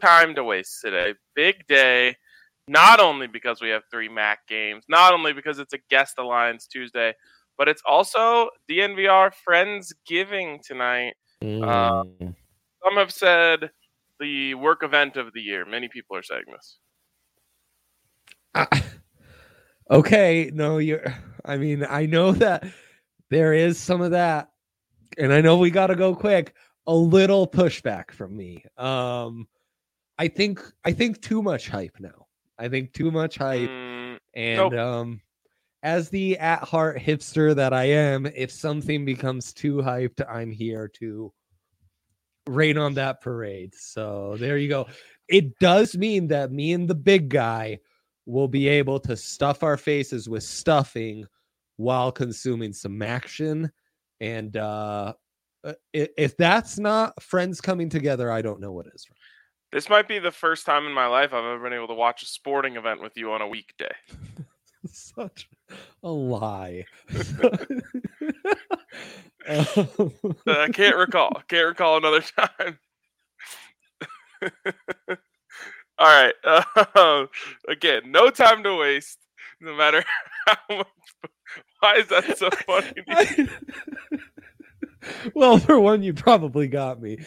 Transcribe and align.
time 0.00 0.34
to 0.34 0.44
waste 0.44 0.80
today. 0.82 1.14
Big 1.34 1.66
day, 1.66 2.16
not 2.68 3.00
only 3.00 3.26
because 3.26 3.60
we 3.60 3.68
have 3.70 3.82
three 3.90 4.08
MAC 4.08 4.46
games, 4.48 4.84
not 4.88 5.12
only 5.12 5.32
because 5.32 5.58
it's 5.58 5.72
a 5.72 5.78
guest 5.90 6.14
alliance 6.18 6.66
Tuesday, 6.66 7.14
but 7.58 7.68
it's 7.68 7.82
also 7.86 8.50
DNVR 8.70 9.32
Friendsgiving 9.46 10.60
tonight. 10.62 11.14
Uh, 11.42 12.04
Mm. 12.04 12.34
Some 12.84 12.96
have 12.96 13.12
said 13.12 13.70
the 14.20 14.54
work 14.54 14.82
event 14.82 15.16
of 15.16 15.32
the 15.34 15.40
year. 15.40 15.64
Many 15.64 15.88
people 15.88 16.16
are 16.16 16.22
saying 16.22 16.44
this. 16.50 16.78
I- 18.54 18.82
okay, 19.90 20.50
no, 20.54 20.78
you're. 20.78 21.14
I 21.44 21.56
mean, 21.56 21.84
I 21.88 22.06
know 22.06 22.32
that 22.32 22.64
there 23.30 23.52
is 23.52 23.78
some 23.78 24.00
of 24.00 24.12
that, 24.12 24.50
and 25.18 25.32
I 25.32 25.40
know 25.40 25.58
we 25.58 25.70
got 25.70 25.88
to 25.88 25.94
go 25.96 26.14
quick. 26.14 26.54
A 26.86 26.94
little 26.94 27.46
pushback 27.48 28.12
from 28.12 28.36
me. 28.36 28.64
Um, 28.78 29.48
I 30.18 30.28
think 30.28 30.60
I 30.84 30.92
think 30.92 31.20
too 31.20 31.42
much 31.42 31.68
hype 31.68 31.96
now. 32.00 32.26
I 32.58 32.68
think 32.68 32.92
too 32.92 33.10
much 33.10 33.36
hype, 33.36 33.68
Mm, 33.70 34.18
and 34.34 34.58
Nope. 34.58 34.72
um, 34.74 35.20
as 35.82 36.08
the 36.08 36.38
at 36.38 36.62
heart 36.62 36.98
hipster 36.98 37.54
that 37.54 37.72
I 37.72 37.84
am, 37.84 38.26
if 38.26 38.50
something 38.50 39.04
becomes 39.04 39.52
too 39.52 39.76
hyped, 39.76 40.24
I'm 40.28 40.50
here 40.50 40.88
to 41.00 41.32
rain 42.46 42.78
on 42.78 42.94
that 42.94 43.20
parade. 43.20 43.74
So 43.74 44.36
there 44.38 44.56
you 44.56 44.68
go. 44.68 44.86
It 45.28 45.58
does 45.58 45.96
mean 45.96 46.28
that 46.28 46.52
me 46.52 46.72
and 46.72 46.88
the 46.88 46.94
big 46.94 47.28
guy 47.28 47.80
will 48.24 48.48
be 48.48 48.68
able 48.68 48.98
to 49.00 49.16
stuff 49.16 49.62
our 49.62 49.76
faces 49.76 50.28
with 50.28 50.42
stuffing 50.42 51.26
while 51.76 52.10
consuming 52.10 52.72
some 52.72 53.02
action. 53.02 53.70
And 54.20 54.56
uh 54.56 55.14
uh, 55.64 55.72
if 55.92 56.36
that's 56.36 56.78
not 56.78 57.20
friends 57.20 57.60
coming 57.60 57.88
together, 57.88 58.30
I 58.30 58.40
don't 58.40 58.60
know 58.60 58.70
what 58.70 58.86
is. 58.94 59.04
This 59.72 59.88
might 59.88 60.08
be 60.08 60.18
the 60.18 60.30
first 60.30 60.66
time 60.66 60.86
in 60.86 60.92
my 60.92 61.06
life 61.06 61.32
I've 61.32 61.44
ever 61.44 61.62
been 61.62 61.72
able 61.72 61.88
to 61.88 61.94
watch 61.94 62.22
a 62.22 62.26
sporting 62.26 62.76
event 62.76 63.02
with 63.02 63.16
you 63.16 63.32
on 63.32 63.42
a 63.42 63.48
weekday. 63.48 63.92
Such 64.86 65.48
a 66.02 66.08
lie. 66.10 66.84
Um, 69.48 70.12
I 70.48 70.68
can't 70.72 70.96
recall. 70.96 71.30
Can't 71.46 71.68
recall 71.68 71.98
another 71.98 72.20
time. 72.20 72.78
All 75.98 76.06
right. 76.06 76.34
Uh, 76.42 77.26
again, 77.68 78.10
no 78.10 78.28
time 78.30 78.64
to 78.64 78.74
waste. 78.74 79.18
No 79.60 79.76
matter 79.76 80.04
how 80.46 80.56
much. 80.68 80.86
Why 81.78 81.94
is 81.94 82.08
that 82.08 82.36
so 82.36 82.50
funny? 82.66 82.92
To 85.06 85.12
you? 85.24 85.30
I- 85.30 85.32
well, 85.34 85.58
for 85.58 85.78
one, 85.80 86.02
you 86.02 86.12
probably 86.14 86.68
got 86.68 87.00
me, 87.00 87.18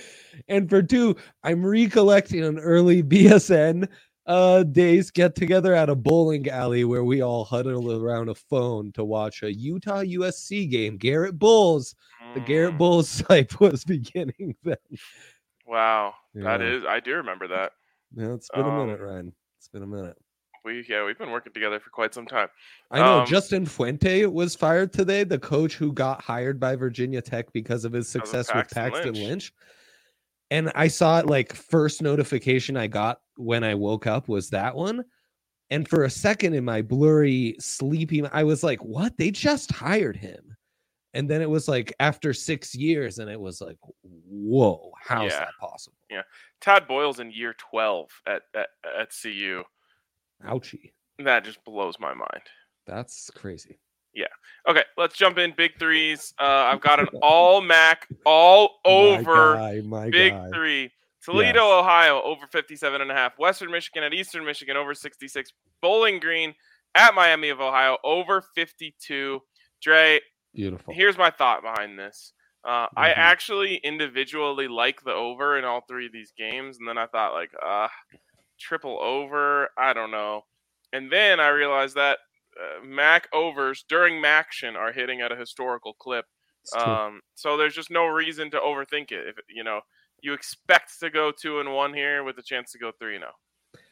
and 0.47 0.69
for 0.69 0.81
two, 0.81 1.15
I'm 1.43 1.65
recollecting 1.65 2.43
an 2.43 2.59
early 2.59 3.03
BSN 3.03 3.87
uh 4.25 4.61
days 4.63 5.09
get 5.09 5.33
together 5.35 5.73
at 5.73 5.89
a 5.89 5.95
bowling 5.95 6.47
alley 6.49 6.83
where 6.83 7.03
we 7.03 7.21
all 7.21 7.43
huddled 7.45 7.89
around 8.03 8.29
a 8.29 8.35
phone 8.35 8.91
to 8.91 9.03
watch 9.03 9.41
a 9.41 9.51
Utah 9.51 10.01
USC 10.03 10.69
game. 10.69 10.97
Garrett 10.97 11.39
Bolles, 11.39 11.95
the 12.35 12.41
Garrett 12.41 12.75
Mm, 12.75 12.77
Bolles 12.77 13.21
hype 13.27 13.59
was 13.59 13.83
beginning 13.83 14.55
then. 14.63 14.75
Wow, 15.65 16.13
that 16.35 16.61
Yeah. 16.61 16.67
is. 16.67 16.83
I 16.85 16.99
do 16.99 17.15
remember 17.15 17.47
that. 17.47 17.71
Yeah, 18.15 18.33
it's 18.33 18.49
been 18.49 18.65
a 18.65 18.69
Um, 18.69 18.87
minute, 18.87 18.99
Ryan. 19.01 19.33
It's 19.57 19.67
been 19.69 19.83
a 19.83 19.87
minute. 19.87 20.17
We 20.65 20.85
yeah, 20.89 21.05
we've 21.05 21.17
been 21.17 21.31
working 21.31 21.53
together 21.53 21.79
for 21.79 21.89
quite 21.89 22.13
some 22.13 22.25
time. 22.25 22.47
I 22.91 22.99
know 22.99 23.19
Um, 23.21 23.25
Justin 23.27 23.65
Fuente 23.65 24.25
was 24.25 24.55
fired 24.55 24.91
today, 24.93 25.23
the 25.23 25.39
coach 25.39 25.75
who 25.75 25.91
got 25.93 26.21
hired 26.21 26.59
by 26.59 26.75
Virginia 26.75 27.21
Tech 27.21 27.51
because 27.53 27.85
of 27.85 27.93
his 27.93 28.13
of 28.15 28.21
success 28.21 28.47
with 28.53 28.69
Paxton 28.69 28.91
Paxton 28.91 29.13
Lynch. 29.13 29.27
Lynch. 29.27 29.53
And 30.51 30.71
I 30.75 30.87
saw 30.87 31.19
it 31.19 31.27
like 31.27 31.53
first 31.53 32.01
notification 32.01 32.75
I 32.75 32.87
got 32.87 33.21
when 33.37 33.63
I 33.63 33.75
woke 33.75 34.07
up 34.07 34.27
was 34.27 34.49
that 34.49 34.75
one. 34.75 35.03
And 35.69 35.87
for 35.87 36.05
a 36.05 36.09
second 36.09 36.55
in 36.55 36.65
my 36.65 36.81
blurry, 36.81 37.55
sleepy, 37.59 38.25
I 38.25 38.43
was 38.43 38.63
like, 38.63 38.83
what? 38.83 39.15
They 39.17 39.29
just 39.29 39.71
hired 39.71 40.17
him. 40.17 40.55
And 41.13 41.29
then 41.29 41.41
it 41.41 41.49
was 41.49 41.67
like 41.67 41.93
after 41.99 42.33
six 42.33 42.73
years, 42.75 43.17
and 43.19 43.29
it 43.29 43.39
was 43.39 43.61
like, 43.61 43.77
whoa, 44.03 44.91
how's 44.99 45.31
Yeah. 45.31 45.39
that 45.39 45.53
possible? 45.59 45.97
Yeah. 46.09 46.21
Tad 46.61 46.87
Boyle's 46.87 47.19
in 47.19 47.31
year 47.31 47.53
twelve 47.57 48.09
at 48.27 48.43
at, 48.55 48.67
at 48.99 49.09
CU. 49.21 49.63
Ouchie. 50.45 50.91
That 51.19 51.43
just 51.43 51.63
blows 51.65 51.99
my 51.99 52.13
mind. 52.13 52.43
That's 52.87 53.29
crazy. 53.35 53.79
Yeah. 54.13 54.25
Okay, 54.67 54.83
let's 54.97 55.15
jump 55.17 55.37
in. 55.37 55.53
Big 55.55 55.77
threes. 55.77 56.33
Uh, 56.39 56.43
I've 56.43 56.81
got 56.81 56.99
an 56.99 57.07
all 57.21 57.61
Mac, 57.61 58.07
all 58.25 58.79
over. 58.85 59.55
My 59.55 59.71
guy, 59.75 59.81
my 59.81 60.09
Big 60.09 60.31
guy. 60.33 60.49
three. 60.53 60.91
Toledo, 61.23 61.59
Yes. 61.67 61.83
Ohio, 61.83 62.21
over 62.23 62.47
57 62.47 63.01
and 63.01 63.11
a 63.11 63.13
half. 63.13 63.37
Western 63.37 63.69
Michigan 63.71 64.03
at 64.03 64.13
Eastern 64.13 64.45
Michigan, 64.45 64.77
over 64.77 64.93
66. 64.93 65.51
Bowling 65.81 66.19
Green 66.19 66.53
at 66.95 67.13
Miami 67.13 67.49
of 67.49 67.59
Ohio, 67.59 67.97
over 68.03 68.41
52. 68.55 69.39
Dre, 69.81 70.19
Beautiful. 70.55 70.93
here's 70.93 71.17
my 71.17 71.29
thought 71.29 71.61
behind 71.61 71.99
this. 71.99 72.33
Uh, 72.63 72.87
I 72.95 73.09
Mhm. 73.09 73.17
actually 73.17 73.75
individually 73.77 74.67
like 74.67 75.01
the 75.03 75.13
over 75.13 75.57
in 75.57 75.65
all 75.65 75.81
three 75.87 76.05
of 76.07 76.11
these 76.13 76.31
games, 76.37 76.77
and 76.79 76.87
then 76.87 76.97
I 76.97 77.05
thought 77.07 77.33
like, 77.33 77.51
uh, 77.61 77.87
triple 78.59 78.99
over. 78.99 79.69
I 79.77 79.93
don't 79.93 80.11
know. 80.11 80.43
And 80.93 81.11
then 81.11 81.39
I 81.39 81.49
realized 81.49 81.95
that 81.95 82.19
uh, 82.59 82.83
Mac 82.85 83.27
overs 83.33 83.85
during 83.87 84.21
Maction 84.21 84.75
are 84.75 84.91
hitting 84.91 85.21
at 85.21 85.31
a 85.31 85.35
historical 85.35 85.93
clip. 85.93 86.25
Um, 86.77 87.21
so 87.35 87.57
there's 87.57 87.73
just 87.73 87.89
no 87.89 88.05
reason 88.05 88.51
to 88.51 88.57
overthink 88.57 89.11
it. 89.11 89.27
If 89.27 89.35
you 89.47 89.63
know 89.63 89.81
you 90.21 90.33
expect 90.33 90.99
to 90.99 91.09
go 91.09 91.31
two 91.31 91.59
and 91.59 91.73
one 91.73 91.93
here 91.93 92.23
with 92.23 92.37
a 92.37 92.43
chance 92.43 92.71
to 92.71 92.79
go 92.79 92.91
three 92.91 93.15
and 93.15 93.23
oh. 93.23 93.27
zero. 93.27 93.83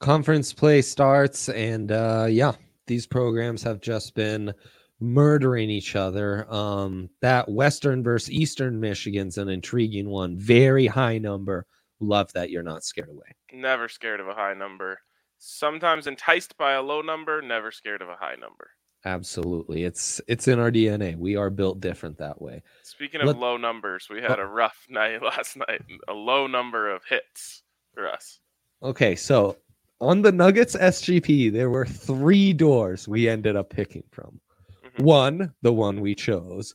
conference 0.00 0.52
play 0.52 0.82
starts 0.82 1.48
and 1.50 1.92
uh 1.92 2.26
yeah 2.28 2.52
these 2.86 3.06
programs 3.06 3.62
have 3.62 3.80
just 3.80 4.14
been 4.14 4.52
murdering 5.00 5.70
each 5.70 5.96
other 5.96 6.46
um 6.52 7.08
that 7.20 7.48
western 7.48 8.02
versus 8.02 8.30
eastern 8.30 8.78
michigan's 8.78 9.38
an 9.38 9.48
intriguing 9.48 10.08
one 10.08 10.36
very 10.38 10.86
high 10.86 11.18
number 11.18 11.66
love 12.02 12.32
that 12.32 12.50
you're 12.50 12.62
not 12.62 12.84
scared 12.84 13.08
away 13.08 13.34
Never 13.52 13.88
scared 13.88 14.20
of 14.20 14.28
a 14.28 14.34
high 14.34 14.54
number. 14.54 14.98
Sometimes 15.38 16.06
enticed 16.06 16.56
by 16.56 16.72
a 16.72 16.82
low 16.82 17.00
number. 17.02 17.42
Never 17.42 17.70
scared 17.72 18.00
of 18.02 18.08
a 18.08 18.16
high 18.16 18.36
number. 18.36 18.70
absolutely 19.04 19.82
it's 19.84 20.20
it's 20.28 20.46
in 20.46 20.58
our 20.60 20.70
dna 20.70 21.16
we 21.16 21.34
are 21.36 21.50
built 21.50 21.80
different 21.80 22.16
that 22.18 22.40
way 22.40 22.62
Speaking 22.84 23.20
of 23.20 23.26
Let- 23.26 23.38
low 23.38 23.56
numbers, 23.56 24.06
we 24.08 24.20
had 24.22 24.38
Oh. 24.38 24.42
a 24.44 24.46
rough 24.46 24.86
night 24.88 25.22
last 25.22 25.56
night. 25.56 25.82
A 26.08 26.12
low 26.12 26.46
number 26.46 26.88
of 26.90 27.02
hits 27.04 27.62
for 27.94 28.08
us. 28.08 28.38
okay 28.82 29.14
so 29.16 29.56
on 30.00 30.22
the 30.22 30.32
nuggets 30.32 30.76
sgp 30.76 31.52
there 31.52 31.70
were 31.70 31.84
three 31.86 32.52
doors 32.52 33.06
we 33.08 33.28
ended 33.28 33.56
up 33.56 33.70
picking 33.70 34.04
from 34.12 34.40
Mhm. 34.84 35.02
one 35.04 35.54
the 35.62 35.72
one 35.72 36.00
we 36.00 36.14
chose 36.14 36.74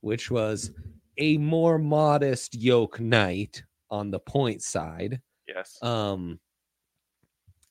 which 0.00 0.30
was 0.30 0.70
a 1.18 1.36
more 1.38 1.78
modest 1.78 2.54
yoke 2.54 2.98
night 3.00 3.62
on 3.92 4.10
the 4.10 4.18
point 4.18 4.62
side 4.62 5.20
Yes. 5.46 5.78
um 5.82 6.40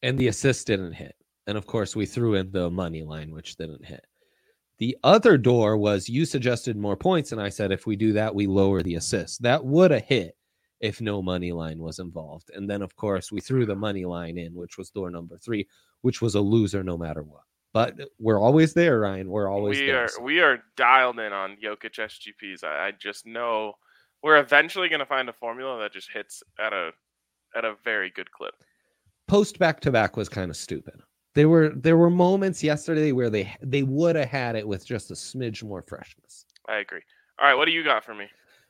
and 0.03 0.17
the 0.17 0.27
assist 0.29 0.67
didn't 0.67 0.93
hit. 0.93 1.15
And 1.47 1.57
of 1.57 1.65
course 1.67 1.95
we 1.95 2.05
threw 2.05 2.35
in 2.35 2.51
the 2.51 2.69
money 2.69 3.03
line 3.03 3.31
which 3.31 3.55
didn't 3.57 3.83
hit. 3.85 4.05
The 4.79 4.97
other 5.03 5.37
door 5.37 5.77
was 5.77 6.07
you 6.09 6.25
suggested 6.25 6.75
more 6.77 6.95
points 6.95 7.31
and 7.31 7.41
i 7.41 7.49
said 7.49 7.71
if 7.71 7.85
we 7.85 7.95
do 7.95 8.13
that 8.13 8.33
we 8.33 8.47
lower 8.47 8.81
the 8.81 8.95
assist. 8.95 9.41
That 9.41 9.65
would 9.65 9.91
have 9.91 10.03
hit 10.05 10.35
if 10.79 11.01
no 11.01 11.21
money 11.21 11.51
line 11.51 11.79
was 11.79 11.99
involved. 11.99 12.49
And 12.53 12.69
then 12.69 12.81
of 12.81 12.95
course 12.95 13.31
we 13.31 13.41
threw 13.41 13.65
the 13.65 13.75
money 13.75 14.05
line 14.05 14.37
in 14.37 14.53
which 14.53 14.77
was 14.77 14.89
door 14.91 15.09
number 15.11 15.37
three 15.37 15.67
which 16.01 16.21
was 16.21 16.35
a 16.35 16.41
loser 16.41 16.83
no 16.83 16.97
matter 16.97 17.23
what. 17.23 17.43
But 17.73 17.95
we're 18.19 18.39
always 18.39 18.73
there 18.73 18.99
ryan. 18.99 19.29
We're 19.29 19.49
always 19.49 19.79
we 19.79 19.87
there. 19.87 20.03
are 20.05 20.07
so- 20.07 20.21
we 20.21 20.39
are 20.41 20.63
dialed 20.77 21.19
in 21.19 21.31
on 21.33 21.57
Jokic 21.63 21.95
SGPs. 21.97 22.63
I, 22.63 22.87
I 22.87 22.91
just 22.91 23.25
know 23.25 23.73
we're 24.23 24.37
eventually 24.37 24.89
going 24.89 24.99
to 24.99 25.05
find 25.05 25.29
a 25.29 25.33
formula 25.33 25.79
that 25.79 25.93
just 25.93 26.09
hits 26.11 26.43
at 26.59 26.73
a 26.73 26.91
at 27.55 27.65
a 27.65 27.75
very 27.83 28.09
good 28.11 28.31
clip. 28.31 28.53
post 29.27 29.59
back 29.59 29.79
to 29.81 29.91
back 29.91 30.17
was 30.17 30.29
kind 30.29 30.49
of 30.51 30.57
stupid. 30.57 31.01
There 31.35 31.49
were 31.49 31.69
there 31.75 31.97
were 31.97 32.09
moments 32.09 32.63
yesterday 32.63 33.11
where 33.13 33.29
they 33.29 33.53
they 33.61 33.83
would 33.83 34.15
have 34.15 34.29
had 34.29 34.55
it 34.55 34.67
with 34.67 34.85
just 34.85 35.11
a 35.11 35.13
smidge 35.13 35.63
more 35.63 35.81
freshness. 35.81 36.45
I 36.67 36.77
agree. 36.77 37.01
All 37.39 37.47
right, 37.47 37.55
what 37.55 37.65
do 37.65 37.71
you 37.71 37.83
got 37.83 38.03
for 38.03 38.13
me? 38.13 38.27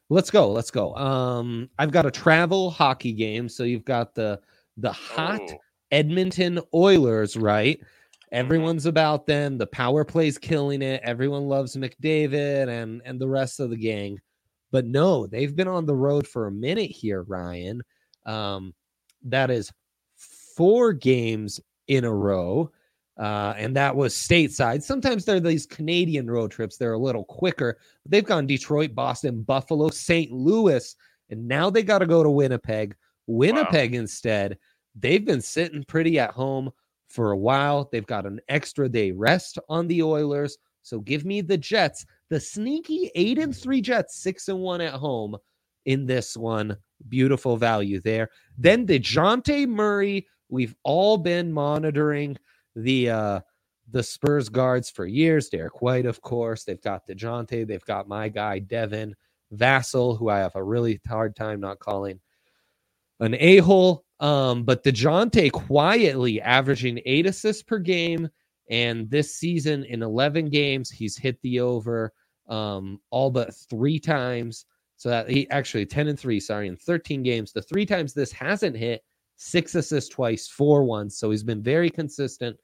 Let's 0.10 0.30
go, 0.30 0.52
let's 0.52 0.72
go. 0.72 0.94
Um, 0.96 1.70
I've 1.80 1.92
got 1.92 2.06
a 2.06 2.12
travel 2.12 2.70
hockey 2.70 3.14
game, 3.14 3.48
so 3.50 3.64
you've 3.64 3.86
got 3.86 4.14
the 4.14 4.40
the 4.78 4.92
hot 4.92 5.42
Oh, 5.42 5.58
Edmonton 5.92 6.60
Oilers, 6.74 7.36
right? 7.38 7.80
Everyone's 8.32 8.86
about 8.86 9.26
them. 9.28 9.58
The 9.58 9.68
power 9.68 10.06
play's 10.06 10.38
killing 10.38 10.82
it. 10.82 11.02
Everyone 11.04 11.48
loves 11.50 11.76
McDavid 11.76 12.70
and 12.70 13.02
and 13.06 13.20
the 13.20 13.28
rest 13.28 13.60
of 13.60 13.70
the 13.70 13.78
gang. 13.78 14.20
But 14.72 14.86
no, 14.86 15.28
they've 15.28 15.56
been 15.56 15.68
on 15.68 15.86
the 15.86 15.96
road 15.96 16.28
for 16.28 16.48
a 16.48 16.52
minute 16.52 16.92
here, 16.92 17.24
Ryan. 17.24 17.82
Um, 18.26 18.74
that 19.24 19.52
is 19.52 19.72
four 20.56 20.94
games 20.94 21.60
in 21.88 22.06
a 22.06 22.14
row. 22.14 22.72
Uh, 23.18 23.54
and 23.58 23.76
that 23.76 23.96
was 23.96 24.16
stateside. 24.16 24.82
Sometimes 24.82 25.26
they're 25.26 25.40
these 25.40 25.66
Canadian 25.66 26.30
road 26.30 26.50
trips. 26.50 26.78
They're 26.78 26.94
a 26.94 26.98
little 26.98 27.26
quicker. 27.26 27.78
They've 28.08 28.26
gone 28.26 28.48
Detroit, 28.48 28.96
Boston, 28.96 29.44
Buffalo, 29.44 29.90
St. 29.90 30.32
Louis, 30.32 30.96
and 31.30 31.48
now 31.48 31.70
they 31.70 31.84
got 31.84 32.00
to 32.00 32.08
go 32.08 32.24
to 32.24 32.30
Winnipeg. 32.30 32.96
Winnipeg 33.28 33.94
instead, 33.96 34.58
they've 34.96 35.24
been 35.24 35.42
sitting 35.42 35.84
pretty 35.84 36.18
at 36.20 36.32
home 36.32 36.72
for 37.10 37.32
a 37.32 37.38
while. 37.38 37.90
They've 37.92 38.06
got 38.06 38.26
an 38.26 38.40
extra 38.50 38.90
day 38.90 39.12
rest 39.12 39.60
on 39.70 39.88
the 39.88 40.02
Oilers. 40.02 40.58
So 40.82 41.00
give 41.00 41.26
me 41.26 41.42
the 41.42 41.58
Jets, 41.58 42.06
the 42.32 42.40
sneaky 42.40 43.12
eight 43.14 43.38
and 43.38 43.56
three 43.56 43.82
Jets, 43.82 44.16
six 44.16 44.48
and 44.48 44.60
one 44.60 44.80
at 44.80 44.94
home 44.94 45.36
in 45.86 46.06
this 46.06 46.38
one. 46.38 46.78
Beautiful 47.10 47.58
value 47.58 48.00
there. 48.00 48.30
Then 48.58 48.88
DeJounte 48.88 49.68
Murray. 49.68 50.26
We've 50.48 50.76
all 50.84 51.18
been 51.18 51.52
monitoring 51.52 52.38
the 52.76 53.10
uh 53.10 53.40
the 53.92 54.02
Spurs 54.02 54.48
guards 54.48 54.90
for 54.90 55.06
years. 55.06 55.50
Derrick 55.50 55.82
White, 55.82 56.06
of 56.06 56.22
course. 56.22 56.64
They've 56.64 56.82
got 56.82 57.06
DeJounte. 57.06 57.68
They've 57.68 57.86
got 57.86 58.08
my 58.08 58.30
guy, 58.30 58.60
Devin 58.60 59.14
Vassell, 59.54 60.18
who 60.18 60.30
I 60.30 60.40
have 60.40 60.56
a 60.56 60.64
really 60.64 61.02
hard 61.06 61.36
time 61.36 61.60
not 61.60 61.80
calling 61.80 62.22
an 63.20 63.36
a-hole. 63.38 64.06
Um, 64.22 64.64
but 64.64 64.86
DeJounte 64.86 65.52
quietly 65.52 66.40
averaging 66.40 67.02
eight 67.06 67.26
assists 67.26 67.64
per 67.64 67.80
game. 67.80 68.30
And 68.70 69.10
this 69.10 69.36
season 69.36 69.84
in 69.84 70.02
11 70.02 70.50
games, 70.50 70.90
he's 70.90 71.18
hit 71.18 71.38
the 71.42 71.60
over 71.60 72.14
um, 72.52 73.00
all 73.10 73.32
but 73.32 73.56
three 73.70 74.00
times. 74.00 74.66
So 74.98 75.10
that 75.10 75.28
he 75.28 75.50
actually 75.50 75.88
10 75.88 76.10
and 76.10 76.20
three, 76.20 76.40
sorry, 76.40 76.68
in 76.68 76.78
13 76.78 77.24
games. 77.24 77.52
The 77.52 77.64
three 77.64 77.88
times 77.88 78.14
this 78.14 78.32
hasn't 78.32 78.78
hit, 78.78 79.02
six 79.36 79.74
assists 79.74 80.12
twice, 80.12 80.48
four 80.48 80.84
once. 80.84 81.18
So 81.18 81.32
he's 81.32 81.42
been 81.42 81.64
very 81.64 81.90
consistent. 81.90 82.56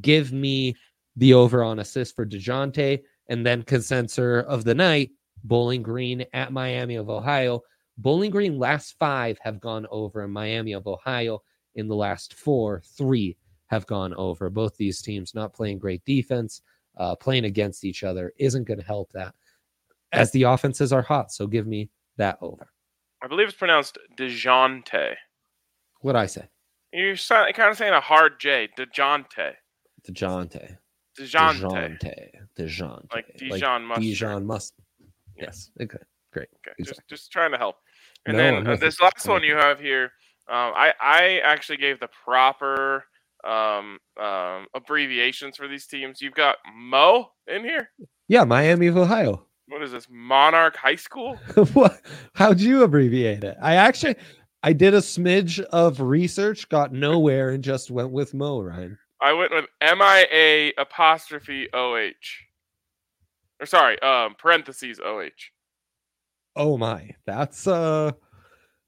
Give 0.00 0.32
me 0.32 0.76
the 1.16 1.34
over 1.34 1.62
on 1.62 1.80
assist 1.80 2.16
for 2.16 2.24
DeJounte. 2.24 3.02
And 3.28 3.44
then 3.44 3.62
consensor 3.64 4.44
of 4.44 4.64
the 4.64 4.74
night, 4.74 5.10
Bowling 5.44 5.82
Green 5.82 6.24
at 6.32 6.52
Miami 6.52 6.96
of 6.96 7.10
Ohio. 7.10 7.60
Bowling 7.98 8.30
Green 8.30 8.58
last 8.58 8.96
five 8.98 9.38
have 9.42 9.60
gone 9.60 9.86
over, 9.90 10.22
and 10.22 10.32
Miami 10.32 10.72
of 10.72 10.86
Ohio 10.86 11.42
in 11.74 11.86
the 11.86 11.94
last 11.94 12.34
four, 12.34 12.82
three 12.96 13.36
have 13.66 13.86
gone 13.86 14.14
over. 14.14 14.48
Both 14.50 14.76
these 14.76 15.02
teams 15.02 15.34
not 15.34 15.54
playing 15.54 15.78
great 15.78 16.04
defense, 16.04 16.62
uh, 16.96 17.14
playing 17.16 17.44
against 17.44 17.84
each 17.84 18.04
other 18.04 18.32
isn't 18.38 18.64
going 18.64 18.78
to 18.78 18.86
help 18.86 19.12
that 19.12 19.34
as 20.12 20.30
the 20.32 20.44
offenses 20.44 20.92
are 20.92 21.02
hot. 21.02 21.32
So 21.32 21.46
give 21.46 21.66
me 21.66 21.90
that 22.16 22.38
over. 22.40 22.68
I 23.22 23.26
believe 23.26 23.48
it's 23.48 23.56
pronounced 23.56 23.98
DeJounte. 24.16 25.14
What 26.00 26.16
I 26.16 26.26
say? 26.26 26.48
You're 26.92 27.16
kind 27.16 27.70
of 27.70 27.76
saying 27.76 27.92
a 27.92 28.00
hard 28.00 28.38
J. 28.38 28.68
DeJounte. 28.78 29.54
DeJounte. 30.08 30.76
DeJounte. 31.18 31.98
DeJounte. 31.98 32.30
DeJounte. 32.58 33.12
Like 33.12 33.36
Dijon 33.36 33.84
mustard. 33.84 34.02
Dijon 34.04 34.46
must. 34.46 34.74
Yes. 35.36 35.70
Yes. 35.78 35.86
Okay. 35.88 35.98
Great. 36.32 36.48
Okay. 36.66 36.74
Exactly. 36.78 37.04
Just 37.08 37.08
just 37.08 37.32
trying 37.32 37.52
to 37.52 37.58
help. 37.58 37.76
And 38.26 38.36
No, 38.36 38.42
then 38.42 38.66
uh, 38.66 38.76
this 38.76 39.00
last 39.00 39.26
one 39.26 39.42
you 39.42 39.56
have 39.56 39.80
here, 39.80 40.04
um, 40.48 40.72
I 40.74 40.92
I 41.00 41.40
actually 41.44 41.78
gave 41.78 42.00
the 42.00 42.08
proper 42.24 43.04
um, 43.46 43.98
um, 44.20 44.66
abbreviations 44.74 45.56
for 45.56 45.68
these 45.68 45.86
teams. 45.86 46.20
You've 46.20 46.34
got 46.34 46.56
Mo 46.74 47.30
in 47.46 47.62
here. 47.62 47.90
Yeah. 48.28 48.44
Miami 48.44 48.86
of 48.86 48.96
Ohio. 48.96 49.46
What 49.68 49.82
is 49.82 49.92
this? 49.92 50.06
Monarch 50.10 50.76
High 50.76 50.96
School? 50.96 51.36
what? 51.72 52.00
How'd 52.34 52.60
you 52.60 52.82
abbreviate 52.82 53.44
it? 53.44 53.56
I 53.62 53.76
actually, 53.76 54.16
I 54.62 54.72
did 54.72 54.94
a 54.94 54.98
smidge 54.98 55.60
of 55.60 56.00
research, 56.00 56.68
got 56.68 56.92
nowhere, 56.92 57.50
and 57.50 57.64
just 57.64 57.90
went 57.90 58.10
with 58.10 58.34
Mo. 58.34 58.60
Ryan. 58.60 58.98
I 59.22 59.32
went 59.32 59.52
with 59.52 59.64
M 59.80 60.02
I 60.02 60.26
A 60.32 60.72
apostrophe 60.76 61.68
O 61.72 61.96
H. 61.96 62.44
Or 63.60 63.66
sorry, 63.66 64.00
um, 64.02 64.34
parentheses 64.38 65.00
O 65.02 65.20
H. 65.20 65.52
Oh 66.56 66.76
my, 66.76 67.10
that's 67.24 67.66
uh, 67.66 68.12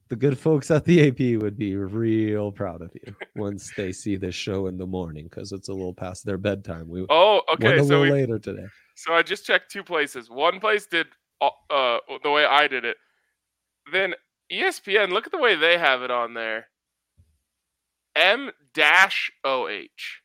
the 0.09 0.17
good 0.17 0.39
folks 0.39 0.71
at 0.71 0.85
the 0.85 1.09
AP 1.09 1.43
would 1.43 1.59
be 1.59 1.75
real 1.77 2.53
proud 2.53 2.81
of 2.83 2.91
you 2.95 3.15
once 3.35 3.73
they 3.77 3.93
see 3.93 4.17
this 4.17 4.35
show 4.35 4.67
in 4.69 4.79
the 4.79 4.87
morning 4.87 5.25
because 5.25 5.53
it's 5.53 5.69
a 5.69 5.73
little 5.73 5.95
past 5.95 6.25
their 6.25 6.39
bedtime. 6.39 6.89
We 6.89 7.05
Oh, 7.11 7.43
okay. 7.55 7.75
a 7.79 7.79
So 7.79 7.85
little 7.85 8.03
we, 8.03 8.13
later 8.13 8.39
today. 8.39 8.67
so 8.95 9.15
I 9.15 9.23
just 9.23 9.45
checked 9.45 9.71
two 9.71 9.83
places. 9.83 10.31
One 10.31 10.61
place 10.61 10.87
did 10.87 11.07
uh, 11.41 11.51
uh 11.71 11.99
the 12.23 12.31
way 12.31 12.45
I 12.45 12.69
did 12.69 12.85
it. 12.85 12.97
Then 13.93 14.15
ESPN, 14.53 15.11
look 15.11 15.27
at 15.27 15.33
the 15.33 15.39
way 15.39 15.57
they 15.57 15.77
have 15.79 16.03
it 16.03 16.11
on 16.11 16.35
there. 16.35 16.69
M 18.15 18.51
dash 18.75 19.31
O 19.45 19.69
H. 19.69 20.23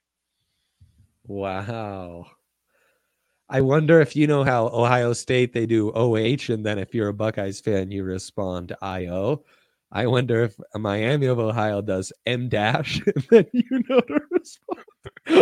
Wow. 1.25 2.27
I 3.49 3.61
wonder 3.61 3.99
if 3.99 4.15
you 4.15 4.27
know 4.27 4.43
how 4.45 4.67
Ohio 4.67 5.11
State 5.11 5.53
they 5.53 5.65
do 5.65 5.91
OH, 5.91 6.49
and 6.53 6.65
then 6.65 6.79
if 6.79 6.95
you're 6.95 7.09
a 7.09 7.13
Buckeyes 7.13 7.59
fan, 7.59 7.91
you 7.91 8.03
respond 8.03 8.73
IO. 8.81 9.43
I 9.91 10.07
wonder 10.07 10.43
if 10.43 10.55
Miami 10.75 11.25
of 11.25 11.37
Ohio 11.39 11.81
does 11.81 12.13
M 12.25 12.47
dash, 12.49 13.01
and 13.15 13.25
then 13.29 13.45
you 13.53 13.83
know 13.89 13.99
to 13.99 14.19
respond 14.31 14.85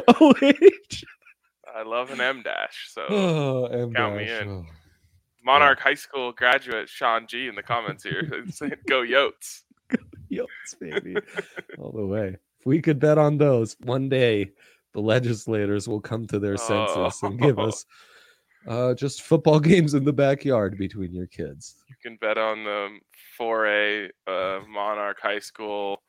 OH. 0.08 1.04
I 1.76 1.84
love 1.84 2.10
an 2.12 2.20
M 2.22 2.42
dash. 2.44 2.90
So 2.92 3.06
Oh, 3.10 3.66
M 3.66 3.94
Count 3.94 4.16
me 4.18 4.30
in. 4.30 4.50
Oh. 4.50 4.66
Monarch 5.46 5.80
High 5.80 5.94
School 5.94 6.32
graduate 6.34 6.90
Sean 6.90 7.26
G 7.28 7.48
in 7.48 7.56
the 7.56 7.64
comments 7.64 8.04
here 8.04 8.30
saying 8.50 8.74
go 8.88 9.02
Yotes. 9.04 9.62
Go 9.90 9.98
Yotes, 10.32 10.80
baby, 10.80 11.16
all 11.80 11.92
the 11.92 12.06
way. 12.06 12.36
If 12.60 12.66
we 12.66 12.80
could 12.82 13.00
bet 13.00 13.18
on 13.18 13.40
those, 13.40 13.76
one 13.80 14.10
day 14.10 14.52
the 14.94 15.00
legislators 15.02 15.88
will 15.88 16.02
come 16.02 16.28
to 16.28 16.38
their 16.38 16.58
senses 16.58 17.20
and 17.24 17.40
give 17.40 17.58
Oh. 17.58 17.70
us 17.70 17.86
uh, 18.68 18.94
just 18.94 19.24
football 19.24 19.60
games 19.60 19.96
in 19.96 20.04
the 20.04 20.14
backyard 20.14 20.78
between 20.78 21.12
your 21.16 21.26
kids. 21.26 21.78
You 21.88 21.96
can 22.04 22.18
bet 22.18 22.38
on 22.38 22.64
the 22.64 22.90
4A 23.40 24.10
uh, 24.28 24.60
Monarch 24.68 25.20
High 25.22 25.40
School 25.40 26.02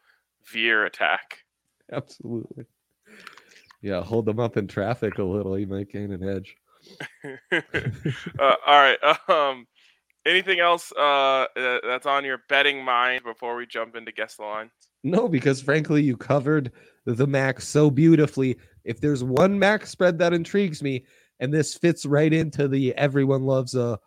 veer 0.53 0.85
attack. 0.87 1.45
Absolutely. 1.93 2.65
Yeah, 3.83 4.03
hold 4.03 4.27
them 4.27 4.39
up 4.39 4.57
in 4.57 4.67
traffic 4.67 5.19
a 5.19 5.23
little. 5.23 5.59
You 5.59 5.67
might 5.67 5.91
gain 5.91 6.13
an 6.13 6.29
edge. 6.29 6.57
uh, 7.53 8.55
all 8.67 8.81
right. 8.81 8.99
Um, 9.29 9.67
anything 10.27 10.61
else 10.61 10.93
uh, 10.97 11.47
uh, 11.57 11.79
that's 11.83 12.07
on 12.07 12.25
your 12.25 12.43
betting 12.49 12.85
mind 12.85 13.23
before 13.25 13.57
we 13.57 13.67
jump 13.67 13.97
into 13.97 14.13
guess 14.13 14.37
the 14.37 14.43
lines? 14.43 14.73
No, 15.03 15.29
because 15.29 15.63
frankly, 15.63 16.03
you 16.03 16.17
covered 16.17 16.73
the 17.07 17.27
max 17.27 17.67
so 17.67 17.91
beautifully. 17.91 18.59
If 18.85 19.01
there's 19.01 19.25
one 19.25 19.59
max 19.59 19.91
spread 19.91 20.19
that 20.19 20.33
intrigues 20.33 20.83
me, 20.83 21.05
and 21.39 21.53
this 21.53 21.75
fits 21.75 22.05
right 22.05 22.33
into 22.33 22.69
the 22.69 22.95
everyone 22.97 23.45
loves 23.45 23.75
a, 23.75 23.99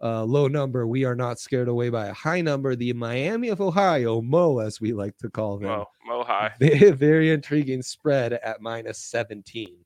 a 0.00 0.24
low 0.24 0.48
number, 0.48 0.86
we 0.86 1.04
are 1.04 1.14
not 1.14 1.40
scared 1.40 1.68
away 1.68 1.88
by 1.88 2.06
a 2.06 2.12
high 2.12 2.40
number. 2.40 2.76
The 2.76 2.92
Miami 2.92 3.48
of 3.48 3.60
Ohio, 3.60 4.20
Mo, 4.20 4.58
as 4.58 4.80
we 4.80 4.92
like 4.92 5.16
to 5.18 5.30
call 5.30 5.58
them, 5.58 5.68
Mo, 5.68 5.86
Mo 6.06 6.24
High. 6.24 6.52
very, 6.60 6.90
very 6.90 7.30
intriguing 7.30 7.82
spread 7.82 8.34
at 8.34 8.60
minus 8.60 8.98
17, 8.98 9.76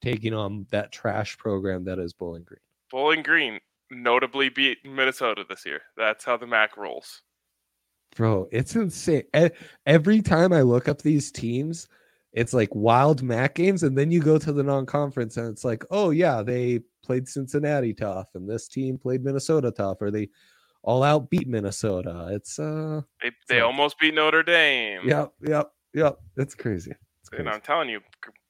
taking 0.00 0.34
on 0.34 0.66
that 0.70 0.92
trash 0.92 1.36
program 1.36 1.84
that 1.84 1.98
is 1.98 2.12
Bowling 2.12 2.44
Green. 2.44 2.60
Bowling 2.90 3.22
Green 3.22 3.60
notably 3.90 4.48
beat 4.48 4.78
Minnesota 4.84 5.44
this 5.48 5.66
year. 5.66 5.82
That's 5.96 6.24
how 6.24 6.36
the 6.36 6.46
MAC 6.46 6.76
rolls. 6.76 7.22
Bro, 8.16 8.48
it's 8.50 8.74
insane. 8.74 9.24
Every 9.86 10.22
time 10.22 10.52
I 10.52 10.62
look 10.62 10.88
up 10.88 11.02
these 11.02 11.30
teams, 11.30 11.86
it's 12.32 12.52
like 12.54 12.74
wild 12.74 13.22
MAC 13.22 13.54
games, 13.54 13.82
and 13.82 13.96
then 13.98 14.10
you 14.10 14.20
go 14.20 14.38
to 14.38 14.52
the 14.52 14.62
non-conference, 14.62 15.36
and 15.36 15.48
it's 15.48 15.64
like, 15.64 15.84
oh 15.90 16.10
yeah, 16.10 16.42
they 16.42 16.80
played 17.04 17.28
Cincinnati 17.28 17.92
tough, 17.94 18.28
and 18.34 18.48
this 18.48 18.68
team 18.68 18.98
played 18.98 19.24
Minnesota 19.24 19.70
tough, 19.70 19.98
or 20.00 20.10
they 20.10 20.28
all 20.82 21.02
out 21.02 21.28
beat 21.28 21.48
Minnesota. 21.48 22.28
It's 22.30 22.58
uh, 22.58 23.02
They, 23.22 23.30
they 23.48 23.60
almost 23.60 23.98
beat 23.98 24.14
Notre 24.14 24.42
Dame. 24.42 25.02
yep, 25.06 25.32
yep, 25.42 25.70
yep. 25.92 26.18
It's 26.36 26.54
crazy. 26.54 26.92
It's 27.20 27.28
And 27.32 27.42
crazy. 27.44 27.48
I'm 27.54 27.60
telling 27.60 27.88
you, 27.88 28.00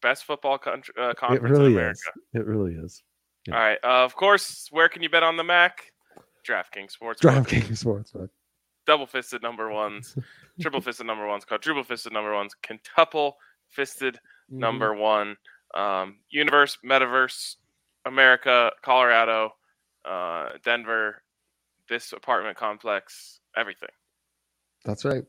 best 0.03 0.25
football 0.25 0.59
country, 0.59 0.95
uh, 1.01 1.11
It 1.11 1.17
conference 1.17 1.51
really 1.51 1.73
in 1.73 1.79
America. 1.79 1.99
is. 2.35 2.41
It 2.41 2.47
really 2.47 2.75
is. 2.75 3.03
Yeah. 3.49 3.55
All 3.55 3.61
right. 3.61 3.79
Uh, 3.83 4.05
of 4.05 4.15
course, 4.15 4.69
where 4.71 4.89
can 4.89 5.03
you 5.03 5.09
bet 5.11 5.23
on 5.23 5.37
the 5.37 5.43
MAC? 5.45 5.91
DraftKings 6.47 6.93
Sports. 6.93 7.21
DraftKings 7.21 7.83
Sportsbook. 7.85 8.29
Double 8.87 9.07
fisted 9.07 9.43
number 9.43 9.71
ones, 9.71 10.17
triple 10.61 10.81
fisted 10.81 11.07
number 11.07 11.27
ones, 11.27 11.45
quadruple 11.45 11.85
fisted 11.85 12.13
number 12.13 12.33
ones, 12.35 12.55
quintuple 12.65 13.37
fisted 13.71 14.19
Mm-hmm. 14.51 14.59
number 14.59 14.93
one. 14.95 15.37
Um, 15.75 16.17
Universe, 16.29 16.77
Metaverse, 16.85 17.55
America, 18.05 18.73
Colorado, 18.83 19.51
uh, 20.05 20.49
Denver, 20.65 21.23
this 21.89 22.13
apartment 22.13 22.57
complex, 22.57 23.39
everything. 23.57 23.91
That's 24.85 25.05
right. 25.05 25.23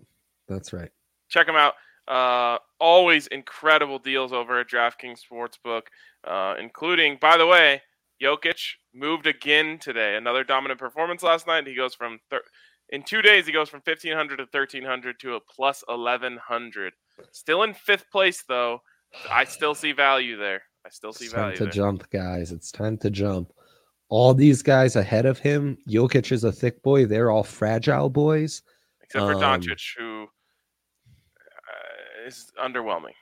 That's 0.48 0.74
right. 0.74 0.90
Check 1.30 1.46
them 1.46 1.56
out. 1.56 1.76
Uh, 2.08 2.58
always 2.80 3.28
incredible 3.28 4.00
deals 4.00 4.34
over 4.34 4.60
at 4.60 4.68
DraftKings 4.70 5.20
Sportsbook, 5.32 5.84
uh, 6.28 6.56
including, 6.60 7.20
by 7.22 7.38
the 7.38 7.46
way, 7.46 7.80
Jokic 8.20 8.60
moved 8.94 9.28
again 9.28 9.78
today. 9.80 10.16
Another 10.16 10.44
dominant 10.44 10.80
performance 10.80 11.22
last 11.22 11.46
night. 11.46 11.68
He 11.68 11.76
goes 11.76 11.94
from 11.94 12.20
thir- 12.32 12.42
in 12.90 13.04
two 13.04 13.22
days. 13.22 13.46
He 13.46 13.52
goes 13.52 13.70
from 13.70 13.82
fifteen 13.82 14.14
hundred 14.14 14.38
to 14.38 14.48
thirteen 14.48 14.84
hundred 14.84 15.20
to 15.20 15.36
a 15.36 15.40
plus 15.40 15.84
eleven 15.88 16.38
hundred. 16.38 16.94
Still 17.32 17.64
in 17.64 17.74
fifth 17.74 18.06
place 18.12 18.44
though. 18.48 18.82
I 19.30 19.44
still 19.44 19.76
see 19.76 19.92
value 19.92 20.38
there. 20.38 20.62
I 20.86 20.90
still 20.90 21.14
see 21.14 21.26
It's 21.26 21.34
time 21.34 21.42
value 21.44 21.58
to 21.58 21.64
there. 21.66 21.72
jump, 21.72 22.10
guys. 22.10 22.52
It's 22.52 22.72
time 22.72 22.98
to 23.00 23.10
jump. 23.10 23.52
All 24.10 24.34
these 24.34 24.62
guys 24.62 24.96
ahead 24.96 25.26
of 25.26 25.38
him, 25.40 25.78
Jokic 25.88 26.32
is 26.32 26.44
a 26.44 26.52
thick 26.52 26.82
boy. 26.82 27.06
They're 27.06 27.32
all 27.32 27.44
fragile 27.44 28.10
boys. 28.10 28.62
Except 29.02 29.24
for 29.24 29.36
um, 29.36 29.42
Doncic, 29.42 29.82
who 29.98 30.24
uh, 31.68 32.28
is 32.28 32.52
underwhelming. 32.62 33.14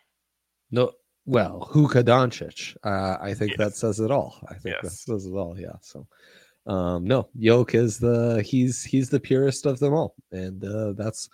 No, 0.72 0.92
well, 1.26 1.68
Huka 1.72 2.04
Doncic. 2.04 2.76
Uh, 2.84 3.18
I 3.22 3.34
think 3.34 3.56
that 3.58 3.76
says 3.76 4.00
it 4.00 4.12
all. 4.12 4.40
I 4.50 4.56
think 4.56 4.76
that 4.82 4.92
says 4.92 5.26
it 5.26 5.34
all. 5.34 5.60
Yeah. 5.60 5.76
So, 5.82 6.08
um, 6.68 7.06
no, 7.06 7.30
Yoke 7.36 7.76
is 7.76 8.00
the 8.00 8.44
he's 8.46 8.84
he's 8.84 9.10
the 9.10 9.20
purest 9.20 9.66
of 9.66 9.80
them 9.80 9.94
all, 9.94 10.16
and 10.32 10.64
uh, 10.64 10.94
that's 10.94 11.30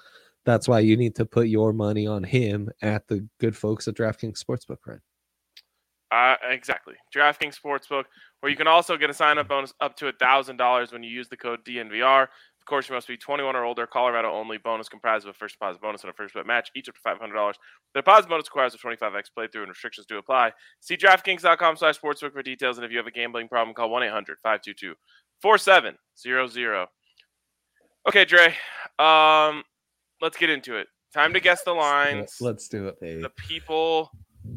that's 0.45 0.67
why 0.67 0.79
you 0.79 0.95
need 0.95 1.15
to 1.15 1.25
put 1.25 1.47
your 1.47 1.73
money 1.73 2.07
on 2.07 2.23
him 2.23 2.69
at 2.81 3.07
the 3.07 3.27
good 3.39 3.57
folks 3.57 3.87
at 3.87 3.95
DraftKings 3.95 4.43
Sportsbook, 4.43 4.77
right? 4.85 4.99
Uh, 6.11 6.35
exactly. 6.49 6.93
DraftKings 7.13 7.59
Sportsbook, 7.59 8.05
where 8.39 8.49
you 8.49 8.55
can 8.55 8.67
also 8.67 8.95
get 8.95 9.09
a 9.09 9.13
sign 9.13 9.37
up 9.37 9.47
bonus 9.47 9.73
up 9.81 9.95
to 9.97 10.11
$1,000 10.11 10.93
when 10.93 11.03
you 11.03 11.09
use 11.09 11.27
the 11.27 11.35
code 11.35 11.65
DNVR. 11.65 12.23
Of 12.23 12.67
course, 12.67 12.89
you 12.89 12.95
must 12.95 13.07
be 13.07 13.17
21 13.17 13.55
or 13.55 13.63
older. 13.63 13.85
Colorado 13.85 14.31
only. 14.31 14.57
Bonus 14.57 14.89
comprised 14.89 15.25
of 15.25 15.29
a 15.29 15.33
first 15.33 15.55
deposit 15.55 15.81
bonus 15.81 16.01
and 16.01 16.09
a 16.09 16.13
first 16.13 16.33
bet 16.33 16.47
match, 16.47 16.71
each 16.75 16.89
up 16.89 16.95
to 16.95 17.01
$500. 17.01 17.53
The 17.93 17.99
deposit 17.99 18.27
bonus 18.27 18.47
requires 18.47 18.73
a 18.73 18.77
25x 18.77 19.25
playthrough 19.37 19.61
and 19.61 19.69
restrictions 19.69 20.07
do 20.07 20.17
apply. 20.17 20.51
See 20.79 20.97
DraftKings.com 20.97 21.75
slash 21.77 21.99
sportsbook 21.99 22.33
for 22.33 22.41
details. 22.41 22.77
And 22.77 22.85
if 22.85 22.91
you 22.91 22.97
have 22.97 23.07
a 23.07 23.11
gambling 23.11 23.49
problem, 23.49 23.75
call 23.75 23.89
1 23.89 24.03
800 24.03 24.39
522 24.41 24.95
4700. 25.41 26.87
Okay, 28.07 28.25
Dre. 28.25 28.47
Um, 28.97 29.63
let's 30.25 30.37
get 30.37 30.49
into 30.49 30.75
it. 30.75 30.87
Time 31.13 31.33
to 31.33 31.39
guess 31.39 31.63
the 31.63 31.71
lines 31.71 32.37
Let's 32.41 32.67
do 32.67 32.87
it, 32.87 32.99
the 32.99 33.31
people 33.37 34.09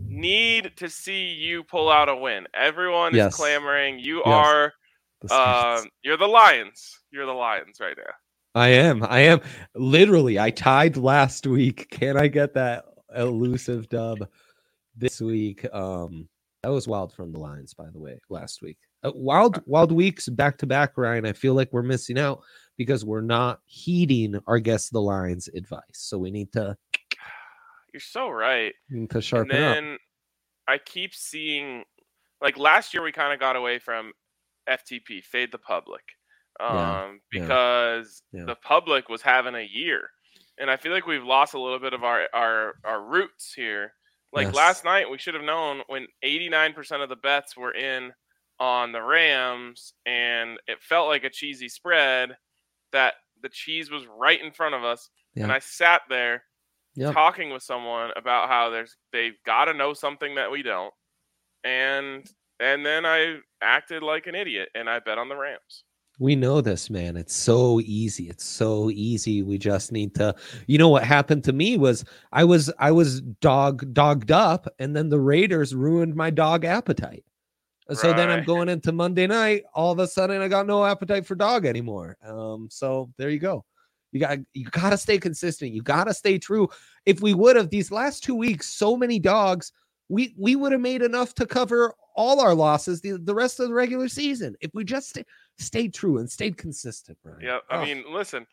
need 0.08 0.72
to 0.76 0.88
see 0.88 1.26
you 1.26 1.62
pull 1.62 1.90
out 1.90 2.08
a 2.08 2.16
win. 2.16 2.46
Everyone 2.54 3.14
Yes. 3.14 3.32
is 3.34 3.36
clamoring. 3.36 3.98
You 3.98 4.22
Yes. 4.24 4.26
are 4.26 4.72
The 5.20 5.34
uh, 5.34 5.82
you're 6.02 6.16
the 6.16 6.26
Lions. 6.26 7.00
You're 7.10 7.26
the 7.26 7.32
Lions 7.32 7.80
right 7.80 7.96
now. 7.96 8.12
I 8.54 8.68
am. 8.68 9.04
I 9.04 9.20
am. 9.20 9.40
Literally, 9.74 10.38
I 10.38 10.50
tied 10.50 10.96
last 10.96 11.46
week. 11.46 11.88
Can 11.90 12.16
I 12.16 12.28
get 12.28 12.54
that 12.54 12.86
elusive 13.14 13.88
dub 13.90 14.26
this 14.96 15.20
week? 15.20 15.66
Um, 15.72 16.28
that 16.62 16.70
was 16.70 16.88
wild 16.88 17.12
from 17.12 17.30
the 17.30 17.38
Lions, 17.38 17.74
by 17.74 17.90
the 17.92 18.00
way, 18.00 18.18
last 18.30 18.62
week. 18.62 18.78
Uh, 19.04 19.12
wild, 19.14 19.62
wild 19.66 19.92
weeks 19.92 20.28
back 20.28 20.56
to 20.58 20.66
back, 20.66 20.96
Ryan. 20.96 21.26
I 21.26 21.34
feel 21.34 21.54
like 21.54 21.68
we're 21.72 21.82
missing 21.82 22.18
out 22.18 22.40
because 22.78 23.04
we're 23.04 23.20
not 23.20 23.60
heeding 23.66 24.40
our 24.46 24.58
guess 24.60 24.88
the 24.88 25.00
Lions 25.02 25.48
advice. 25.48 25.82
So 25.92 26.18
we 26.18 26.30
need 26.30 26.52
to 26.54 26.76
You're 27.92 28.00
so 28.00 28.30
right. 28.30 28.74
to 28.90 28.94
And 28.96 29.22
sharpen 29.22 29.50
up. 29.52 29.82
then 29.84 29.98
I 30.68 30.78
keep 30.78 31.14
seeing 31.14 31.84
like 32.40 32.56
last 32.58 32.94
year 32.94 33.02
we 33.02 33.12
kind 33.12 33.32
of 33.32 33.40
got 33.40 33.56
away 33.56 33.78
from 33.78 34.12
FTP, 34.68 35.22
fade 35.24 35.52
the 35.52 35.58
public. 35.58 36.02
Um 36.60 37.20
Yeah, 37.32 37.40
yeah, 37.40 37.42
because 37.42 38.22
yeah. 38.32 38.44
the 38.46 38.56
public 38.56 39.08
was 39.08 39.22
having 39.22 39.54
a 39.54 39.62
year. 39.70 40.10
And 40.60 40.70
I 40.70 40.76
feel 40.76 40.92
like 40.92 41.06
we've 41.06 41.24
lost 41.24 41.54
a 41.54 41.60
little 41.60 41.78
bit 41.78 41.94
of 41.94 42.04
our 42.04 42.28
our 42.34 42.74
our 42.84 43.02
roots 43.02 43.52
here. 43.54 43.92
Like 44.32 44.48
Yes. 44.48 44.54
last 44.54 44.84
night 44.84 45.10
we 45.10 45.18
should 45.18 45.34
have 45.34 45.44
known 45.44 45.82
when 45.86 46.06
89% 46.24 47.02
of 47.02 47.08
the 47.08 47.16
bets 47.16 47.56
were 47.56 47.72
in 47.74 48.12
on 48.60 48.92
the 48.92 49.02
Rams 49.02 49.94
and 50.04 50.58
it 50.66 50.82
felt 50.82 51.08
like 51.08 51.24
a 51.24 51.30
cheesy 51.30 51.68
spread 51.68 52.36
that 52.92 53.14
the 53.42 53.48
cheese 53.48 53.90
was 53.90 54.04
right 54.18 54.42
in 54.42 54.52
front 54.52 54.74
of 54.74 54.84
us 54.84 55.10
and 55.36 55.52
I 55.52 55.58
sat 55.60 56.02
there 56.08 56.42
Yep. 56.96 57.14
talking 57.14 57.50
with 57.52 57.62
someone 57.62 58.10
about 58.16 58.48
how 58.48 58.70
there's 58.70 58.96
they've 59.12 59.36
got 59.46 59.66
to 59.66 59.74
know 59.74 59.94
something 59.94 60.34
that 60.34 60.50
we 60.50 60.62
don't 60.62 60.92
and 61.64 62.26
and 62.60 62.84
then 62.84 63.06
i 63.06 63.36
acted 63.62 64.02
like 64.02 64.26
an 64.26 64.34
idiot 64.34 64.68
and 64.74 64.88
i 64.90 64.98
bet 64.98 65.18
on 65.18 65.28
the 65.28 65.36
rams 65.36 65.84
We 66.18 66.34
know 66.34 66.60
this, 66.60 66.90
man. 66.90 67.16
It's 67.16 67.36
so 67.36 67.78
easy. 67.84 68.28
It's 68.28 68.44
so 68.44 68.90
easy. 68.90 69.44
We 69.44 69.56
just 69.56 69.92
need 69.92 70.16
to. 70.16 70.34
You 70.66 70.76
know 70.76 70.88
what 70.88 71.04
happened 71.04 71.44
to 71.44 71.52
me 71.52 71.76
was 71.76 72.04
I 72.32 72.42
was 72.42 72.72
I 72.80 72.90
was 72.90 73.20
dog 73.40 73.94
dogged 73.94 74.32
up, 74.32 74.66
and 74.80 74.96
then 74.96 75.10
the 75.10 75.20
Raiders 75.20 75.76
ruined 75.76 76.16
my 76.16 76.30
dog 76.30 76.64
appetite. 76.64 77.24
So 77.94 78.12
then 78.12 78.28
I'm 78.30 78.44
going 78.44 78.68
into 78.68 78.92
Monday 78.92 79.26
night. 79.26 79.64
All 79.74 79.90
of 79.92 79.98
a 79.98 80.06
sudden, 80.06 80.42
I 80.42 80.48
got 80.48 80.66
no 80.66 80.84
appetite 80.84 81.24
for 81.26 81.34
dog 81.34 81.64
anymore. 81.64 82.16
Um, 82.22 82.68
so 82.70 83.10
there 83.16 83.30
you 83.30 83.38
go. 83.38 83.64
You 84.12 84.20
got 84.20 84.38
you 84.54 84.64
got 84.66 84.90
to 84.90 84.98
stay 84.98 85.18
consistent. 85.18 85.72
You 85.72 85.82
got 85.82 86.04
to 86.04 86.14
stay 86.14 86.38
true. 86.38 86.68
If 87.06 87.20
we 87.22 87.32
would 87.34 87.56
have 87.56 87.70
these 87.70 87.90
last 87.90 88.22
two 88.24 88.34
weeks, 88.34 88.66
so 88.68 88.96
many 88.96 89.18
dogs, 89.18 89.72
we 90.08 90.34
we 90.38 90.56
would 90.56 90.72
have 90.72 90.80
made 90.80 91.02
enough 91.02 91.34
to 91.34 91.46
cover 91.46 91.94
all 92.14 92.40
our 92.40 92.54
losses 92.54 93.00
the, 93.00 93.12
the 93.18 93.34
rest 93.34 93.60
of 93.60 93.68
the 93.68 93.74
regular 93.74 94.08
season 94.08 94.56
if 94.60 94.70
we 94.74 94.82
just 94.82 95.10
stay, 95.10 95.24
stayed 95.58 95.94
true 95.94 96.18
and 96.18 96.28
stayed 96.28 96.56
consistent. 96.56 97.16
Brian. 97.22 97.38
yeah 97.40 97.58
i 97.70 97.76
Oh, 97.76 97.84
mean 97.84 98.04
listen 98.10 98.44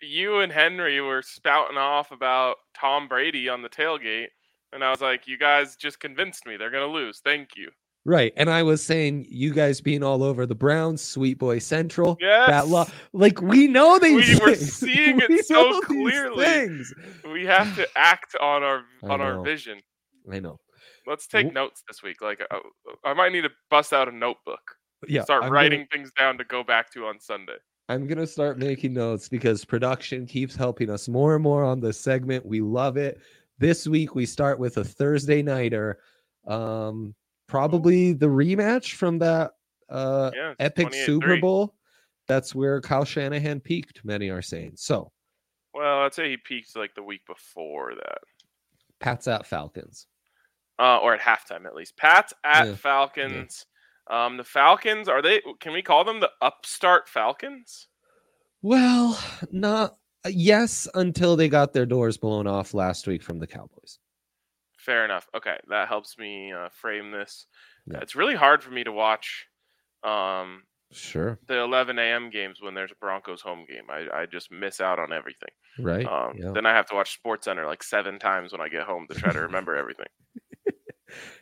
you 0.00 0.38
and 0.38 0.52
henry 0.52 1.00
were 1.00 1.20
spouting 1.20 1.76
off 1.76 2.12
about 2.12 2.58
tom 2.78 3.08
brady 3.08 3.48
on 3.48 3.60
the 3.60 3.68
tailgate 3.68 4.28
and 4.72 4.84
i 4.84 4.90
was 4.90 5.00
like 5.00 5.26
you 5.26 5.36
guys 5.36 5.74
just 5.74 5.98
convinced 5.98 6.46
me 6.46 6.56
they're 6.56 6.70
going 6.70 6.86
to 6.86 6.92
lose 6.92 7.20
thank 7.24 7.56
you 7.56 7.70
Right. 8.04 8.32
And 8.36 8.50
I 8.50 8.64
was 8.64 8.82
saying 8.82 9.26
you 9.28 9.52
guys 9.54 9.80
being 9.80 10.02
all 10.02 10.24
over 10.24 10.44
the 10.44 10.56
Browns, 10.56 11.00
Sweet 11.00 11.38
Boy 11.38 11.60
Central, 11.60 12.16
Yes. 12.20 12.48
that 12.48 12.66
law. 12.68 12.86
Like 13.12 13.40
we 13.40 13.68
know 13.68 13.98
these 14.00 14.40
We 14.40 14.44
were 14.44 14.54
things. 14.56 14.72
seeing 14.72 15.20
it 15.20 15.28
We 15.28 15.42
so 15.42 15.80
clearly. 15.82 16.80
We 17.32 17.44
have 17.46 17.74
to 17.76 17.86
act 17.96 18.34
on 18.40 18.62
our 18.64 18.82
on 19.04 19.20
our 19.20 19.40
vision. 19.44 19.80
I 20.32 20.40
know. 20.40 20.58
Let's 21.06 21.26
take 21.28 21.50
Wh- 21.50 21.54
notes 21.54 21.84
this 21.88 22.02
week. 22.02 22.20
Like 22.20 22.40
uh, 22.50 22.58
I 23.04 23.14
might 23.14 23.30
need 23.32 23.42
to 23.42 23.50
bust 23.70 23.92
out 23.92 24.08
a 24.08 24.12
notebook. 24.12 24.60
Yeah. 25.06 25.22
Start 25.22 25.44
I'm 25.44 25.48
gonna- 25.50 25.54
writing 25.54 25.86
things 25.92 26.10
down 26.18 26.38
to 26.38 26.44
go 26.44 26.64
back 26.64 26.92
to 26.94 27.06
on 27.06 27.20
Sunday. 27.20 27.56
I'm 27.88 28.08
gonna 28.08 28.26
start 28.26 28.58
making 28.58 28.94
notes 28.94 29.28
because 29.28 29.64
production 29.64 30.26
keeps 30.26 30.56
helping 30.56 30.90
us 30.90 31.08
more 31.08 31.34
and 31.34 31.42
more 31.42 31.62
on 31.64 31.78
this 31.80 32.00
segment. 32.00 32.44
We 32.46 32.60
love 32.60 32.96
it. 32.96 33.20
This 33.58 33.86
week 33.86 34.14
we 34.16 34.26
start 34.26 34.58
with 34.58 34.78
a 34.78 34.84
Thursday 34.84 35.40
nighter. 35.42 35.98
Um, 36.48 37.14
probably 37.48 38.12
the 38.12 38.26
rematch 38.26 38.94
from 38.94 39.18
that 39.18 39.52
uh 39.88 40.30
Yeah, 40.34 40.54
epic 40.58 40.92
Super 40.94 41.36
Bowl. 41.40 41.74
That's 42.28 42.54
where 42.54 42.80
Kyle 42.80 43.04
Shanahan 43.04 43.60
peaked, 43.60 44.04
many 44.04 44.28
are 44.30 44.42
saying. 44.42 44.72
So 44.76 45.10
Well, 45.74 46.00
I'd 46.02 46.14
say 46.14 46.30
he 46.30 46.36
peaked 46.36 46.76
like 46.76 46.94
the 46.94 47.02
week 47.02 47.22
before 47.26 47.94
that, 47.96 48.18
Pat's 49.00 49.26
at 49.28 49.46
Falcons. 49.46 50.06
uh, 50.78 50.98
or 50.98 51.14
at 51.14 51.20
halftime 51.20 51.66
at 51.66 51.74
least. 51.74 51.96
Pats 51.96 52.32
at 52.44 52.66
Yeah. 52.68 52.74
Falcons. 52.74 53.66
Um, 54.10 54.36
the 54.36 54.44
Falcons 54.44 55.08
are 55.08 55.22
they? 55.22 55.40
Can 55.60 55.72
we 55.72 55.82
call 55.82 56.04
them 56.04 56.20
the 56.20 56.30
upstart 56.40 57.08
Falcons? 57.08 57.88
Well, 58.62 59.18
not 59.50 59.96
yes, 60.28 60.88
until 60.94 61.36
they 61.36 61.48
got 61.48 61.72
their 61.72 61.86
doors 61.86 62.16
blown 62.16 62.46
off 62.46 62.74
last 62.74 63.06
week 63.06 63.22
from 63.22 63.38
the 63.38 63.46
Cowboys. 63.46 63.98
Fair 64.84 65.04
enough. 65.04 65.28
Okay, 65.36 65.56
that 65.68 65.88
helps 65.88 66.18
me 66.18 66.52
uh, 66.52 66.68
frame 66.70 67.10
this. 67.12 67.46
Yeah. 67.86 67.98
It's 68.00 68.16
really 68.16 68.34
hard 68.34 68.62
for 68.62 68.70
me 68.70 68.82
to 68.84 68.92
watch 68.92 69.46
um, 70.04 70.62
Sure. 70.90 71.38
the 71.46 71.58
11 71.60 71.98
a.m. 71.98 72.30
games 72.30 72.58
when 72.60 72.74
there's 72.74 72.90
a 72.90 72.96
Broncos 73.00 73.40
home 73.40 73.64
game. 73.68 73.84
I, 73.88 74.22
I 74.22 74.26
just 74.26 74.50
miss 74.50 74.80
out 74.80 74.98
on 74.98 75.12
everything. 75.12 75.48
Right. 75.78 76.04
Um, 76.06 76.32
yeah. 76.36 76.50
Then 76.52 76.66
I 76.66 76.70
have 76.74 76.86
to 76.86 76.94
watch 76.94 77.14
Sports 77.14 77.44
Center 77.44 77.64
like 77.66 77.82
seven 77.82 78.18
times 78.18 78.52
when 78.52 78.60
I 78.60 78.68
get 78.68 78.82
home 78.82 79.06
to 79.08 79.14
try 79.14 79.32
to 79.32 79.40
remember 79.42 79.76
everything. 79.82 80.06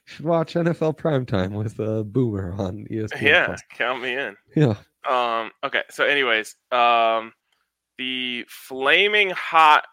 Should 0.04 0.25
watch 0.26 0.54
NFL 0.54 0.99
primetime 0.99 1.52
with 1.52 1.78
a 1.78 2.02
boomer 2.04 2.52
on 2.59 2.87
ESPN. 2.90 3.20
yeah, 3.23 3.47
Plus. 3.47 3.61
count 3.73 4.02
me 4.02 4.16
in. 4.16 4.37
Yeah. 4.56 4.75
Um, 5.09 5.50
okay, 5.64 5.82
so 5.90 6.04
anyways, 6.04 6.56
um, 6.73 7.32
the 7.99 8.44
flaming 8.49 9.30
hot 9.30 9.85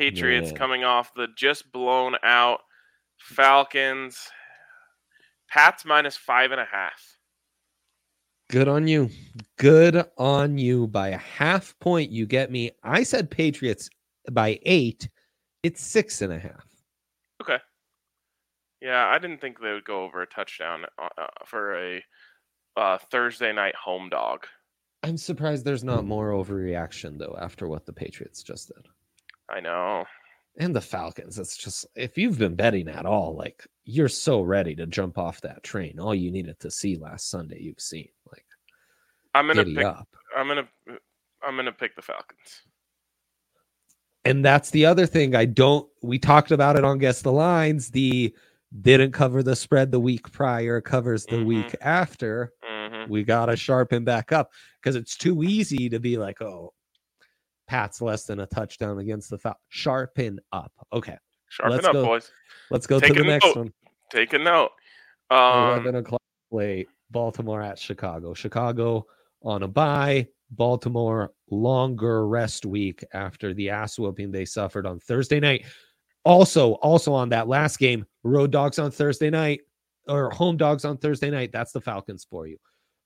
Patriots 0.00 0.48
Man. 0.48 0.56
coming 0.56 0.84
off 0.84 1.12
the 1.12 1.28
just 1.36 1.70
blown 1.72 2.16
out 2.22 2.60
Falcons. 3.18 4.28
Pats 5.50 5.84
minus 5.84 6.16
five 6.16 6.52
and 6.52 6.60
a 6.60 6.64
half. 6.64 7.18
Good 8.48 8.66
on 8.66 8.88
you. 8.88 9.10
Good 9.58 10.02
on 10.16 10.56
you. 10.56 10.86
By 10.86 11.08
a 11.08 11.18
half 11.18 11.78
point, 11.80 12.10
you 12.10 12.24
get 12.24 12.50
me. 12.50 12.70
I 12.82 13.02
said 13.02 13.30
Patriots 13.30 13.90
by 14.32 14.58
eight. 14.62 15.06
It's 15.62 15.82
six 15.82 16.22
and 16.22 16.32
a 16.32 16.38
half. 16.38 16.66
Okay. 17.42 17.58
Yeah, 18.80 19.06
I 19.06 19.18
didn't 19.18 19.42
think 19.42 19.60
they 19.60 19.72
would 19.72 19.84
go 19.84 20.02
over 20.02 20.22
a 20.22 20.26
touchdown 20.26 20.86
uh, 20.98 21.08
uh, 21.18 21.26
for 21.44 21.76
a 21.76 22.02
uh, 22.74 22.96
Thursday 23.10 23.52
night 23.52 23.74
home 23.74 24.08
dog. 24.08 24.46
I'm 25.02 25.18
surprised 25.18 25.66
there's 25.66 25.84
not 25.84 26.06
more 26.06 26.30
overreaction 26.30 27.18
though 27.18 27.36
after 27.38 27.68
what 27.68 27.84
the 27.84 27.92
Patriots 27.92 28.42
just 28.42 28.68
did. 28.68 28.88
I 29.50 29.60
know. 29.60 30.04
And 30.58 30.74
the 30.74 30.80
Falcons. 30.80 31.38
It's 31.38 31.56
just 31.56 31.86
if 31.94 32.18
you've 32.18 32.38
been 32.38 32.54
betting 32.56 32.88
at 32.88 33.06
all, 33.06 33.36
like 33.36 33.66
you're 33.84 34.08
so 34.08 34.42
ready 34.42 34.74
to 34.76 34.86
jump 34.86 35.16
off 35.18 35.40
that 35.42 35.62
train. 35.62 35.98
All 35.98 36.14
you 36.14 36.30
needed 36.30 36.58
to 36.60 36.70
see 36.70 36.96
last 36.96 37.30
Sunday, 37.30 37.60
you've 37.60 37.80
seen. 37.80 38.08
Like 38.30 38.44
I'm 39.34 39.46
gonna 39.46 39.64
pick. 39.64 39.84
up. 39.84 40.08
I'm 40.36 40.48
gonna. 40.48 40.68
I'm 41.42 41.56
gonna 41.56 41.72
pick 41.72 41.96
the 41.96 42.02
Falcons. 42.02 42.62
And 44.24 44.44
that's 44.44 44.70
the 44.70 44.84
other 44.86 45.06
thing. 45.06 45.34
I 45.34 45.46
don't 45.46 45.88
we 46.02 46.18
talked 46.18 46.50
about 46.50 46.76
it 46.76 46.84
on 46.84 46.98
Guess 46.98 47.22
the 47.22 47.32
Lines. 47.32 47.90
The 47.90 48.34
didn't 48.82 49.12
cover 49.12 49.42
the 49.42 49.56
spread 49.56 49.90
the 49.90 49.98
week 50.00 50.30
prior, 50.30 50.80
covers 50.80 51.26
the 51.26 51.36
Mhm. 51.36 51.44
week 51.46 51.76
after. 51.80 52.52
hmm 52.62 53.10
We 53.10 53.24
gotta 53.24 53.56
sharpen 53.56 54.04
back 54.04 54.30
up 54.32 54.50
because 54.80 54.94
it's 54.96 55.16
too 55.16 55.42
easy 55.42 55.88
to 55.88 55.98
be 55.98 56.18
like, 56.18 56.42
oh, 56.42 56.74
Pat's 57.70 58.02
less 58.02 58.24
than 58.24 58.40
a 58.40 58.46
touchdown 58.46 58.98
against 58.98 59.30
the 59.30 59.38
Fal. 59.38 59.54
Sharpen 59.68 60.40
up. 60.50 60.72
Okay, 60.92 61.16
Sharpen 61.50 61.76
Let's 61.76 61.86
up, 61.86 61.92
go. 61.92 62.04
boys. 62.04 62.32
let's 62.68 62.84
go 62.84 62.98
Take 62.98 63.12
to 63.12 63.22
the 63.22 63.28
next 63.28 63.44
note. 63.46 63.56
one. 63.56 63.72
Take 64.10 64.32
a 64.32 64.40
note. 64.40 64.70
Um, 65.30 65.74
11 65.74 65.94
o'clock 65.94 66.22
play. 66.50 66.88
Baltimore 67.12 67.62
at 67.62 67.78
Chicago. 67.78 68.34
Chicago 68.34 69.06
on 69.44 69.62
a 69.62 69.68
bye. 69.68 70.26
Baltimore 70.50 71.32
longer 71.48 72.26
rest 72.26 72.66
week 72.66 73.04
after 73.14 73.54
the 73.54 73.70
ass 73.70 74.00
whooping 74.00 74.32
they 74.32 74.44
suffered 74.44 74.84
on 74.84 74.98
Thursday 74.98 75.38
night. 75.38 75.64
Also, 76.24 76.72
also 76.72 77.12
on 77.12 77.28
that 77.28 77.46
last 77.46 77.78
game, 77.78 78.04
road 78.24 78.50
dogs 78.50 78.80
on 78.80 78.90
Thursday 78.90 79.30
night 79.30 79.60
or 80.08 80.28
home 80.30 80.56
dogs 80.56 80.84
on 80.84 80.96
Thursday 80.96 81.30
night. 81.30 81.52
That's 81.52 81.70
the 81.70 81.80
Falcons 81.80 82.26
for 82.28 82.48
you. 82.48 82.56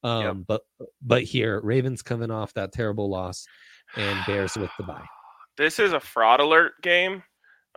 Um, 0.02 0.46
but 0.48 0.62
but 1.02 1.22
here, 1.22 1.60
Ravens 1.62 2.00
coming 2.00 2.30
off 2.30 2.54
that 2.54 2.72
terrible 2.72 3.10
loss 3.10 3.46
and 3.96 4.18
Bears 4.26 4.56
with 4.56 4.70
the 4.78 4.84
bye. 4.84 5.04
this 5.56 5.78
is 5.78 5.92
a 5.92 6.00
fraud 6.00 6.40
alert 6.40 6.72
game. 6.82 7.22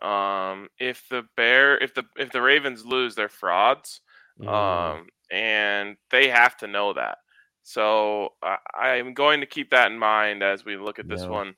Um, 0.01 0.67
if 0.79 1.03
the 1.09 1.23
bear, 1.35 1.77
if 1.77 1.93
the 1.93 2.03
if 2.17 2.31
the 2.31 2.41
Ravens 2.41 2.85
lose, 2.85 3.15
they're 3.15 3.29
frauds. 3.29 4.01
Mm, 4.39 4.47
Um, 4.47 5.07
and 5.31 5.97
they 6.11 6.29
have 6.29 6.55
to 6.57 6.67
know 6.67 6.93
that. 6.93 7.17
So 7.63 8.29
I, 8.43 8.57
I'm 8.79 9.13
going 9.13 9.41
to 9.41 9.45
keep 9.45 9.71
that 9.71 9.91
in 9.91 9.97
mind 9.97 10.43
as 10.43 10.63
we 10.63 10.77
look 10.77 10.99
at 10.99 11.09
this 11.09 11.21
Yeah. 11.21 11.29
one. 11.29 11.55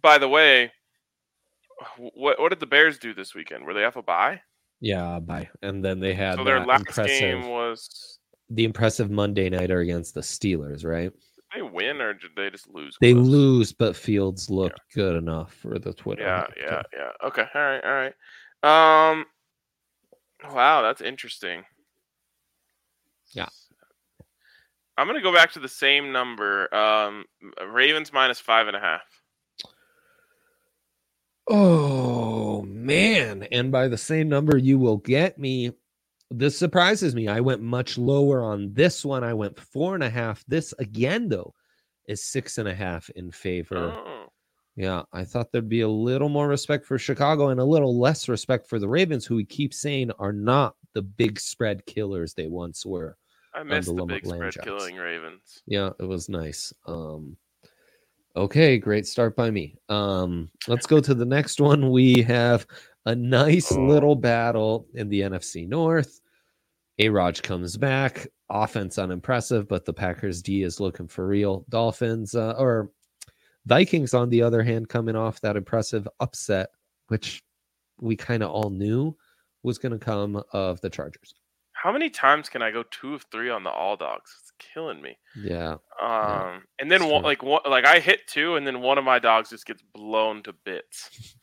By 0.00 0.18
the 0.18 0.28
way, 0.28 0.72
what 1.96 2.40
what 2.40 2.50
did 2.50 2.60
the 2.60 2.66
Bears 2.66 2.98
do 2.98 3.14
this 3.14 3.34
weekend? 3.34 3.64
Were 3.64 3.74
they 3.74 3.84
off 3.84 3.96
a 3.96 4.02
bye? 4.02 4.40
yeah, 4.80 5.18
bye. 5.20 5.48
And 5.62 5.84
then 5.84 6.00
they 6.00 6.12
had 6.14 6.36
So 6.36 6.44
their 6.44 6.64
last 6.66 7.04
game 7.04 7.48
was 7.48 8.18
the 8.50 8.64
impressive 8.64 9.10
Monday 9.10 9.48
nighter 9.48 9.80
against 9.80 10.14
the 10.14 10.20
Steelers, 10.20 10.84
right? 10.84 11.12
They 11.54 11.62
win 11.62 12.00
or 12.00 12.14
did 12.14 12.30
they 12.36 12.50
just 12.50 12.68
lose? 12.68 12.96
They 13.00 13.12
close? 13.12 13.28
lose, 13.28 13.72
but 13.72 13.96
Fields 13.96 14.50
looked 14.50 14.80
good 14.94 15.16
enough 15.16 15.52
for 15.54 15.78
the 15.78 15.92
Twitter. 15.92 16.22
Yeah, 16.22 16.46
yeah, 16.56 16.82
yeah. 16.92 17.28
Okay, 17.28 17.44
all 17.54 17.60
right, 17.60 17.84
all 17.84 17.92
right. 17.92 19.12
Um, 19.12 19.26
wow, 20.52 20.82
that's 20.82 21.00
interesting. 21.00 21.64
Yeah. 23.32 23.48
I'm 24.98 25.06
gonna 25.06 25.22
go 25.22 25.32
back 25.34 25.52
to 25.52 25.58
the 25.58 25.68
same 25.68 26.12
number. 26.12 26.72
Um, 26.74 27.24
Ravens 27.66 28.12
minus 28.12 28.40
five 28.40 28.68
and 28.68 28.76
a 28.76 28.80
half. 28.80 29.02
Oh 31.48 32.62
man! 32.62 33.44
And 33.50 33.72
by 33.72 33.88
the 33.88 33.98
same 33.98 34.28
number, 34.28 34.56
you 34.56 34.78
will 34.78 34.98
get 34.98 35.38
me. 35.38 35.72
This 36.32 36.58
surprises 36.58 37.14
me. 37.14 37.28
I 37.28 37.40
went 37.40 37.62
much 37.62 37.98
lower 37.98 38.42
on 38.42 38.72
this 38.72 39.04
one. 39.04 39.22
I 39.24 39.34
went 39.34 39.58
four 39.58 39.94
and 39.94 40.02
a 40.04 40.10
half. 40.10 40.44
This 40.48 40.72
again, 40.78 41.28
though, 41.28 41.54
is 42.06 42.24
six 42.24 42.58
and 42.58 42.68
a 42.68 42.74
half 42.74 43.08
in 43.10 43.30
favor. 43.30 43.92
Oh, 43.94 44.26
Yeah, 44.76 45.02
I 45.12 45.24
thought 45.24 45.52
there'd 45.52 45.68
be 45.68 45.82
a 45.82 45.88
little 45.88 46.28
more 46.30 46.48
respect 46.48 46.86
for 46.86 46.98
Chicago 46.98 47.48
and 47.48 47.60
a 47.60 47.64
little 47.64 47.98
less 48.00 48.28
respect 48.28 48.66
for 48.68 48.78
the 48.78 48.88
Ravens, 48.88 49.26
who 49.26 49.36
we 49.36 49.44
keep 49.44 49.74
saying 49.74 50.10
are 50.18 50.32
not 50.32 50.74
the 50.94 51.02
big 51.02 51.38
spread 51.38 51.84
killers 51.86 52.32
they 52.34 52.48
once 52.48 52.84
were. 52.86 53.16
I 53.54 53.62
missed 53.62 53.88
the 53.88 53.94
the, 53.96 54.06
big 54.06 54.24
spread 54.26 54.54
killing 54.62 54.96
Ravens. 54.96 55.62
Yeah, 55.66 55.90
it 56.00 56.04
was 56.04 56.28
nice. 56.30 56.72
Um 56.86 57.36
okay, 58.34 58.78
great 58.78 59.06
start 59.06 59.36
by 59.36 59.50
me. 59.50 59.76
Um 59.90 60.50
let's 60.68 60.86
go 60.86 61.00
to 61.00 61.12
the 61.14 61.26
next 61.26 61.60
one. 61.60 61.90
We 61.90 62.22
have 62.22 62.66
a 63.04 63.14
nice 63.14 63.70
Oh. 63.72 63.84
little 63.84 64.16
battle 64.16 64.86
in 64.94 65.10
the 65.10 65.20
NFC 65.20 65.68
North. 65.68 66.21
A-Rodge 66.98 67.42
comes 67.42 67.76
back, 67.76 68.26
offense 68.50 68.98
unimpressive, 68.98 69.66
but 69.68 69.84
the 69.84 69.92
Packers 69.92 70.42
D 70.42 70.62
is 70.62 70.80
looking 70.80 71.08
for 71.08 71.26
real. 71.26 71.64
Dolphins 71.68 72.34
uh, 72.34 72.54
or 72.58 72.90
Vikings, 73.66 74.14
on 74.14 74.28
the 74.28 74.42
other 74.42 74.62
hand, 74.62 74.88
coming 74.88 75.16
off 75.16 75.40
that 75.40 75.56
impressive 75.56 76.06
upset, 76.20 76.68
which 77.08 77.42
we 78.00 78.16
kind 78.16 78.42
of 78.42 78.50
all 78.50 78.70
knew 78.70 79.16
was 79.62 79.78
going 79.78 79.92
to 79.92 79.98
come 79.98 80.42
of 80.52 80.80
the 80.80 80.90
Chargers. 80.90 81.34
How 81.72 81.92
many 81.92 82.10
times 82.10 82.48
can 82.48 82.62
I 82.62 82.70
go 82.70 82.84
two 82.90 83.14
of 83.14 83.24
three 83.32 83.50
on 83.50 83.64
the 83.64 83.70
all 83.70 83.96
dogs? 83.96 84.36
It's 84.40 84.52
killing 84.58 85.00
me. 85.00 85.16
Yeah, 85.36 85.76
Um, 86.00 86.62
and 86.78 86.90
then 86.90 87.08
one, 87.08 87.22
like 87.22 87.42
one, 87.42 87.62
like 87.68 87.86
I 87.86 88.00
hit 88.00 88.26
two, 88.28 88.56
and 88.56 88.66
then 88.66 88.80
one 88.80 88.98
of 88.98 89.04
my 89.04 89.18
dogs 89.18 89.50
just 89.50 89.66
gets 89.66 89.82
blown 89.94 90.42
to 90.44 90.52
bits. 90.52 91.36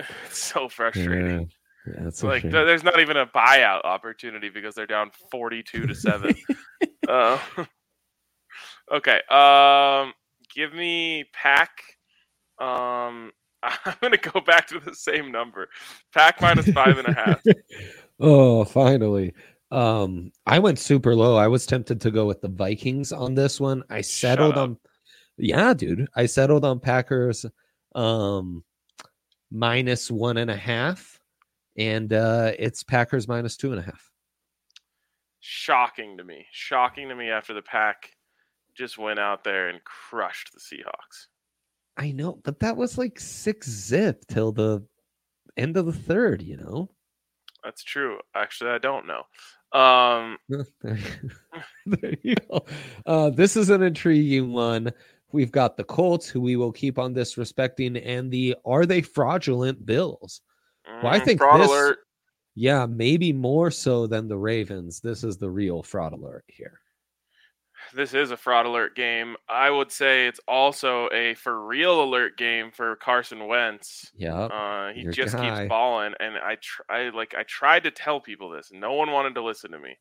it's 0.26 0.38
so 0.38 0.68
frustrating. 0.68 1.26
yeah, 1.26 1.38
yeah 1.38 1.46
that's 1.86 2.22
like 2.22 2.42
th- 2.42 2.52
there's 2.52 2.84
not 2.84 3.00
even 3.00 3.16
a 3.16 3.26
buyout 3.26 3.84
opportunity 3.84 4.48
because 4.48 4.74
they're 4.74 4.86
down 4.86 5.10
42 5.30 5.86
to 5.86 5.94
7 5.94 6.34
uh, 7.08 7.38
okay 8.92 9.20
um 9.30 10.12
give 10.54 10.72
me 10.74 11.24
pack 11.32 11.70
um 12.58 13.32
i'm 13.62 13.94
gonna 14.00 14.16
go 14.16 14.40
back 14.40 14.66
to 14.66 14.78
the 14.80 14.94
same 14.94 15.30
number 15.30 15.68
pack 16.12 16.40
minus 16.40 16.68
five 16.68 16.98
and 16.98 17.08
a 17.08 17.12
half 17.12 17.40
Oh, 18.20 18.64
finally. 18.64 19.34
Um, 19.70 20.30
I 20.46 20.58
went 20.58 20.78
super 20.78 21.14
low. 21.14 21.36
I 21.36 21.48
was 21.48 21.66
tempted 21.66 22.00
to 22.02 22.10
go 22.10 22.26
with 22.26 22.40
the 22.40 22.48
Vikings 22.48 23.12
on 23.12 23.34
this 23.34 23.60
one. 23.60 23.82
I 23.90 24.02
settled 24.02 24.56
on 24.56 24.78
yeah, 25.36 25.74
dude. 25.74 26.06
I 26.14 26.26
settled 26.26 26.64
on 26.64 26.78
Packers 26.78 27.44
um 27.94 28.62
minus 29.50 30.10
one 30.10 30.36
and 30.36 30.50
a 30.50 30.56
half. 30.56 31.13
And 31.76 32.12
uh 32.12 32.52
it's 32.58 32.82
Packers 32.82 33.28
minus 33.28 33.56
two 33.56 33.72
and 33.72 33.80
a 33.80 33.84
half. 33.84 34.10
Shocking 35.40 36.16
to 36.18 36.24
me. 36.24 36.46
Shocking 36.52 37.08
to 37.08 37.14
me 37.14 37.30
after 37.30 37.52
the 37.52 37.62
pack 37.62 38.10
just 38.74 38.98
went 38.98 39.18
out 39.18 39.44
there 39.44 39.68
and 39.68 39.82
crushed 39.84 40.52
the 40.52 40.60
Seahawks. 40.60 41.26
I 41.96 42.10
know, 42.10 42.40
but 42.42 42.60
that 42.60 42.76
was 42.76 42.98
like 42.98 43.20
six 43.20 43.68
zip 43.68 44.24
till 44.26 44.52
the 44.52 44.84
end 45.56 45.76
of 45.76 45.86
the 45.86 45.92
third, 45.92 46.42
you 46.42 46.56
know. 46.56 46.90
That's 47.62 47.84
true. 47.84 48.18
Actually, 48.34 48.70
I 48.70 48.78
don't 48.78 49.06
know. 49.06 49.22
Um, 49.78 50.38
there, 50.82 50.98
there 51.86 52.14
you 52.22 52.34
go. 52.50 52.64
Uh, 53.06 53.30
this 53.30 53.56
is 53.56 53.70
an 53.70 53.82
intriguing 53.82 54.52
one. 54.52 54.92
We've 55.32 55.52
got 55.52 55.76
the 55.76 55.84
Colts, 55.84 56.28
who 56.28 56.40
we 56.40 56.56
will 56.56 56.72
keep 56.72 56.98
on 56.98 57.14
disrespecting, 57.14 58.00
and 58.04 58.30
the 58.30 58.56
are 58.64 58.86
they 58.86 59.02
fraudulent 59.02 59.84
Bills? 59.84 60.40
Well, 60.86 61.06
I 61.12 61.20
mm, 61.20 61.24
think 61.24 61.40
fraud 61.40 61.60
this- 61.60 61.68
alert. 61.70 61.98
Yeah, 62.56 62.86
maybe 62.86 63.32
more 63.32 63.70
so 63.72 64.06
than 64.06 64.28
the 64.28 64.36
Ravens. 64.38 65.00
This 65.00 65.24
is 65.24 65.36
the 65.38 65.50
real 65.50 65.82
fraud 65.82 66.12
alert 66.12 66.44
here. 66.46 66.80
This 67.94 68.14
is 68.14 68.30
a 68.30 68.36
fraud 68.36 68.64
alert 68.64 68.94
game. 68.96 69.36
I 69.48 69.70
would 69.70 69.90
say 69.92 70.26
it's 70.28 70.40
also 70.48 71.08
a 71.12 71.34
for 71.34 71.66
real 71.66 72.02
alert 72.02 72.36
game 72.38 72.70
for 72.70 72.96
Carson 72.96 73.46
Wentz. 73.46 74.10
Yeah, 74.16 74.34
Uh, 74.44 74.92
he 74.92 75.04
just 75.08 75.34
guy. 75.36 75.58
keeps 75.60 75.68
balling, 75.68 76.14
and 76.20 76.36
I 76.38 76.56
try 76.62 77.10
like 77.10 77.34
I 77.36 77.42
tried 77.44 77.82
to 77.84 77.90
tell 77.90 78.20
people 78.20 78.50
this. 78.50 78.70
No 78.72 78.92
one 78.94 79.10
wanted 79.10 79.34
to 79.34 79.42
listen 79.42 79.70
to 79.72 79.78
me. 79.78 79.96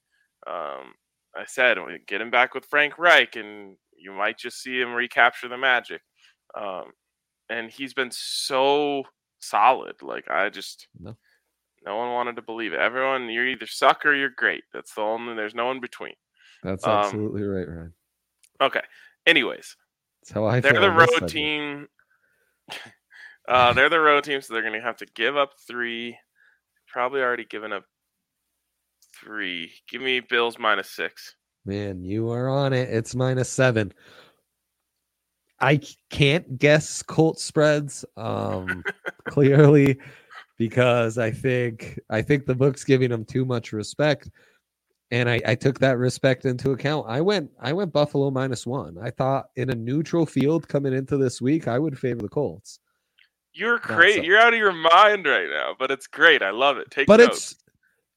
Um, 0.48 0.94
I 1.36 1.46
said, 1.46 1.78
get 2.08 2.22
him 2.22 2.30
back 2.30 2.54
with 2.54 2.66
Frank 2.68 2.98
Reich, 3.00 3.36
and 3.36 3.76
you 3.98 4.12
might 4.12 4.38
just 4.38 4.62
see 4.62 4.80
him 4.80 4.94
recapture 4.94 5.48
the 5.48 5.58
magic. 5.58 6.02
Um, 6.56 6.92
and 7.50 7.70
he's 7.72 7.94
been 7.96 8.12
so 8.12 9.04
solid. 9.44 10.02
Like 10.02 10.30
I 10.30 10.50
just, 10.50 10.88
No. 11.00 11.16
no 11.86 11.98
one 11.98 12.12
wanted 12.12 12.36
to 12.38 12.42
believe 12.42 12.74
it. 12.74 12.80
Everyone, 12.80 13.30
you're 13.30 13.48
either 13.48 13.68
suck 13.68 14.06
or 14.06 14.14
you're 14.14 14.30
great. 14.30 14.64
That's 14.74 14.94
the 14.94 15.02
only. 15.02 15.36
There's 15.36 15.56
no 15.56 15.72
in 15.72 15.80
between. 15.82 16.14
that's 16.64 16.86
um, 16.86 16.92
absolutely 16.92 17.44
right, 17.44 17.68
Ryan. 17.68 17.94
Okay. 18.62 18.82
Anyways, 19.26 19.76
That's 20.22 20.32
how 20.32 20.46
I 20.46 20.60
they're 20.60 20.80
the 20.80 20.92
road 20.92 21.28
team. 21.28 21.88
uh, 23.48 23.74
they're 23.74 23.90
the 23.90 24.00
road 24.00 24.24
team, 24.24 24.42
so 24.42 24.54
they're 24.54 24.62
going 24.62 24.74
to 24.74 24.82
have 24.82 24.98
to 24.98 25.06
give 25.16 25.38
up 25.38 25.52
three. 25.68 26.18
Probably 26.88 27.22
already 27.22 27.46
given 27.46 27.74
up 27.74 27.86
three. 29.16 29.72
Give 29.90 30.02
me 30.02 30.20
Bills 30.20 30.60
minus 30.60 30.90
six. 30.90 31.36
Man, 31.66 32.04
you 32.04 32.30
are 32.32 32.50
on 32.50 32.74
it. 32.74 32.90
It's 32.90 33.16
minus 33.16 33.50
seven. 33.50 33.94
I 35.64 35.80
can't 36.10 36.58
guess 36.58 37.02
Colt 37.02 37.40
spreads 37.40 38.04
um 38.18 38.84
clearly 39.26 39.98
because 40.58 41.18
I 41.18 41.32
think 41.32 42.00
I 42.10 42.22
think 42.22 42.46
the 42.46 42.56
book's 42.56 42.84
giving 42.84 43.10
them 43.10 43.26
too 43.26 43.46
much 43.46 43.74
respect. 43.74 44.30
And 45.12 45.30
I, 45.30 45.40
I 45.46 45.56
took 45.56 45.80
that 45.80 46.00
respect 46.00 46.46
into 46.46 46.72
account. 46.72 47.06
I 47.08 47.22
went 47.22 47.52
I 47.60 47.72
went 47.74 47.94
Buffalo 47.94 48.30
minus 48.32 48.66
one. 48.66 48.98
I 49.02 49.10
thought 49.12 49.46
in 49.56 49.70
a 49.70 49.76
neutral 49.76 50.26
field 50.26 50.68
coming 50.68 50.94
into 50.94 51.18
this 51.18 51.42
week, 51.42 51.68
I 51.68 51.80
would 51.80 51.98
favor 51.98 52.22
the 52.22 52.30
Colts. 52.30 52.80
You're 53.54 53.80
so. 53.88 54.02
You're 54.02 54.40
out 54.40 54.54
of 54.54 54.60
your 54.60 54.74
mind 54.74 55.26
right 55.28 55.48
now, 55.50 55.76
but 55.78 55.92
it's 55.92 56.08
great. 56.08 56.42
I 56.42 56.50
love 56.50 56.78
it. 56.78 56.90
Take 56.92 57.08
but 57.08 57.20
notes. 57.20 57.52
it's 57.52 57.64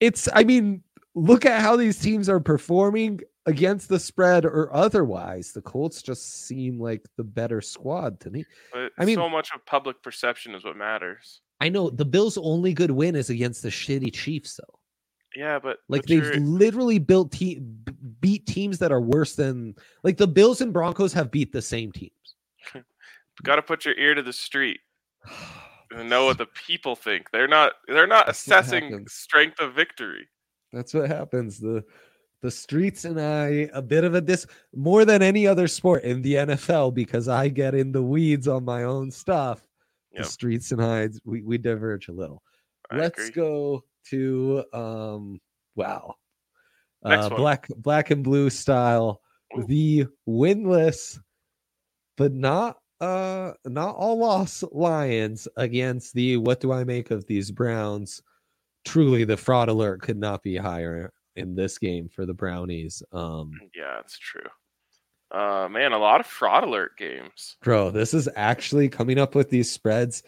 it's 0.00 0.28
i 0.34 0.44
mean 0.44 0.82
look 1.14 1.46
at 1.46 1.60
how 1.60 1.76
these 1.76 1.98
teams 1.98 2.28
are 2.28 2.40
performing 2.40 3.20
against 3.46 3.88
the 3.88 3.98
spread 3.98 4.44
or 4.44 4.72
otherwise 4.74 5.52
the 5.52 5.62
colts 5.62 6.02
just 6.02 6.46
seem 6.46 6.78
like 6.80 7.02
the 7.16 7.24
better 7.24 7.60
squad 7.60 8.18
to 8.20 8.30
me 8.30 8.44
But 8.72 8.92
I 8.98 9.04
mean- 9.04 9.16
so 9.16 9.28
much 9.28 9.50
of 9.54 9.64
public 9.66 10.02
perception 10.02 10.54
is 10.54 10.64
what 10.64 10.76
matters. 10.76 11.40
i 11.60 11.68
know 11.68 11.88
the 11.90 12.04
bills 12.04 12.36
only 12.38 12.72
good 12.74 12.90
win 12.90 13.14
is 13.16 13.30
against 13.30 13.62
the 13.62 13.68
shitty 13.70 14.12
chiefs 14.12 14.56
though 14.60 14.78
Yeah, 15.36 15.58
but 15.58 15.78
like 15.88 16.02
but 16.02 16.08
they've 16.08 16.24
you're- 16.24 16.38
literally 16.40 16.98
built 16.98 17.32
te- 17.32 17.60
beat 18.20 18.46
teams 18.46 18.78
that 18.78 18.90
are 18.92 19.00
worse 19.00 19.36
than 19.36 19.74
like 20.02 20.16
the 20.16 20.26
bills 20.26 20.60
and 20.60 20.72
broncos 20.72 21.12
have 21.12 21.30
beat 21.30 21.52
the 21.52 21.62
same 21.62 21.92
teams 21.92 22.34
got 23.42 23.56
to 23.56 23.62
put 23.62 23.84
your 23.84 23.94
ear 23.94 24.14
to 24.14 24.22
the 24.22 24.32
street 24.32 24.80
and 25.92 26.10
know 26.10 26.26
what 26.26 26.36
the 26.38 26.46
people 26.46 26.96
think. 26.96 27.30
They're 27.30 27.46
not. 27.46 27.72
They're 27.86 28.06
not 28.08 28.26
That's 28.26 28.40
assessing 28.42 29.06
strength 29.08 29.60
of 29.60 29.72
victory. 29.74 30.26
That's 30.72 30.92
what 30.92 31.08
happens. 31.08 31.58
The 31.60 31.84
the 32.42 32.50
streets 32.50 33.04
and 33.04 33.20
I 33.20 33.68
a 33.72 33.82
bit 33.82 34.04
of 34.04 34.14
a 34.14 34.20
dis 34.20 34.46
more 34.74 35.04
than 35.04 35.22
any 35.22 35.46
other 35.46 35.68
sport 35.68 36.04
in 36.04 36.22
the 36.22 36.34
NFL 36.34 36.94
because 36.94 37.28
I 37.28 37.48
get 37.48 37.74
in 37.74 37.92
the 37.92 38.02
weeds 38.02 38.46
on 38.46 38.64
my 38.64 38.84
own 38.84 39.10
stuff. 39.10 39.66
Yep. 40.12 40.24
The 40.24 40.30
streets 40.30 40.72
and 40.72 40.82
I 40.82 41.08
we, 41.24 41.42
we 41.42 41.58
diverge 41.58 42.08
a 42.08 42.12
little. 42.12 42.42
I 42.90 42.96
Let's 42.98 43.28
agree. 43.28 43.42
go 43.42 43.84
to 44.10 44.64
um 44.72 45.40
wow. 45.74 46.14
Uh, 47.04 47.28
black 47.30 47.68
black 47.76 48.10
and 48.10 48.22
blue 48.22 48.50
style. 48.50 49.20
Ooh. 49.56 49.64
The 49.66 50.06
winless 50.28 51.18
but 52.16 52.32
not 52.32 52.78
uh 53.00 53.52
not 53.64 53.94
all 53.94 54.18
loss 54.18 54.64
lions 54.72 55.48
against 55.56 56.14
the 56.14 56.36
what 56.38 56.60
do 56.60 56.72
I 56.72 56.84
make 56.84 57.10
of 57.10 57.26
these 57.26 57.50
Browns? 57.50 58.22
Truly 58.84 59.24
the 59.24 59.36
fraud 59.36 59.68
alert 59.68 60.02
could 60.02 60.16
not 60.16 60.42
be 60.42 60.56
higher 60.56 61.12
in 61.36 61.54
this 61.54 61.78
game 61.78 62.08
for 62.08 62.26
the 62.26 62.34
Brownies. 62.34 63.02
Um 63.12 63.52
Yeah, 63.74 64.00
it's 64.00 64.18
true. 64.18 64.48
Uh, 65.30 65.68
man, 65.68 65.92
a 65.92 65.98
lot 65.98 66.20
of 66.20 66.26
fraud 66.26 66.62
alert 66.64 66.96
games. 66.96 67.56
bro, 67.62 67.90
this 67.90 68.14
is 68.14 68.28
actually 68.36 68.88
coming 68.88 69.18
up 69.18 69.34
with 69.34 69.50
these 69.50 69.70
spreads. 69.70 70.22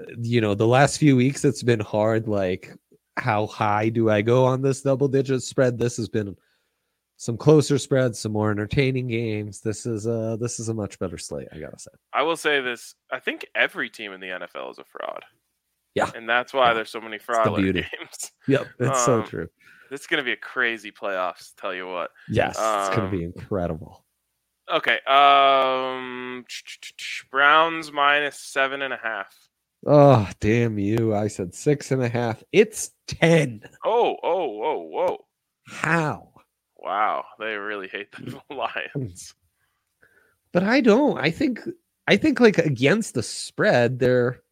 uh, 0.00 0.04
You 0.18 0.40
know, 0.40 0.54
the 0.54 0.66
last 0.66 0.98
few 0.98 1.14
weeks 1.16 1.44
it's 1.44 1.62
been 1.62 1.80
hard 1.80 2.26
like 2.28 2.72
how 3.16 3.46
high 3.46 3.90
do 3.90 4.10
I 4.10 4.22
go 4.22 4.44
on 4.44 4.60
this 4.62 4.82
double 4.82 5.08
digit 5.08 5.42
spread? 5.42 5.78
This 5.78 5.96
has 5.98 6.08
been 6.08 6.36
some 7.16 7.36
closer 7.36 7.78
spreads, 7.78 8.18
some 8.18 8.32
more 8.32 8.50
entertaining 8.50 9.06
games. 9.06 9.60
This 9.60 9.86
is 9.86 10.06
a 10.06 10.36
this 10.40 10.58
is 10.58 10.68
a 10.68 10.74
much 10.74 10.98
better 10.98 11.16
slate, 11.18 11.46
I 11.52 11.58
gotta 11.60 11.78
say. 11.78 11.92
I 12.12 12.22
will 12.22 12.36
say 12.36 12.60
this: 12.60 12.94
I 13.12 13.20
think 13.20 13.46
every 13.54 13.88
team 13.88 14.12
in 14.12 14.20
the 14.20 14.28
NFL 14.28 14.72
is 14.72 14.78
a 14.78 14.84
fraud. 14.84 15.22
Yeah. 15.94 16.10
and 16.12 16.28
that's 16.28 16.52
why 16.52 16.68
Yeah. 16.68 16.74
there's 16.74 16.90
so 16.90 17.00
many 17.00 17.18
fraud 17.18 17.56
games. 17.62 18.32
Yep, 18.48 18.66
it's 18.80 19.04
so 19.04 19.20
Um, 19.20 19.26
true. 19.28 19.48
This 19.90 20.02
is 20.02 20.06
going 20.06 20.18
to 20.18 20.24
be 20.24 20.32
a 20.32 20.36
crazy 20.36 20.90
playoffs. 20.90 21.52
Tell 21.56 21.74
you 21.74 21.86
what. 21.86 22.10
Yes, 22.28 22.50
it's 22.50 22.96
gonna 22.96 23.06
um, 23.06 23.10
be 23.10 23.24
incredible. 23.24 24.04
Okay. 24.72 24.98
Um, 25.06 26.44
Browns 27.30 27.92
minus 27.92 28.38
seven 28.38 28.82
and 28.82 28.94
a 28.94 28.98
half. 29.02 29.34
Oh, 29.86 30.28
damn 30.40 30.78
you. 30.78 31.14
I 31.14 31.28
said 31.28 31.54
six 31.54 31.90
and 31.90 32.02
a 32.02 32.08
half. 32.08 32.42
It's 32.52 32.90
ten. 33.06 33.62
Oh, 33.84 34.16
oh, 34.22 34.46
whoa, 34.48 34.78
whoa! 34.78 35.24
How? 35.66 36.30
Wow, 36.76 37.24
they 37.38 37.54
really 37.54 37.88
hate 37.88 38.10
the 38.12 38.40
Lions. 38.54 39.34
But 40.52 40.62
I 40.62 40.80
don't. 40.80 41.18
I 41.18 41.30
think 41.30 41.60
I 42.06 42.16
think 42.16 42.40
like 42.40 42.58
against 42.58 43.14
the 43.14 43.22
spread, 43.22 43.98
they're 43.98 44.42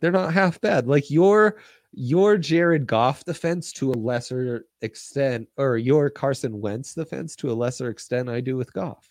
they're 0.00 0.12
not 0.12 0.32
half 0.32 0.60
bad. 0.60 0.86
Like 0.86 1.10
your 1.10 1.56
your 1.92 2.36
Jared 2.36 2.86
Goff 2.86 3.24
defense 3.24 3.72
to 3.74 3.90
a 3.90 3.94
lesser 3.94 4.66
extent, 4.82 5.48
or 5.56 5.78
your 5.78 6.10
Carson 6.10 6.60
Wentz 6.60 6.94
defense 6.94 7.34
to 7.36 7.50
a 7.50 7.54
lesser 7.54 7.88
extent, 7.88 8.28
I 8.28 8.40
do 8.40 8.56
with 8.56 8.72
Goff. 8.72 9.08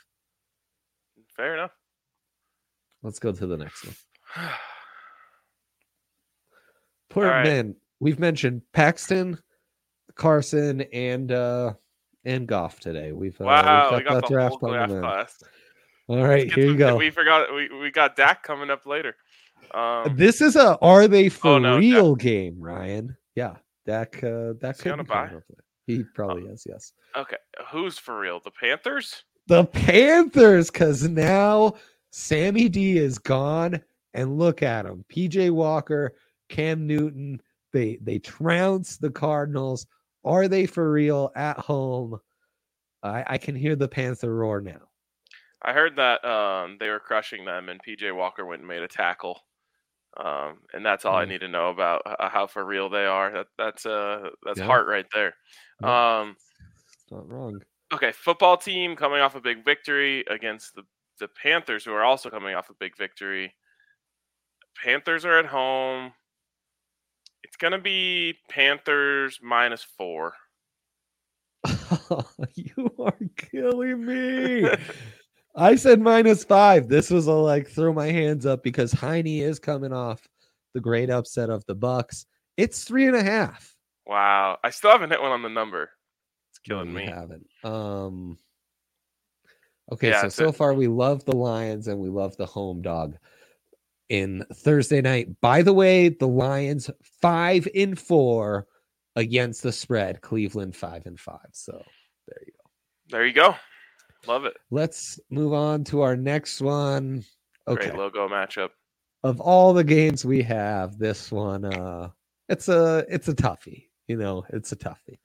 Fair 1.36 1.56
enough. 1.56 1.72
Let's 3.04 3.20
go 3.20 3.32
to 3.32 3.48
the 3.48 3.58
next 3.58 3.86
one. 3.86 3.96
Poor 7.10 7.28
right. 7.28 7.44
man. 7.44 7.76
We've 8.00 8.20
mentioned 8.20 8.62
Paxton, 8.74 9.40
Carson, 10.16 10.82
and 10.94 11.32
uh 11.32 11.74
and 12.26 12.48
Goff 12.48 12.80
today. 12.80 13.12
We've 13.12 13.40
uh, 13.40 13.46
wow, 13.46 13.90
we 13.92 13.98
we've 13.98 14.06
got 14.06 14.14
that 14.16 14.22
the 14.24 14.34
draft 14.34 14.56
whole 14.60 14.70
draft 14.70 14.92
class. 14.92 15.44
All 16.08 16.24
right, 16.26 16.44
Let's 16.44 16.54
here 16.54 16.64
you 16.66 16.70
some- 16.72 16.78
go. 16.78 16.96
We 16.96 17.10
forgot 17.10 17.54
we, 17.54 17.70
we 17.70 17.92
got 17.92 18.16
Dak 18.16 18.44
coming 18.44 18.70
up 18.70 18.86
later. 18.86 19.16
Um, 19.78 20.16
This 20.18 20.42
is 20.42 20.56
a 20.56 20.78
are 20.80 21.08
they 21.08 21.30
for 21.30 21.50
Oh, 21.50 21.58
no, 21.60 21.74
Dak- 21.74 21.80
real 21.82 22.16
game, 22.16 22.60
Ryan? 22.60 23.16
Yeah, 23.36 23.56
Dak. 23.86 24.24
Uh, 24.24 24.54
Dak 24.54 24.78
could 24.80 24.92
on 24.94 25.00
be 25.00 25.06
coming 25.06 25.06
bye? 25.06 25.36
up 25.38 25.44
there. 25.50 25.64
He 25.86 26.04
probably 26.16 26.44
is. 26.44 26.66
Yes, 26.68 26.92
okay, 27.16 27.38
who's 27.72 27.98
for 27.98 28.20
real? 28.20 28.40
The 28.44 28.52
Panthers? 28.52 29.24
the 29.48 29.64
Panthers, 29.66 30.70
because 30.70 31.08
now 31.08 31.76
Sammy 32.12 32.68
D 32.70 32.98
is 32.98 33.18
gone, 33.20 33.82
and 34.14 34.38
look 34.38 34.62
at 34.64 34.86
him. 34.86 35.06
PJ 35.14 35.52
Walker, 35.52 36.16
Cam 36.50 36.88
Newton. 36.88 37.42
They 37.74 37.98
they 38.02 38.20
trounce 38.20 38.98
the 38.98 39.12
Cardinals. 39.12 39.86
Are 40.26 40.48
they 40.48 40.66
for 40.66 40.92
real 40.92 41.32
at 41.36 41.58
home? 41.60 42.20
I, 43.04 43.24
I 43.28 43.38
can 43.38 43.56
hear 43.56 43.76
the 43.76 43.88
Panther 43.88 44.34
roar 44.34 44.60
now. 44.60 44.82
I 45.62 45.72
heard 45.74 45.96
that 45.98 46.26
um, 46.26 46.78
they 46.80 46.90
were 46.90 47.00
crushing 47.00 47.46
them, 47.46 47.70
and 47.70 47.80
PJ 47.84 48.14
Walker 48.16 48.46
went 48.46 48.62
and 48.62 48.68
made 48.68 48.82
a 48.82 48.88
tackle. 48.88 49.40
Um, 50.18 50.60
and 50.74 50.86
that's 50.86 51.06
all 51.06 51.16
I 51.16 51.26
Mm. 51.26 51.28
need 51.28 51.42
to 51.42 51.48
know 51.48 51.70
about 51.70 52.02
uh, 52.06 52.30
how 52.30 52.48
for 52.48 52.64
real 52.66 52.90
they 52.90 53.06
are. 53.06 53.32
That, 53.32 53.48
that's 53.58 53.86
uh 53.86 54.30
that's 54.46 54.60
Yeah. 54.60 54.68
heart 54.68 54.88
right 54.88 55.06
there. 55.14 55.36
Um, 55.84 56.38
It's 56.94 57.12
not 57.12 57.28
wrong. 57.30 57.62
okay, 57.94 58.12
football 58.12 58.58
team 58.58 58.96
coming 58.96 59.20
off 59.22 59.36
a 59.36 59.42
big 59.42 59.64
victory 59.66 60.24
against 60.30 60.76
the 60.76 60.84
the 61.20 61.28
Panthers, 61.28 61.84
who 61.86 61.94
are 61.94 62.04
also 62.04 62.30
coming 62.30 62.56
off 62.56 62.70
a 62.70 62.74
big 62.76 62.96
victory. 62.98 63.54
Panthers 64.84 65.26
are 65.26 65.38
at 65.40 65.46
home. 65.48 66.14
It's 67.44 67.58
gonna 67.58 67.80
be 67.80 68.38
Panthers 68.50 69.40
minus 69.42 69.84
four. 69.84 70.36
you 72.56 72.92
are 73.00 73.18
killing 73.38 74.06
me. 74.06 74.70
I 75.58 75.76
said 75.76 76.00
minus 76.00 76.44
five. 76.44 76.88
This 76.88 77.10
was 77.10 77.28
a 77.28 77.32
like 77.34 77.68
throw 77.68 77.92
my 77.92 78.08
hands 78.08 78.46
up 78.46 78.64
because 78.64 78.94
Heinicke 78.94 79.42
is 79.42 79.60
coming 79.60 79.92
off 79.92 80.26
the 80.74 80.80
great 80.80 81.10
upset 81.10 81.50
of 81.50 81.66
the 81.66 81.76
Bucks. 81.76 82.26
It's 82.58 82.84
three 82.84 83.08
and 83.08 83.16
a 83.16 83.24
half. 83.24 83.76
Wow, 84.06 84.58
I 84.64 84.70
still 84.70 84.92
haven't 84.92 85.10
hit 85.10 85.22
one 85.22 85.32
on 85.32 85.42
the 85.42 85.50
number. 85.50 85.90
It's 86.52 86.60
killing 86.60 86.94
me. 86.94 87.06
haven't. 87.08 87.48
Um. 87.64 88.38
Okay, 89.92 90.10
Yeah, 90.10 90.22
so 90.24 90.30
so 90.30 90.48
a- 90.50 90.54
far 90.54 90.74
we 90.74 90.88
love 90.88 91.24
the 91.26 91.36
Lions 91.36 91.88
and 91.88 92.00
we 92.00 92.10
love 92.10 92.36
the 92.38 92.46
home 92.46 92.82
dog 92.82 93.18
in 94.10 94.46
Thursday 94.54 95.02
night. 95.02 95.30
By 95.42 95.62
the 95.62 95.74
way, 95.74 96.10
the 96.10 96.28
Lions 96.28 96.90
five 97.22 97.68
in 97.74 97.96
four 97.96 98.68
against 99.16 99.64
the 99.64 99.72
spread. 99.72 100.22
Cleveland 100.22 100.76
five 100.76 101.06
and 101.06 101.20
five. 101.20 101.48
So 101.54 101.82
there 102.28 102.40
you 102.46 102.52
go. 102.54 102.70
There 103.10 103.26
you 103.26 103.34
go. 103.34 103.56
Love 104.28 104.46
it. 104.46 104.58
Let's 104.72 105.20
move 105.30 105.54
on 105.54 105.84
to 105.86 106.02
our 106.02 106.16
next 106.16 106.62
one. 106.62 107.24
Okay. 107.68 107.90
Great 107.90 107.98
logo 107.98 108.28
matchup. 108.28 108.70
Of 109.24 109.40
all 109.42 109.74
the 109.74 109.84
games 109.84 110.26
we 110.26 110.42
have, 110.44 110.98
this 110.98 111.32
one 111.32 111.66
uh 111.66 112.10
it's 112.50 112.70
a 112.70 113.06
it's 113.10 113.28
a 113.28 113.34
toughie. 113.34 113.88
You 114.08 114.18
know, 114.18 114.46
it's 114.50 114.72
a 114.72 114.76
toughie. 114.76 115.20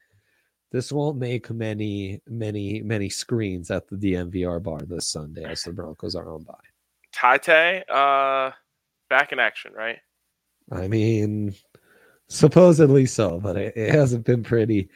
This 0.73 0.91
won't 0.91 1.19
make 1.19 1.51
many, 1.51 2.21
many, 2.27 2.81
many 2.81 3.11
screens 3.11 3.71
at 3.71 3.87
the 3.89 3.97
DNVR 3.97 4.63
bar 4.63 4.81
this 4.81 5.09
Sunday 5.09 5.45
as 5.45 5.63
the 5.63 5.73
Broncos 5.73 6.15
are 6.15 6.33
on 6.33 6.45
by. 6.45 6.55
Tate, 7.13 7.89
uh, 7.91 8.53
back 9.11 9.33
in 9.33 9.39
action, 9.39 9.75
right? 9.75 9.99
I 10.71 10.89
mean, 10.89 11.55
supposedly 12.29 13.05
so, 13.05 13.39
but 13.39 13.57
it, 13.57 13.77
it 13.77 13.95
hasn't 13.95 14.25
been 14.25 14.43
pretty. 14.43 14.89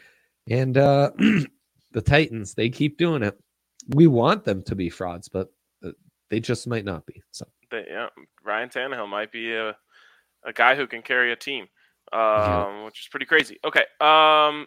And 0.49 0.79
uh 0.79 1.11
the 1.93 2.03
Titans, 2.03 2.55
they 2.55 2.71
keep 2.71 2.99
doing 2.99 3.23
it. 3.23 3.39
We 3.91 4.07
want 4.07 4.45
them 4.45 4.63
to 4.65 4.75
be 4.75 4.89
frauds, 4.91 5.29
but 5.29 5.53
uh, 5.85 5.91
they 6.31 6.41
just 6.41 6.67
might 6.67 6.85
not 6.85 7.07
be. 7.07 7.23
So 7.31 7.47
They, 7.71 7.87
yeah, 7.89 8.09
Ryan 8.45 8.69
Tannehill 8.69 9.09
might 9.09 9.31
be 9.33 9.55
a 9.55 9.77
a 10.45 10.53
guy 10.53 10.77
who 10.77 10.87
can 10.87 11.03
carry 11.03 11.33
a 11.33 11.37
team, 11.37 11.67
um, 12.13 12.21
Yeah. 12.21 12.85
which 12.85 13.01
is 13.01 13.09
pretty 13.09 13.27
crazy. 13.27 13.59
Okay, 13.65 13.85
um, 14.01 14.67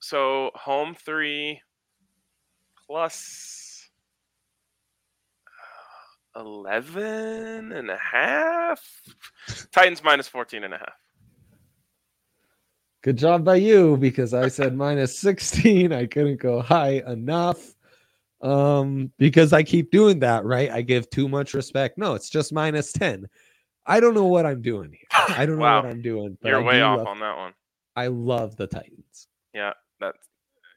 so 0.00 0.50
home 0.54 0.94
three 0.94 1.60
plus 2.86 3.88
uh, 6.36 6.40
11 6.40 7.72
and 7.72 7.90
a 7.90 7.96
half. 7.96 8.82
Titans 9.72 10.04
minus 10.04 10.28
14 10.28 10.64
and 10.64 10.74
a 10.74 10.78
half. 10.78 10.92
Good 13.02 13.16
job 13.16 13.44
by 13.44 13.56
you 13.56 13.96
because 13.96 14.34
I 14.34 14.48
said 14.48 14.76
minus 14.76 15.18
16. 15.18 15.92
I 15.92 16.06
couldn't 16.06 16.40
go 16.40 16.60
high 16.60 17.02
enough. 17.06 17.75
Um, 18.46 19.10
because 19.18 19.52
I 19.52 19.62
keep 19.62 19.90
doing 19.90 20.20
that, 20.20 20.44
right? 20.44 20.70
I 20.70 20.82
give 20.82 21.10
too 21.10 21.28
much 21.28 21.52
respect. 21.54 21.98
No, 21.98 22.14
it's 22.14 22.30
just 22.30 22.52
minus 22.52 22.92
10. 22.92 23.26
I 23.86 23.98
don't 24.00 24.14
know 24.14 24.26
what 24.26 24.46
I'm 24.46 24.62
doing 24.62 24.92
here. 24.92 25.06
I 25.36 25.46
don't 25.46 25.56
know 25.56 25.62
Wow. 25.62 25.82
what 25.82 25.90
I'm 25.90 26.02
doing. 26.02 26.36
You're 26.42 26.60
I 26.60 26.64
way 26.64 26.78
do 26.78 26.82
off 26.84 26.98
love- 26.98 27.06
on 27.08 27.20
that 27.20 27.36
one. 27.36 27.52
I 27.96 28.08
love 28.08 28.56
the 28.56 28.66
Titans. 28.66 29.28
Yeah, 29.54 29.72
that 30.00 30.14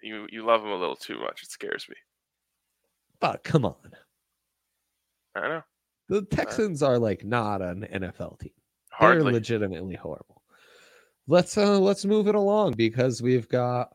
you 0.02 0.26
you 0.32 0.46
love 0.46 0.62
them 0.62 0.72
a 0.72 0.76
little 0.76 0.96
too 0.96 1.20
much. 1.20 1.44
It 1.44 1.50
scares 1.52 1.86
me. 1.90 1.96
But 3.20 3.44
come 3.44 3.66
on. 3.66 3.76
I 5.36 5.48
know. 5.48 5.64
The 6.08 6.22
Texans 6.24 6.82
are 6.82 6.98
like 6.98 7.26
not 7.26 7.62
an 7.62 7.86
NFL 7.92 8.40
team. 8.40 8.52
Hardly. 8.90 9.24
They're 9.26 9.34
legitimately 9.34 9.96
horrible. 9.96 10.42
Let's 11.28 11.58
uh 11.58 11.78
let's 11.80 12.06
move 12.06 12.28
it 12.28 12.36
along 12.36 12.74
because 12.74 13.22
we've 13.22 13.50
got 13.50 13.90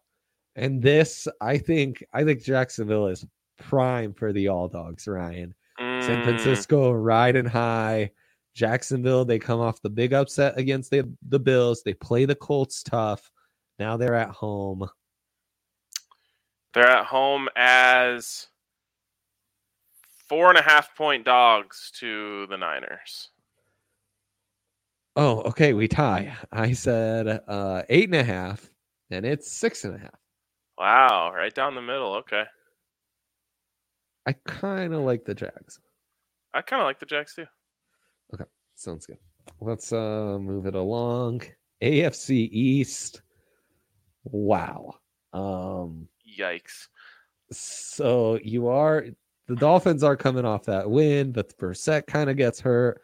and 0.54 0.82
this 0.82 1.26
I 1.40 1.56
think 1.58 2.04
I 2.12 2.24
think 2.24 2.42
Jacksonville 2.42 3.06
is 3.08 3.24
prime 3.58 4.12
for 4.12 4.32
the 4.32 4.48
all 4.48 4.68
dogs, 4.68 5.06
Ryan. 5.06 5.54
San 5.78 6.20
Mm, 6.20 6.24
Francisco 6.24 6.92
riding 6.92 7.46
high. 7.46 8.10
Jacksonville, 8.54 9.24
they 9.24 9.38
come 9.38 9.60
off 9.60 9.82
the 9.82 9.90
big 9.90 10.12
upset 10.12 10.56
against 10.56 10.90
the, 10.90 11.10
the 11.28 11.40
Bills. 11.40 11.82
They 11.82 11.94
play 11.94 12.24
the 12.24 12.36
Colts 12.36 12.82
tough. 12.84 13.30
Now 13.78 13.96
they're 13.96 14.14
at 14.14 14.30
home. 14.30 14.88
They're 16.72 16.86
at 16.86 17.06
home 17.06 17.48
as 17.56 18.46
four 20.28 20.48
and 20.48 20.58
a 20.58 20.62
half 20.62 20.96
point 20.96 21.24
dogs 21.24 21.90
to 21.98 22.46
the 22.46 22.56
Niners. 22.56 23.30
Oh, 25.16 25.40
okay. 25.42 25.72
We 25.72 25.86
tie. 25.88 26.36
I 26.52 26.72
said 26.72 27.42
uh 27.46 27.82
eight 27.88 28.08
and 28.08 28.16
a 28.16 28.24
half, 28.24 28.68
and 29.10 29.24
it's 29.24 29.50
six 29.50 29.84
and 29.84 29.94
a 29.94 29.98
half. 29.98 30.18
Wow, 30.78 31.32
right 31.32 31.54
down 31.54 31.74
the 31.76 31.82
middle. 31.82 32.14
Okay. 32.16 32.44
I 34.26 34.32
kind 34.32 34.94
of 34.94 35.02
like 35.02 35.24
the 35.24 35.34
Jags. 35.34 35.80
I 36.52 36.62
kind 36.62 36.80
of 36.80 36.86
like 36.86 37.00
the 37.00 37.06
Jags 37.06 37.34
too. 37.34 37.46
Okay, 38.32 38.44
sounds 38.74 39.06
good. 39.06 39.18
Let's 39.60 39.92
uh 39.92 40.38
move 40.40 40.66
it 40.66 40.74
along. 40.74 41.42
AFC 41.82 42.48
East. 42.50 43.22
Wow. 44.24 44.94
Um 45.32 46.08
Yikes. 46.38 46.88
so 47.52 48.38
you 48.42 48.68
are 48.68 49.04
the 49.46 49.56
Dolphins 49.56 50.02
are 50.02 50.16
coming 50.16 50.46
off 50.46 50.64
that 50.64 50.90
win, 50.90 51.32
but 51.32 51.56
Brissett 51.58 52.06
kind 52.06 52.30
of 52.30 52.36
gets 52.36 52.60
hurt. 52.60 53.02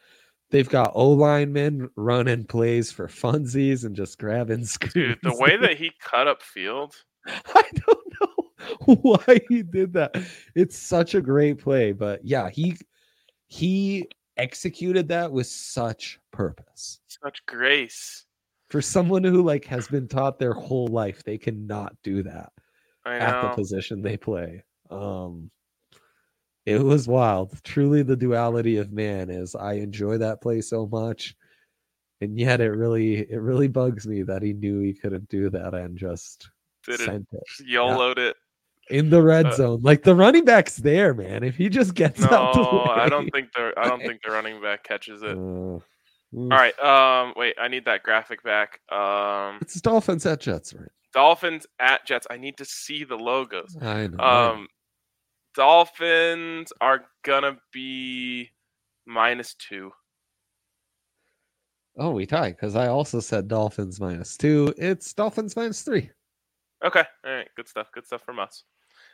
They've 0.51 0.69
got 0.69 0.93
O 0.95 1.11
linemen 1.11 1.91
running 1.97 2.45
plays 2.45 2.91
for 2.91 3.07
funsies 3.09 3.85
and 3.85 3.95
just 3.95 4.19
grabbing 4.19 4.65
screws. 4.65 4.95
Dude, 4.95 5.19
the 5.23 5.37
way 5.37 5.57
that 5.57 5.77
he 5.79 5.93
cut 6.01 6.27
up 6.27 6.43
field. 6.43 6.95
I 7.27 7.63
don't 7.87 8.15
know 8.21 8.40
why 8.85 9.41
he 9.49 9.63
did 9.63 9.93
that. 9.95 10.17
It's 10.55 10.79
such 10.79 11.15
a 11.15 11.21
great 11.21 11.59
play, 11.59 11.93
but 11.93 12.25
yeah, 12.25 12.49
he 12.51 12.77
he 13.47 14.09
executed 14.37 15.09
that 15.09 15.31
with 15.31 15.47
such 15.47 16.19
purpose. 16.33 17.01
Such 17.07 17.45
grace. 17.47 18.25
For 18.71 18.81
someone 18.81 19.25
who 19.25 19.43
like 19.43 19.65
has 19.67 19.89
been 19.89 20.09
taught 20.09 20.39
their 20.39 20.55
whole 20.55 20.87
life 20.87 21.23
they 21.25 21.37
cannot 21.37 21.95
do 22.03 22.23
that 22.23 22.53
at 23.05 23.43
the 23.43 23.49
position 23.55 24.01
they 24.03 24.17
play. 24.17 24.63
Um 24.91 25.51
it 26.67 26.81
was 26.81 27.09
wild. 27.09 27.59
Truly 27.65 28.03
the 28.03 28.17
duality 28.17 28.77
of 28.77 28.93
man 28.93 29.29
is 29.31 29.55
I 29.55 29.75
enjoy 29.75 30.19
that 30.19 30.41
play 30.41 30.61
so 30.61 30.87
much. 30.87 31.35
And 32.21 32.39
yet 32.39 32.61
it 32.61 32.71
really 32.71 33.19
it 33.19 33.41
really 33.41 33.69
bugs 33.69 34.07
me 34.07 34.23
that 34.23 34.43
he 34.43 34.53
knew 34.53 34.81
he 34.81 34.95
couldn't 34.95 35.29
do 35.29 35.51
that 35.51 35.75
and 35.75 35.99
just 35.99 36.51
Did 36.87 37.01
it. 37.01 37.05
sent 37.07 37.27
it 37.33 37.43
Just 37.49 37.69
YOLO'd 37.69 38.19
it. 38.19 38.37
In 38.91 39.11
the 39.11 39.23
red 39.23 39.47
Uh, 39.47 39.53
zone. 39.53 39.81
Like 39.83 40.03
the 40.03 40.15
running 40.15 40.45
back's 40.45 40.77
there, 40.77 41.15
man. 41.15 41.43
If 41.43 41.57
he 41.57 41.69
just 41.69 41.95
gets 41.95 42.23
out 42.25 42.55
the 42.55 42.61
No, 42.63 42.85
I 42.85 43.09
don't 43.09 43.29
think 43.31 43.53
the 43.53 43.73
I 43.77 43.89
don't 43.89 44.01
think 44.01 44.23
the 44.23 44.31
running 44.31 44.61
back 44.61 44.85
catches 44.85 45.23
it. 45.23 45.37
Uh, 45.37 45.39
All 45.41 45.83
right. 46.49 46.79
Um. 46.79 47.33
Wait. 47.37 47.57
I 47.61 47.69
need 47.69 47.85
that 47.87 48.03
graphic 48.03 48.43
back. 48.43 48.81
Um. 48.93 49.59
It's 49.61 49.81
Dolphins 49.81 50.27
at 50.27 50.41
Jets, 50.41 50.75
right? 50.75 50.89
Dolphins 51.13 51.67
at 51.81 52.07
Jets. 52.07 52.27
I 52.31 52.37
need 52.37 52.57
to 52.59 52.65
see 52.65 53.05
the 53.05 53.17
logos. 53.17 53.77
I 53.81 54.07
know. 54.07 54.17
I 54.19 54.47
know. 54.47 54.53
Um. 54.53 54.69
Dolphins 55.55 56.73
are 56.81 57.05
gonna 57.25 57.59
be 57.73 58.51
minus 59.07 59.55
two. 59.55 59.93
oh, 61.99 62.11
we 62.13 62.25
tie 62.25 62.51
because 62.51 62.77
I 62.77 62.87
also 62.87 63.21
said 63.21 63.49
Dolphins 63.49 64.01
minus 64.01 64.37
two. 64.37 64.73
It's 64.79 65.13
Dolphins 65.13 65.57
minus 65.57 65.83
three. 65.83 66.11
Okay. 66.85 67.03
All 67.27 67.33
right. 67.33 67.49
Good 67.57 67.69
stuff. 67.69 67.91
Good 67.93 68.07
stuff 68.07 68.23
from 68.25 68.39
us. 68.39 68.65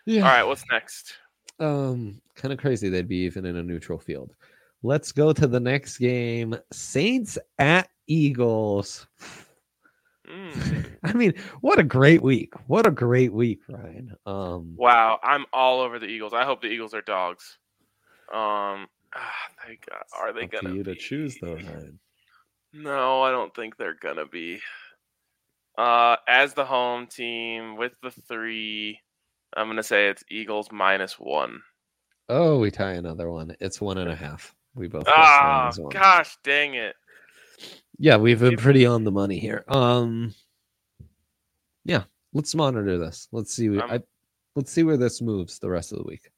Yeah. 0.07 0.23
All 0.23 0.29
right. 0.29 0.45
What's 0.45 0.65
next? 0.71 1.15
Um, 1.59 2.21
kind 2.35 2.53
of 2.53 2.59
crazy 2.59 2.89
they'd 2.89 3.09
be 3.09 3.17
even 3.25 3.45
in 3.45 3.57
a 3.57 3.63
neutral 3.63 3.99
field. 3.99 4.35
Let's 4.83 5.13
go 5.13 5.33
to 5.33 5.47
the 5.47 5.61
next 5.61 5.99
game. 5.99 6.57
Saints 6.73 7.39
at 7.59 7.89
Eagles. 8.07 9.07
Mm. 10.29 10.87
I 11.05 11.13
mean, 11.13 11.35
what 11.61 11.79
a 11.79 11.85
great 11.85 12.23
week. 12.23 12.53
What 12.67 12.87
a 12.87 12.91
great 12.91 13.33
week, 13.33 13.61
Ryan. 13.69 14.13
Um 14.27 14.75
Wow. 14.77 15.19
I'm 15.23 15.47
all 15.53 15.81
over 15.81 15.99
the 15.99 16.07
Eagles. 16.07 16.33
I 16.35 16.45
hope 16.45 16.61
the 16.63 16.69
Eagles 16.69 16.95
are 16.95 17.03
dogs. 17.03 17.59
Um. 18.33 18.89
ah, 19.15 19.35
they 19.67 19.79
got, 19.89 20.07
are 20.13 20.33
they 20.33 20.47
gonna 20.47 20.75
you 20.75 20.83
to 20.85 20.93
be? 20.93 20.99
choose 20.99 21.39
though, 21.41 21.55
Ryan. 21.55 21.99
No, 22.73 23.23
I 23.23 23.31
don't 23.31 23.55
think 23.55 23.77
they're 23.77 23.95
gonna 24.01 24.27
be. 24.27 24.61
Uh, 25.79 26.17
as 26.27 26.55
the 26.55 26.65
home 26.65 27.07
team 27.07 27.77
with 27.77 27.93
the 28.03 28.11
three, 28.11 29.01
I'm 29.55 29.69
gonna 29.69 29.83
say 29.83 30.09
it's 30.09 30.25
Eagles 30.31 30.69
minus 30.73 31.19
one. 31.19 31.61
Oh, 32.29 32.59
we 32.59 32.71
tie 32.71 32.93
another 32.93 33.31
one. 33.31 33.55
It's 33.61 33.81
one 33.81 33.99
and 33.99 34.11
a 34.11 34.17
half. 34.17 34.55
We 34.75 34.89
both 34.89 35.07
one. 35.07 35.91
gosh, 35.91 36.37
dang 36.43 36.75
it! 36.75 36.97
Yeah, 37.99 38.17
we've 38.17 38.41
been 38.41 38.57
pretty 38.57 38.85
on 38.85 39.05
the 39.05 39.11
money 39.11 39.39
here. 39.39 39.65
Um, 39.69 40.35
yeah, 41.85 42.05
let's 42.35 42.55
monitor 42.55 42.99
this. 42.99 43.29
Let's 43.33 43.55
see. 43.55 43.69
Um, 43.69 43.91
I, 43.91 44.01
let's 44.55 44.71
see 44.71 44.83
where 44.83 44.99
this 44.99 45.23
moves 45.23 45.59
the 45.59 45.71
rest 45.71 45.93
of 45.93 45.99
the 45.99 46.05
week. 46.05 46.31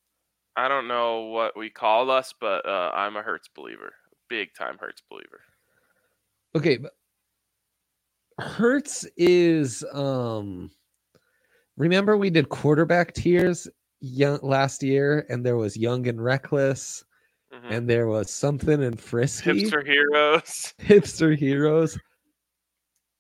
I 0.57 0.69
don't 0.69 0.89
know 0.89 1.27
what 1.27 1.57
we 1.57 1.71
call 1.71 2.11
us, 2.11 2.35
but 2.41 2.67
uh, 2.67 2.91
I'm 2.95 3.17
a 3.17 3.23
Hurts 3.23 3.49
believer, 3.55 3.93
big 4.29 4.55
time 4.55 4.77
Hurts 4.79 5.03
believer. 5.11 5.41
Okay, 6.55 6.77
but 6.77 6.93
Hurts 8.39 9.07
is 9.17 9.85
um. 9.93 10.71
Remember 11.79 12.17
we 12.17 12.29
did 12.31 12.49
quarterback 12.49 13.15
tiers 13.15 13.69
young 14.01 14.39
last 14.43 14.83
year, 14.83 15.25
and 15.29 15.47
there 15.47 15.57
was 15.57 15.77
young 15.77 16.07
and 16.09 16.23
reckless, 16.23 17.05
Mhm. 17.53 17.71
and 17.71 17.89
there 17.91 18.09
was 18.09 18.31
something 18.31 18.83
and 18.83 19.01
frisky. 19.01 19.65
Hipster 19.65 19.87
heroes. 19.87 20.75
hipster 20.81 21.37
heroes. 21.37 21.99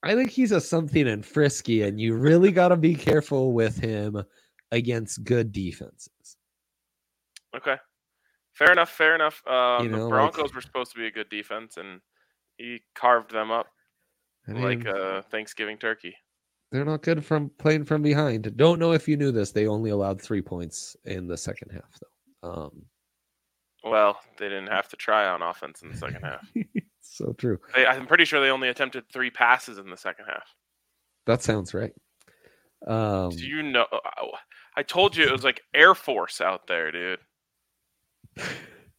I 0.03 0.15
think 0.15 0.31
he's 0.31 0.53
a 0.53 0.61
something 0.61 1.09
and 1.09 1.25
frisky, 1.25 1.83
and 1.83 2.01
you 2.01 2.15
really 2.15 2.53
got 2.53 2.69
to 2.69 2.77
be 2.77 2.95
careful 2.95 3.53
with 3.53 3.79
him 3.79 4.23
against 4.71 5.25
good 5.25 5.53
defenses. 5.53 6.37
Okay. 7.57 7.77
Fair 8.53 8.73
enough. 8.73 8.91
Fair 8.91 9.15
enough. 9.15 9.41
Um, 9.47 9.85
You 9.85 9.91
know, 9.91 9.97
the 9.99 10.03
like- 10.05 10.11
Broncos 10.35 10.55
were 10.55 10.61
supposed 10.61 10.93
to 10.93 10.99
be 10.99 11.07
a 11.07 11.11
good 11.11 11.29
defense, 11.29 11.77
and 11.77 12.01
he 12.57 12.83
carved 12.95 13.31
them 13.31 13.51
up 13.53 13.69
I 14.49 14.53
like 14.53 14.85
a 14.85 15.23
Thanksgiving 15.31 15.79
turkey. 15.79 16.17
They're 16.71 16.85
not 16.85 17.03
good 17.03 17.25
from 17.25 17.51
playing 17.59 17.85
from 17.85 18.03
behind. 18.03 18.57
Don't 18.57 18.79
know 18.79 18.93
if 18.93 19.09
you 19.09 19.17
knew 19.17 19.33
this. 19.33 19.53
They 19.53 19.67
only 19.67 19.91
allowed 19.91 20.21
three 20.21 20.43
points 20.43 20.97
in 21.05 21.27
the 21.27 21.37
second 21.37 21.71
half, 21.73 21.99
though. 22.43 22.51
Um, 22.51 22.83
Well, 23.85 24.19
they 24.39 24.49
didn't 24.49 24.69
have 24.69 24.89
to 24.89 24.97
try 24.97 25.27
on 25.27 25.43
offense 25.43 25.83
in 25.83 25.91
the 25.91 25.97
second 25.97 26.23
half. 26.23 26.47
so 27.01 27.33
true. 27.33 27.59
They, 27.75 27.87
I'm 27.87 28.07
pretty 28.07 28.25
sure 28.25 28.41
they 28.41 28.51
only 28.51 28.69
attempted 28.69 29.05
three 29.11 29.31
passes 29.31 29.79
in 29.79 29.89
the 29.89 29.97
second 29.97 30.27
half. 30.27 30.55
That 31.27 31.43
sounds 31.43 31.75
right. 31.75 31.93
Um, 32.87 33.31
Do 33.31 33.47
you 33.47 33.63
know? 33.63 33.87
I 34.77 34.83
told 34.83 35.17
you 35.17 35.25
it 35.25 35.33
was 35.33 35.45
like 35.45 35.63
Air 35.75 35.95
Force 35.95 36.41
out 36.41 36.67
there, 36.67 36.93
dude. 36.93 37.19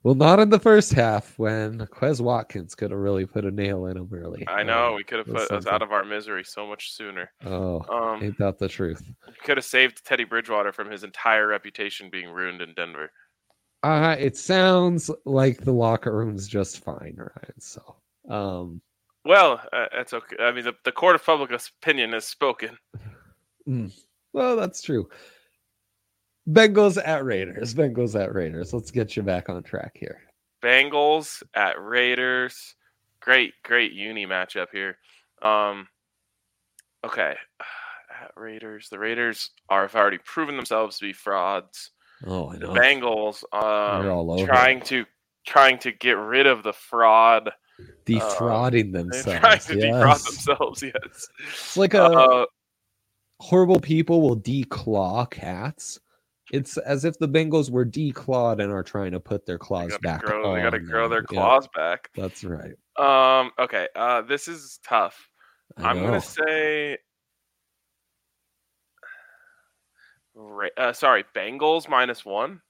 well, 0.03 0.15
not 0.15 0.39
in 0.39 0.49
the 0.49 0.59
first 0.59 0.93
half 0.93 1.37
when 1.37 1.79
Quez 1.87 2.21
Watkins 2.21 2.73
could 2.75 2.91
have 2.91 2.99
really 2.99 3.25
put 3.25 3.45
a 3.45 3.51
nail 3.51 3.85
in 3.87 3.97
him 3.97 4.09
early. 4.13 4.45
I 4.47 4.63
know 4.63 4.89
Um, 4.89 4.95
we 4.95 5.03
could 5.03 5.17
have 5.19 5.27
put 5.27 5.51
us 5.51 5.67
out 5.67 5.81
of 5.81 5.91
our 5.91 6.05
misery 6.05 6.43
so 6.45 6.65
much 6.67 6.93
sooner. 6.93 7.31
Oh, 7.45 7.81
Um, 7.89 8.23
ain't 8.23 8.37
that 8.37 8.57
the 8.57 8.67
truth? 8.69 9.01
could 9.43 9.57
have 9.57 9.65
saved 9.65 10.05
Teddy 10.05 10.23
Bridgewater 10.23 10.71
from 10.71 10.89
his 10.89 11.03
entire 11.03 11.47
reputation 11.47 12.09
being 12.09 12.29
ruined 12.29 12.61
in 12.61 12.73
Denver. 12.73 13.11
Uh, 13.83 14.15
it 14.19 14.35
sounds 14.35 15.09
like 15.25 15.59
the 15.61 15.71
locker 15.71 16.15
room's 16.15 16.47
just 16.47 16.83
fine, 16.83 17.15
Ryan. 17.17 17.59
So, 17.59 17.95
um, 18.29 18.81
Well, 19.25 19.61
uh, 19.73 19.85
that's 19.93 20.13
okay. 20.13 20.35
I 20.39 20.51
mean, 20.51 20.65
the, 20.65 20.75
the 20.85 20.91
court 20.91 21.15
of 21.15 21.25
public 21.25 21.51
opinion 21.51 22.13
has 22.13 22.25
spoken. 22.25 22.77
well, 24.33 24.55
that's 24.55 24.81
true. 24.81 25.09
Bengals 26.47 27.01
at 27.03 27.23
Raiders. 27.25 27.73
Bengals 27.73 28.19
at 28.19 28.33
Raiders. 28.33 28.73
Let's 28.73 28.91
get 28.91 29.15
you 29.15 29.23
back 29.23 29.49
on 29.49 29.61
track 29.63 29.91
here. 29.95 30.21
Bengals 30.63 31.41
at 31.53 31.81
Raiders. 31.81 32.75
Great, 33.21 33.53
great 33.63 33.93
uni 33.93 34.25
matchup 34.25 34.67
here. 34.71 34.97
Um, 35.41 35.87
okay, 37.05 37.35
at 38.21 38.31
Raiders. 38.35 38.89
The 38.89 38.99
Raiders 38.99 39.51
are 39.69 39.83
have 39.83 39.95
already 39.95 40.17
proven 40.19 40.55
themselves 40.55 40.97
to 40.99 41.05
be 41.05 41.13
frauds. 41.13 41.91
Oh, 42.25 42.49
I 42.51 42.57
know. 42.57 42.73
Bengals 42.73 43.43
They're 43.51 43.61
um, 43.61 44.09
all 44.09 44.31
over 44.31 44.45
trying 44.45 44.79
it. 44.79 44.85
to 44.85 45.05
trying 45.45 45.77
to 45.79 45.91
get 45.91 46.17
rid 46.17 46.47
of 46.47 46.63
the 46.63 46.73
fraud. 46.73 47.49
Defrauding 48.05 48.91
They're 48.91 49.03
themselves. 49.03 49.39
trying 49.39 49.59
to 49.59 49.75
defraud 49.75 50.17
themselves. 50.19 50.83
Yes. 50.83 51.27
It's 51.49 51.77
like 51.77 51.93
a 51.93 52.03
Uh, 52.03 52.45
horrible 53.39 53.79
people 53.79 54.21
will 54.21 54.35
declaw 54.37 55.29
cats. 55.29 55.99
It's 56.51 56.77
as 56.77 57.05
if 57.05 57.17
the 57.19 57.27
Bengals 57.27 57.69
were 57.69 57.85
declawed 57.85 58.61
and 58.61 58.71
are 58.71 58.83
trying 58.83 59.11
to 59.11 59.19
put 59.19 59.45
their 59.45 59.57
claws 59.59 59.95
back 60.01 60.21
grow. 60.23 60.55
They 60.55 60.61
gotta 60.61 60.79
grow 60.79 61.03
them. 61.03 61.11
their 61.11 61.25
Yeah, 61.31 61.41
claws 61.41 61.67
back. 61.75 62.09
that's 62.15 62.43
right. 62.43 62.73
Um. 62.97 63.51
Okay. 63.59 63.87
Uh. 63.95 64.21
This 64.23 64.47
is 64.47 64.79
tough. 64.83 65.29
I 65.77 65.89
I'm 65.89 66.01
gonna 66.01 66.21
say. 66.21 66.97
Uh, 70.77 70.93
sorry, 70.93 71.25
Bengals 71.35 71.89
minus 71.89 72.23
one. 72.25 72.61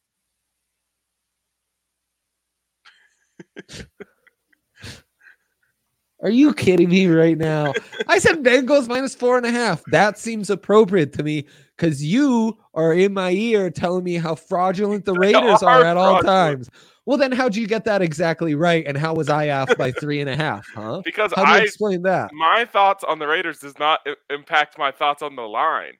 Are 6.22 6.30
you 6.30 6.54
kidding 6.54 6.90
me 6.90 7.08
right 7.08 7.38
now? 7.38 7.74
I 8.08 8.20
said 8.20 8.44
Bengals 8.44 8.90
minus 8.90 9.16
four 9.16 9.38
and 9.38 9.46
a 9.46 9.52
half. 9.52 9.82
That 9.92 10.20
seems 10.20 10.50
appropriate 10.50 11.14
to 11.14 11.24
me 11.24 11.46
because 11.80 12.04
you 12.04 12.58
are 12.74 12.94
in 12.94 13.14
my 13.14 13.32
ear 13.32 13.70
telling 13.70 14.04
me 14.04 14.16
how 14.16 14.36
fraudulent 14.36 15.06
the 15.06 15.14
Raiders 15.20 15.64
are 15.64 15.82
are 15.82 15.86
at 15.86 15.96
all 15.96 16.22
times. 16.22 16.70
Well, 17.06 17.18
then 17.18 17.32
how'd 17.32 17.56
you 17.56 17.68
get 17.68 17.86
that 17.86 18.02
exactly 18.02 18.54
right? 18.54 18.86
And 18.86 18.98
how 18.98 19.16
was 19.16 19.30
I 19.30 19.50
off 19.50 19.76
by 19.78 19.92
three 19.92 20.20
and 20.20 20.30
a 20.30 20.36
half? 20.36 20.68
Huh? 20.76 21.02
Because 21.04 21.32
How 21.34 21.46
do 21.46 21.52
you 21.52 21.58
I 21.58 21.62
explain 21.62 22.02
that? 22.04 22.32
my 22.34 22.66
thoughts 22.66 23.04
on 23.04 23.18
the 23.18 23.28
Raiders 23.28 23.60
does 23.60 23.80
not 23.80 24.02
impact 24.30 24.78
my 24.78 24.92
thoughts 24.92 25.22
on 25.22 25.36
the 25.36 25.44
line. 25.44 25.94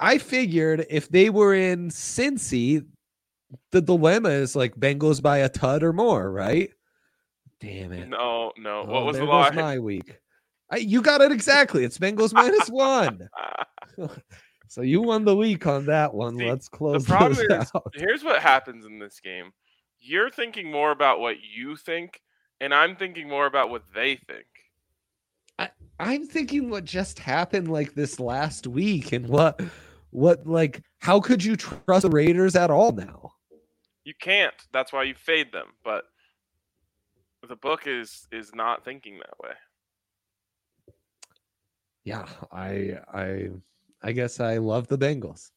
I 0.00 0.18
figured 0.18 0.86
if 0.88 1.08
they 1.08 1.30
were 1.30 1.54
in 1.54 1.90
Cincy, 1.90 2.86
the 3.72 3.80
dilemma 3.82 4.30
is 4.30 4.56
like 4.56 4.74
Bengals 4.76 5.20
by 5.20 5.38
a 5.38 5.48
tud 5.48 5.82
or 5.82 5.92
more, 5.92 6.30
right? 6.30 6.70
Damn 7.60 7.92
it. 7.92 8.08
No, 8.08 8.52
no. 8.56 8.84
Oh, 8.86 8.92
what 8.92 9.04
was 9.06 9.16
the 9.16 9.24
line? 9.24 9.54
my 9.54 9.78
week? 9.78 10.18
I, 10.70 10.78
you 10.78 11.02
got 11.02 11.20
it 11.20 11.30
exactly. 11.30 11.84
It's 11.84 11.98
Bengals 11.98 12.32
minus 12.32 12.68
one. 12.68 13.28
So 14.68 14.82
you 14.82 15.02
won 15.02 15.24
the 15.24 15.36
week 15.36 15.66
on 15.66 15.86
that 15.86 16.14
one. 16.14 16.36
See, 16.36 16.48
Let's 16.48 16.68
the 16.68 16.76
close 16.76 17.04
problem 17.06 17.34
those 17.48 17.62
is, 17.62 17.70
out. 17.74 17.92
here's 17.94 18.24
what 18.24 18.40
happens 18.42 18.84
in 18.84 18.98
this 18.98 19.20
game. 19.20 19.52
You're 20.00 20.30
thinking 20.30 20.70
more 20.70 20.90
about 20.90 21.20
what 21.20 21.36
you 21.40 21.76
think, 21.76 22.20
and 22.60 22.74
I'm 22.74 22.96
thinking 22.96 23.28
more 23.28 23.46
about 23.46 23.70
what 23.70 23.84
they 23.94 24.16
think. 24.16 24.46
I'm 26.00 26.26
thinking 26.26 26.70
what 26.70 26.84
just 26.84 27.18
happened 27.18 27.70
like 27.70 27.94
this 27.94 28.18
last 28.18 28.66
week 28.66 29.12
and 29.12 29.28
what 29.28 29.60
what 30.10 30.46
like 30.46 30.82
how 30.98 31.20
could 31.20 31.44
you 31.44 31.56
trust 31.56 32.02
the 32.02 32.10
Raiders 32.10 32.56
at 32.56 32.70
all 32.70 32.92
now? 32.92 33.32
You 34.04 34.14
can't. 34.20 34.54
That's 34.72 34.92
why 34.92 35.04
you 35.04 35.14
fade 35.14 35.52
them. 35.52 35.68
But 35.84 36.04
the 37.48 37.56
book 37.56 37.86
is 37.86 38.26
is 38.32 38.54
not 38.54 38.84
thinking 38.84 39.18
that 39.18 39.38
way. 39.40 39.54
Yeah, 42.04 42.26
I 42.52 42.98
I 43.12 43.48
I 44.04 44.12
guess 44.12 44.38
I 44.40 44.58
love 44.58 44.86
the 44.88 44.98
Bengals. 44.98 45.50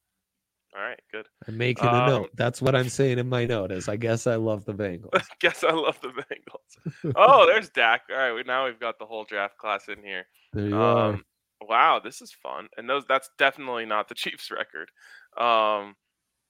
All 0.75 0.81
right, 0.83 0.99
good. 1.11 1.27
I'm 1.47 1.57
making 1.57 1.85
a 1.85 1.89
Um, 1.91 2.07
note. 2.09 2.29
That's 2.35 2.61
what 2.61 2.75
I'm 2.75 2.89
saying 2.89 3.17
in 3.19 3.27
my 3.27 3.45
note 3.45 3.71
is 3.71 3.89
I 3.89 3.95
guess 3.97 4.27
I 4.27 4.35
love 4.35 4.63
the 4.65 4.73
Bengals. 4.73 5.09
I 5.15 5.21
guess 5.39 5.63
I 5.63 5.71
love 5.71 5.99
the 6.01 6.09
Bengals. 6.09 7.13
Oh, 7.15 7.45
there's 7.45 7.69
Dak. 7.69 8.03
All 8.11 8.15
right, 8.17 8.33
we, 8.33 8.43
now 8.43 8.65
we've 8.65 8.79
got 8.79 8.99
the 8.99 9.05
whole 9.05 9.25
draft 9.25 9.57
class 9.57 9.87
in 9.89 10.03
here. 10.03 10.25
There 10.53 10.67
you 10.67 10.77
are. 10.77 11.09
Um, 11.13 11.25
wow, 11.61 11.99
this 12.03 12.21
is 12.21 12.31
fun. 12.31 12.67
And 12.77 12.89
those 12.89 13.03
that's 13.09 13.29
definitely 13.37 13.85
not 13.85 14.07
the 14.07 14.15
Chiefs 14.23 14.51
record. 14.51 14.89
Um, 15.37 15.95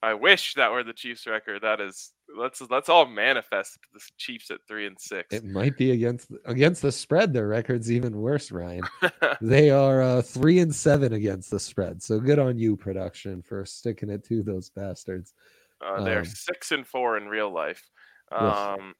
I 0.03 0.13
wish 0.13 0.53
that 0.53 0.71
were 0.71 0.83
the 0.83 0.93
Chiefs 0.93 1.25
record. 1.25 1.63
That 1.63 1.81
is 1.81 2.11
let's 2.35 2.61
let's 2.69 2.89
all 2.89 3.07
manifest 3.07 3.79
the 3.93 3.99
Chiefs 4.17 4.51
at 4.51 4.59
three 4.67 4.85
and 4.85 4.99
six. 4.99 5.33
It 5.33 5.43
might 5.43 5.75
be 5.75 5.91
against 5.91 6.31
against 6.45 6.83
the 6.83 6.91
spread. 6.91 7.33
Their 7.33 7.47
record's 7.47 7.91
even 7.91 8.17
worse, 8.17 8.51
Ryan. 8.51 8.83
They 9.41 9.69
are 9.69 10.01
uh, 10.01 10.21
three 10.21 10.59
and 10.59 10.73
seven 10.73 11.13
against 11.13 11.51
the 11.51 11.59
spread. 11.59 12.01
So 12.01 12.19
good 12.19 12.39
on 12.39 12.57
you, 12.57 12.75
production, 12.75 13.41
for 13.41 13.65
sticking 13.65 14.09
it 14.09 14.23
to 14.25 14.41
those 14.41 14.69
bastards. 14.69 15.33
Uh, 15.79 16.03
they're 16.03 16.19
Um, 16.19 16.25
six 16.25 16.71
and 16.71 16.85
four 16.85 17.17
in 17.17 17.27
real 17.27 17.51
life, 17.51 17.83
um, 18.31 18.95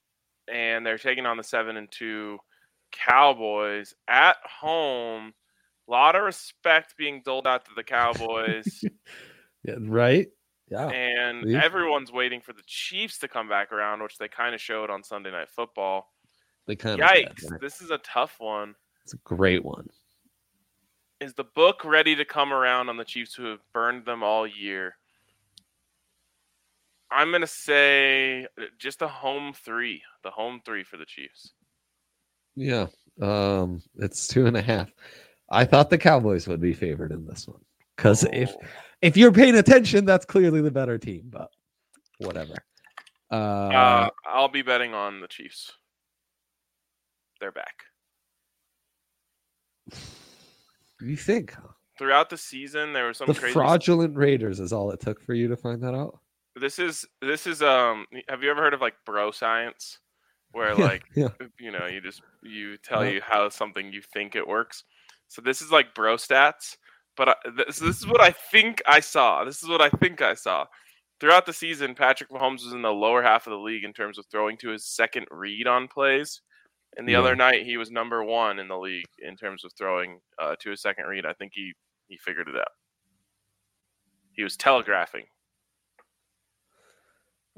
and 0.52 0.86
they're 0.86 1.00
taking 1.00 1.26
on 1.26 1.38
the 1.38 1.44
seven 1.44 1.78
and 1.78 1.92
two 1.92 2.38
Cowboys 2.92 3.94
at 4.08 4.38
home. 4.44 5.34
A 5.88 5.92
lot 5.92 6.16
of 6.16 6.24
respect 6.24 6.96
being 6.98 7.22
doled 7.24 7.48
out 7.48 7.66
to 7.66 7.72
the 7.76 7.84
Cowboys, 7.84 8.84
Yeah, 9.64 9.76
right? 9.80 10.28
Yeah. 10.70 10.88
and 10.90 11.50
everyone's 11.56 12.12
waiting 12.12 12.42
for 12.42 12.52
the 12.54 12.62
Chiefs 12.66 13.18
to 13.20 13.28
come 13.28 13.48
back 13.48 13.72
around, 13.72 14.04
which 14.04 14.18
they 14.18 14.28
kind 14.28 14.54
of 14.54 14.60
showed 14.62 14.90
on 14.90 15.02
Sunday 15.04 15.32
Night 15.32 15.50
Football. 15.50 16.12
They 16.66 16.76
kind 16.76 17.02
of 17.02 17.08
Yikes! 17.10 17.60
This 17.62 17.82
is 17.82 17.90
a 17.92 18.00
tough 18.00 18.36
one. 18.40 18.76
It's 19.04 19.14
a 19.14 19.18
great 19.24 19.64
one. 19.64 19.88
Is 21.22 21.34
the 21.34 21.46
book 21.46 21.86
ready 21.86 22.16
to 22.18 22.26
come 22.26 22.52
around 22.52 22.90
on 22.90 22.98
the 22.98 23.06
Chiefs 23.06 23.34
who 23.34 23.46
have 23.46 23.62
burned 23.74 24.06
them 24.06 24.22
all 24.24 24.46
year? 24.46 24.96
I'm 27.10 27.32
gonna 27.32 27.48
say 27.48 28.44
uh, 28.60 28.64
just 28.78 29.02
a 29.02 29.08
home 29.08 29.54
three, 29.54 30.02
the 30.24 30.30
home 30.32 30.62
three 30.66 30.84
for 30.84 30.98
the 30.98 31.06
Chiefs. 31.06 31.54
Yeah. 32.56 32.88
Um, 33.22 33.82
it's 33.96 34.28
two 34.28 34.46
and 34.46 34.58
a 34.58 34.62
half. 34.62 34.90
I 35.50 35.64
thought 35.64 35.90
the 35.90 35.98
Cowboys 35.98 36.48
would 36.48 36.60
be 36.60 36.74
favored 36.74 37.12
in 37.14 37.26
this 37.26 37.48
one. 37.48 37.62
Because 37.96 38.26
Oh. 38.26 38.30
if 38.34 38.54
you're 39.18 39.32
paying 39.32 39.56
attention, 39.56 40.06
that's 40.06 40.26
clearly 40.26 40.62
the 40.62 40.72
better 40.72 40.98
team, 40.98 41.24
but 41.30 41.50
whatever. 42.20 42.56
Uh, 43.32 43.36
Uh, 43.36 44.10
I'll 44.26 44.48
be 44.48 44.62
betting 44.62 44.94
on 44.94 45.20
the 45.20 45.28
Chiefs. 45.28 45.72
they're 47.40 47.52
back. 47.52 47.84
You 51.02 51.16
think? 51.16 51.56
Throughout 52.00 52.30
the 52.30 52.38
season, 52.38 52.94
there 52.94 53.08
was 53.08 53.18
some 53.18 53.28
the 53.28 53.34
crazy. 53.36 53.54
fraudulent 53.54 54.16
Raiders 54.16 54.60
is 54.60 54.74
all 54.74 54.92
it 54.92 55.00
took 55.00 55.22
for 55.22 55.34
you 55.34 55.48
to 55.48 55.58
find 55.58 55.82
that 55.84 55.94
out? 55.94 56.20
This 56.56 56.80
is 56.80 57.06
this 57.22 57.46
is 57.46 57.62
um. 57.62 58.06
Have 58.30 58.42
you 58.44 58.50
ever 58.50 58.62
heard 58.62 58.74
of 58.74 58.82
like 58.82 58.96
bro 59.06 59.30
science, 59.32 60.00
where 60.52 60.70
Yeah, 60.78 60.86
like 60.86 61.04
yeah. 61.16 61.28
you 61.60 61.72
know 61.72 61.86
you 61.86 62.02
just 62.02 62.22
you 62.42 62.78
tell 62.78 63.06
Yeah. 63.06 63.12
you 63.12 63.22
how 63.24 63.50
something 63.50 63.92
you 63.94 64.02
think 64.02 64.36
it 64.36 64.48
works. 64.48 64.84
So 65.28 65.42
this 65.42 65.62
is 65.62 65.72
like 65.72 65.94
bro 65.94 66.16
stats, 66.16 66.78
but 67.18 67.30
I, 67.30 67.36
this, 67.56 67.80
this 67.80 67.98
is 68.00 68.08
what 68.08 68.22
I 68.22 68.32
think 68.32 68.82
I 68.88 69.00
saw. 69.00 69.44
This 69.44 69.62
is 69.64 69.70
what 69.70 69.82
I 69.82 69.90
think 69.90 70.22
I 70.22 70.34
saw. 70.36 70.66
Throughout 71.20 71.46
the 71.48 71.54
season, 71.54 71.96
Patrick 71.96 72.30
Mahomes 72.30 72.64
was 72.64 72.74
in 72.74 72.84
the 72.84 72.92
lower 72.92 73.24
half 73.24 73.48
of 73.48 73.52
the 73.52 73.58
league 73.58 73.84
in 73.84 73.92
terms 73.92 74.20
of 74.20 74.26
throwing 74.28 74.56
to 74.60 74.70
his 74.70 74.86
second 74.86 75.26
read 75.32 75.66
on 75.68 75.88
plays. 75.88 76.42
And 76.96 77.08
the 77.08 77.14
Yeah. 77.14 77.20
other 77.20 77.36
night, 77.36 77.66
he 77.66 77.76
was 77.78 77.90
number 77.92 78.24
one 78.24 78.60
in 78.60 78.68
the 78.68 78.78
league 78.78 79.06
in 79.20 79.36
terms 79.36 79.66
of 79.66 79.72
throwing 79.74 80.20
uh, 80.40 80.56
to 80.60 80.70
his 80.70 80.82
second 80.82 81.06
read. 81.06 81.26
I 81.26 81.34
think 81.34 81.52
he 81.56 81.74
he 82.08 82.18
figured 82.18 82.48
it 82.48 82.56
out. 82.56 82.72
He 84.34 84.44
was 84.44 84.56
telegraphing. 84.56 85.26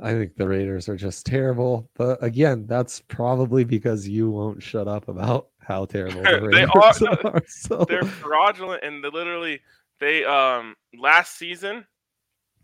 I 0.02 0.14
think 0.14 0.36
the 0.36 0.48
Raiders 0.48 0.88
are 0.88 0.96
just 0.96 1.26
terrible. 1.26 1.90
But 1.96 2.24
again, 2.24 2.66
that's 2.68 3.02
probably 3.02 3.64
because 3.66 4.08
you 4.08 4.30
won't 4.32 4.64
shut 4.64 4.88
up 4.88 5.10
about 5.10 5.50
how 5.70 5.86
terrible 5.86 6.22
the 6.22 6.50
they 6.52 6.64
are. 6.64 7.34
are 7.36 7.44
so. 7.48 7.86
They're 7.88 8.04
fraudulent 8.04 8.84
and 8.84 9.02
they 9.02 9.10
literally 9.10 9.62
they 10.02 10.26
um 10.26 10.76
last 10.98 11.38
season 11.38 11.86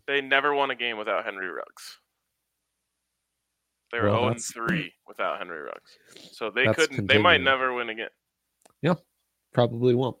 they 0.06 0.20
never 0.20 0.54
won 0.54 0.70
a 0.70 0.74
game 0.74 0.98
without 0.98 1.24
Henry 1.24 1.48
Ruggs. 1.48 1.98
They 3.92 4.00
were 4.00 4.08
Well, 4.10 4.16
0 4.20 4.28
that's- 4.28 4.52
3 4.52 4.92
without 5.08 5.38
Henry 5.38 5.60
Ruggs. 5.62 5.98
So 6.32 6.50
they 6.50 6.66
couldn't 6.74 7.06
they 7.06 7.18
might 7.18 7.40
never 7.40 7.72
win 7.72 7.88
again. 7.88 8.10
Yeah, 8.82 8.94
probably 9.54 9.94
won't. 9.94 10.16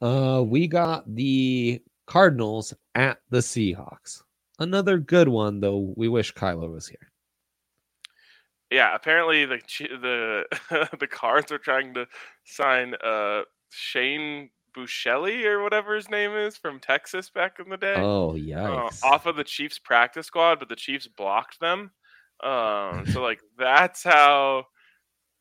Uh, 0.00 0.42
we 0.44 0.66
got 0.66 1.04
the 1.14 1.80
Cardinals 2.06 2.74
at 2.96 3.18
the 3.30 3.38
Seahawks. 3.38 4.22
Another 4.58 4.98
good 4.98 5.28
one, 5.28 5.60
though. 5.60 5.92
We 5.96 6.08
wish 6.08 6.34
Kyler 6.34 6.70
was 6.72 6.88
here. 6.88 7.11
Yeah, 8.72 8.94
apparently 8.94 9.44
the 9.44 9.60
the 9.78 10.88
the 10.98 11.06
Cards 11.06 11.52
are 11.52 11.58
trying 11.58 11.94
to 11.94 12.06
sign 12.44 12.94
uh 13.04 13.42
Shane 13.70 14.50
Buechele 14.76 15.44
or 15.44 15.62
whatever 15.62 15.94
his 15.94 16.08
name 16.08 16.32
is 16.32 16.56
from 16.56 16.80
Texas 16.80 17.30
back 17.30 17.58
in 17.58 17.68
the 17.68 17.76
day. 17.76 17.94
Oh, 17.96 18.30
uh, 18.30 18.34
yikes. 18.34 19.02
off 19.02 19.26
of 19.26 19.36
the 19.36 19.44
Chiefs 19.44 19.78
practice 19.78 20.26
squad, 20.26 20.58
but 20.58 20.68
the 20.68 20.76
Chiefs 20.76 21.06
blocked 21.06 21.60
them. 21.60 21.90
Um, 22.42 23.04
so 23.06 23.22
like 23.22 23.40
that's 23.58 24.02
how 24.02 24.66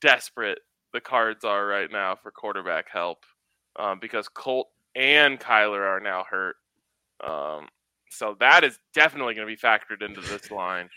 desperate 0.02 0.60
the 0.94 1.02
Cards 1.02 1.46
are 1.46 1.66
right 1.66 1.90
now 1.92 2.16
for 2.16 2.32
quarterback 2.32 2.90
help, 2.92 3.26
um, 3.78 4.00
because 4.00 4.28
Colt 4.28 4.68
and 4.96 5.40
Kyler 5.40 5.82
are 5.82 6.02
now 6.02 6.26
hurt. 6.30 6.56
Um, 7.26 7.68
so 8.10 8.36
that 8.40 8.64
is 8.64 8.78
definitely 8.94 9.36
going 9.36 9.48
to 9.48 9.54
be 9.54 9.60
factored 9.60 10.06
into 10.06 10.20
this 10.22 10.52
line. 10.52 10.90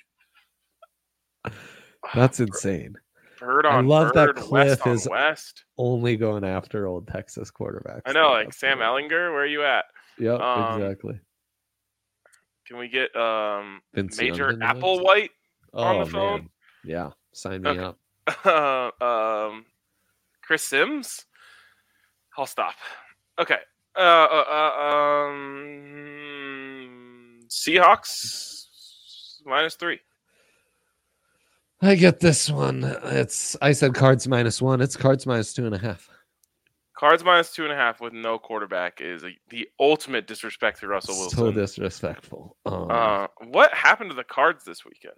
That's 2.14 2.40
insane. 2.40 2.96
Bird 3.40 3.66
I 3.66 3.76
on 3.76 3.88
love 3.88 4.12
that 4.14 4.36
Bird, 4.36 4.50
West 4.50 4.80
Cliff 4.80 4.86
on 4.86 4.92
is 4.92 5.08
West. 5.08 5.64
Only 5.76 6.16
going 6.16 6.44
after 6.44 6.86
old 6.86 7.08
Texas 7.08 7.50
quarterbacks. 7.50 8.02
I 8.06 8.12
know, 8.12 8.30
like 8.30 8.52
Sam 8.52 8.78
great. 8.78 8.86
Ehlinger. 8.86 9.32
Where 9.32 9.42
are 9.42 9.46
you 9.46 9.64
at? 9.64 9.84
Yep, 10.18 10.40
um, 10.40 10.80
exactly. 10.82 11.20
Can 12.66 12.78
we 12.78 12.88
get 12.88 13.14
um, 13.16 13.80
Vince 13.94 14.16
Major 14.18 14.52
the? 14.52 14.58
Applewhite 14.64 15.30
on 15.74 15.96
Oh, 15.96 16.04
the 16.04 16.10
phone? 16.10 16.40
man. 16.40 16.48
Yeah, 16.84 17.10
sign 17.32 17.62
me 17.62 17.70
Okay. 17.70 17.96
up. 18.46 18.46
um, 19.02 19.66
Chris 20.42 20.62
Simms. 20.64 21.26
I'll 22.38 22.46
stop. 22.46 22.74
Okay. 23.38 23.58
Uh, 23.96 24.00
uh, 24.00 24.44
uh, 24.50 25.26
um, 25.26 27.40
Seahawks 27.48 28.66
minus 29.44 29.74
three. 29.76 30.00
I 31.82 31.96
get 31.96 32.20
this 32.20 32.50
one. 32.50 32.84
It's 33.04 33.56
I 33.60 33.72
said 33.72 33.94
cards 33.94 34.26
minus 34.26 34.62
one. 34.62 34.80
It's 34.80 34.96
cards 34.96 35.26
minus 35.26 35.52
two 35.52 35.66
and 35.66 35.74
a 35.74 35.78
half. 35.78 36.08
Cards 36.96 37.24
minus 37.24 37.52
two 37.52 37.64
and 37.64 37.72
a 37.72 37.76
half 37.76 38.00
with 38.00 38.12
no 38.12 38.38
quarterback 38.38 39.00
is 39.00 39.24
a, 39.24 39.30
the 39.50 39.68
ultimate 39.80 40.26
disrespect 40.26 40.80
to 40.80 40.86
Russell 40.86 41.16
Wilson. 41.16 41.38
So 41.38 41.52
disrespectful. 41.52 42.56
Um, 42.64 42.86
uh, 42.90 43.26
what 43.48 43.74
happened 43.74 44.10
to 44.10 44.16
the 44.16 44.24
Cards 44.24 44.64
this 44.64 44.84
weekend? 44.84 45.16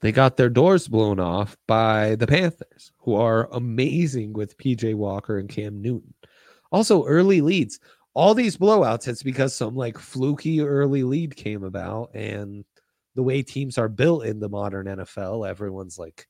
they 0.00 0.12
got 0.12 0.36
their 0.36 0.48
doors 0.48 0.88
blown 0.88 1.20
off 1.20 1.56
by 1.66 2.16
the 2.16 2.26
Panthers, 2.26 2.92
who 2.98 3.14
are 3.14 3.48
amazing 3.52 4.32
with 4.32 4.56
PJ 4.56 4.94
Walker 4.94 5.38
and 5.38 5.48
Cam 5.48 5.80
Newton. 5.80 6.14
Also, 6.72 7.04
early 7.04 7.40
leads. 7.40 7.78
All 8.14 8.34
these 8.34 8.56
blowouts, 8.56 9.06
it's 9.08 9.22
because 9.22 9.54
some 9.54 9.76
like 9.76 9.98
fluky 9.98 10.60
early 10.60 11.04
lead 11.04 11.36
came 11.36 11.64
about. 11.64 12.14
And 12.14 12.64
the 13.20 13.24
way 13.24 13.42
teams 13.42 13.76
are 13.76 13.90
built 13.90 14.24
in 14.24 14.40
the 14.40 14.48
modern 14.48 14.86
NFL, 14.86 15.46
everyone's 15.46 15.98
like 15.98 16.26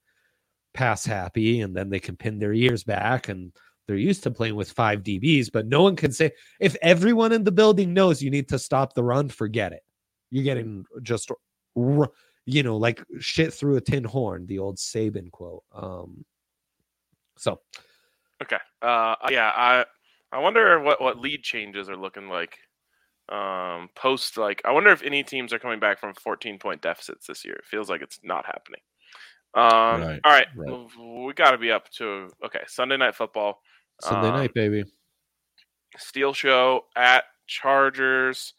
pass 0.75 1.05
happy 1.05 1.61
and 1.61 1.73
then 1.73 1.89
they 1.89 2.01
can 2.01 2.17
pin 2.17 2.41
their 2.41 2.53
ears 2.53 2.83
back 2.83 3.29
and 3.29 3.53
they're 3.87 3.95
used 3.95 4.25
to 4.25 4.33
playing 4.33 4.57
with 4.57 4.73
five 4.73 5.05
DBs, 5.05 5.53
but 5.53 5.69
no 5.69 5.85
one 5.85 5.95
can 5.95 6.11
say 6.11 6.33
if 6.59 6.75
everyone 6.83 7.31
in 7.31 7.45
the 7.45 7.53
building 7.53 7.95
knows 7.95 8.21
you 8.21 8.29
need 8.29 8.49
to 8.49 8.59
stop 8.59 8.93
the 8.93 9.05
run, 9.05 9.29
forget 9.29 9.73
it. 9.73 9.85
You're 10.33 10.43
getting 10.43 10.85
just 11.01 11.31
you 11.77 12.63
know, 12.65 12.77
like 12.77 13.05
shit 13.21 13.55
through 13.55 13.77
a 13.77 13.81
tin 13.81 14.03
horn, 14.03 14.47
the 14.47 14.59
old 14.59 14.79
Saban 14.79 15.31
quote. 15.31 15.63
Um, 15.73 16.25
so 17.37 17.61
Okay. 18.43 18.59
Uh, 18.83 19.15
yeah, 19.31 19.53
I 19.55 19.85
I 20.33 20.41
wonder 20.41 20.81
what 20.81 21.01
what 21.01 21.21
lead 21.21 21.45
changes 21.45 21.89
are 21.89 21.97
looking 21.97 22.29
like. 22.29 22.59
Um, 23.31 23.89
post 23.95 24.37
like 24.37 24.61
I 24.65 24.73
wonder 24.73 24.91
if 24.91 25.03
any 25.05 25.23
teams 25.23 25.53
are 25.53 25.59
coming 25.61 25.79
back 25.79 26.01
from 26.01 26.15
14 26.15 26.59
point 26.59 26.83
deficits 26.83 27.27
this 27.29 27.45
year. 27.45 27.55
It 27.55 27.65
feels 27.65 27.89
like 27.89 28.03
it's 28.03 28.19
not 28.25 28.45
happening. 28.45 28.81
Um, 29.55 30.01
Right, 30.03 30.21
all 30.25 30.33
right, 30.33 30.47
right. 30.57 31.27
we 31.27 31.33
got 31.35 31.53
to 31.53 31.59
be 31.59 31.71
up 31.71 31.89
to 31.93 32.29
okay 32.45 32.63
Sunday 32.67 32.97
night 32.97 33.15
football. 33.15 33.63
Sunday 34.01 34.29
Um, 34.29 34.35
night, 34.35 34.55
baby. 34.55 34.85
Steel 35.97 36.33
Show 36.33 36.87
at 36.97 37.25
Chargers, 37.47 38.55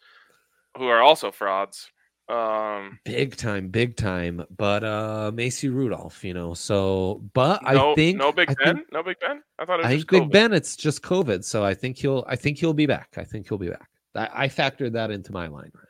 who 0.77 0.87
are 0.87 1.01
also 1.01 1.31
frauds. 1.31 1.89
Um, 2.29 2.99
Big 3.03 3.35
time, 3.35 3.67
big 3.69 3.97
time. 3.97 4.45
But 4.55 4.85
uh 4.85 5.31
Mason 5.33 5.73
Rudolph, 5.75 6.23
you 6.23 6.33
know. 6.33 6.53
So 6.53 7.21
but 7.33 7.61
no, 7.63 7.91
I 7.91 7.95
think 7.95 8.17
no 8.17 8.31
Big 8.31 8.49
I 8.51 8.55
Ben, 8.63 8.75
think, 8.77 8.91
no 8.93 9.03
Big 9.03 9.19
Ben. 9.19 9.41
I 9.59 9.65
thought 9.65 9.79
it 9.81 9.83
was 9.83 9.85
I 9.87 9.95
just 9.97 10.09
think 10.09 10.23
Big 10.25 10.31
Ben, 10.31 10.53
it's 10.53 10.77
just 10.77 11.01
COVID. 11.01 11.43
So 11.43 11.65
I 11.65 11.73
think 11.73 11.97
he'll 11.97 12.23
I 12.27 12.37
think 12.37 12.57
he'll 12.57 12.73
be 12.73 12.85
back. 12.85 13.09
I 13.17 13.25
think 13.25 13.49
he'll 13.49 13.57
be 13.57 13.69
back. 13.69 13.89
I, 14.15 14.29
I 14.33 14.47
factored 14.47 14.93
that 14.93 15.11
into 15.11 15.31
my 15.31 15.47
line, 15.47 15.71
right? 15.73 15.85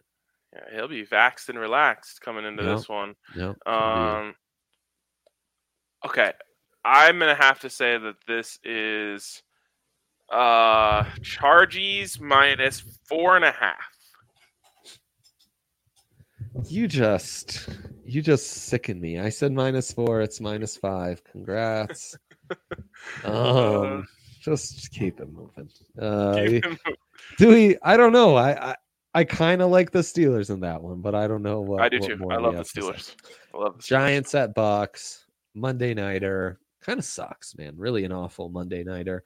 Yeah, 0.54 0.76
he'll 0.76 0.88
be 0.88 1.06
vaxxed 1.06 1.50
and 1.50 1.58
relaxed 1.58 2.22
coming 2.22 2.46
into 2.46 2.64
Yep. 2.64 2.78
this 2.78 2.90
one. 2.90 3.16
No. 3.36 3.56
Um, 3.66 4.36
okay, 6.06 6.34
I'm 6.84 7.20
gonna 7.20 7.36
have 7.36 7.60
to 7.60 7.70
say 7.70 7.98
that 7.98 8.16
this 8.28 8.60
is 8.64 9.44
uh 10.32 11.04
Chargies 11.22 12.20
minus 12.20 12.82
four 13.06 13.36
and 13.36 13.46
a 13.46 13.52
half. 13.52 13.78
You 16.66 16.88
just 16.88 17.70
you 18.06 18.22
just 18.22 18.48
sicken 18.48 19.00
me. 19.00 19.20
I 19.20 19.30
said 19.30 19.52
minus 19.54 19.92
four, 19.94 20.22
it's 20.22 20.42
minus 20.42 20.76
five. 20.76 21.24
Congrats. 21.24 22.18
um 23.24 24.08
just 24.42 24.92
keep 24.92 25.20
it 25.20 25.30
moving. 25.32 25.70
Uh 26.00 26.34
Keep 26.36 26.66
do 27.38 27.48
we 27.50 27.78
I 27.84 27.96
don't 27.96 28.12
know. 28.12 28.36
I 28.36 28.72
I, 28.72 28.76
I 29.14 29.24
kind 29.24 29.62
of 29.62 29.70
like 29.70 29.92
the 29.92 30.00
Steelers 30.00 30.50
in 30.50 30.62
that 30.62 30.82
one, 30.82 31.02
but 31.02 31.16
I 31.16 31.28
don't 31.28 31.44
know 31.44 31.62
what 31.62 31.82
I 31.82 31.90
do 31.90 32.00
what 32.00 32.08
too. 32.08 32.32
I 32.32 32.38
love 32.38 32.56
the. 32.56 32.64
Steelers. 32.64 33.16
I 33.54 33.58
love 33.58 33.78
the 33.78 33.84
Steelers. 33.84 33.88
Giants 33.88 34.36
at 34.36 34.54
Bucks, 34.54 35.26
Monday 35.54 35.94
nighter. 35.94 36.60
Kind 36.82 36.98
of 36.98 37.06
sucks, 37.06 37.56
man. 37.58 37.74
Really 37.78 38.06
an 38.06 38.12
awful 38.12 38.50
Monday 38.50 38.84
nighter. 38.84 39.24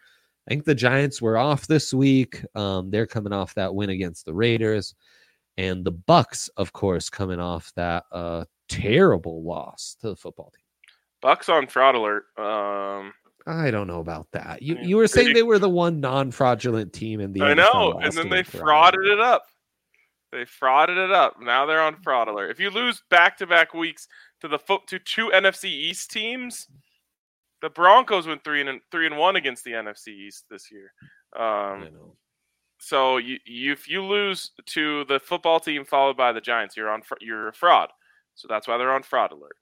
I 0.47 0.51
think 0.51 0.65
the 0.65 0.75
Giants 0.75 1.21
were 1.21 1.37
off 1.37 1.67
this 1.67 1.93
week. 1.93 2.43
Um, 2.55 2.91
they're 2.91 3.07
coming 3.07 3.33
off 3.33 3.53
that 3.55 3.73
win 3.73 3.89
against 3.89 4.25
the 4.25 4.33
Raiders, 4.33 4.95
and 5.57 5.85
the 5.85 5.91
Bucks, 5.91 6.49
of 6.57 6.73
course, 6.73 7.09
coming 7.09 7.39
off 7.39 7.71
that 7.75 8.03
uh, 8.11 8.45
terrible 8.67 9.43
loss 9.43 9.97
to 10.01 10.09
the 10.09 10.15
football 10.15 10.51
team. 10.55 10.65
Bucks 11.21 11.47
on 11.47 11.67
fraud 11.67 11.95
alert. 11.95 12.25
Um, 12.37 13.13
I 13.47 13.69
don't 13.71 13.87
know 13.87 13.99
about 13.99 14.27
that. 14.31 14.61
You 14.61 14.77
you 14.81 14.97
were 14.97 15.07
saying 15.07 15.33
they 15.33 15.43
were 15.43 15.59
the 15.59 15.69
one 15.69 15.99
non-fraudulent 15.99 16.93
team 16.93 17.19
in 17.19 17.31
the 17.31 17.41
I 17.43 17.53
know, 17.53 17.99
and 18.01 18.11
then 18.13 18.29
they 18.29 18.41
frauded 18.43 19.05
it 19.11 19.19
up. 19.19 19.43
They 20.31 20.45
frauded 20.45 20.97
it 20.97 21.11
up. 21.11 21.39
Now 21.39 21.65
they're 21.65 21.81
on 21.81 22.01
fraud 22.01 22.27
alert. 22.27 22.49
If 22.51 22.59
you 22.59 22.69
lose 22.69 23.03
back-to-back 23.09 23.73
weeks 23.73 24.07
to 24.41 24.47
the 24.47 24.57
to 24.87 24.99
two 24.99 25.29
NFC 25.33 25.65
East 25.65 26.11
teams, 26.11 26.67
the 27.61 27.69
Broncos 27.69 28.27
went 28.27 28.43
three 28.43 28.61
and 28.61 28.81
three 28.91 29.05
and 29.05 29.17
one 29.17 29.35
against 29.35 29.63
the 29.63 29.71
NFC 29.71 30.09
East 30.09 30.45
this 30.49 30.71
year. 30.71 30.91
I 31.37 31.73
Um, 31.73 31.79
know. 31.81 32.15
so 32.79 33.17
you, 33.17 33.37
you 33.45 33.71
if 33.73 33.87
you 33.87 34.03
lose 34.03 34.51
to 34.67 35.05
the 35.05 35.19
football 35.19 35.59
team 35.59 35.85
followed 35.85 36.17
by 36.17 36.31
the 36.31 36.41
Giants, 36.41 36.75
you're 36.75 36.89
on 36.89 37.03
you're 37.21 37.49
a 37.49 37.53
fraud. 37.53 37.91
So 38.33 38.47
that's 38.49 38.67
why 38.67 38.77
they're 38.77 38.91
on 38.93 39.03
fraud 39.03 39.31
alert. 39.31 39.55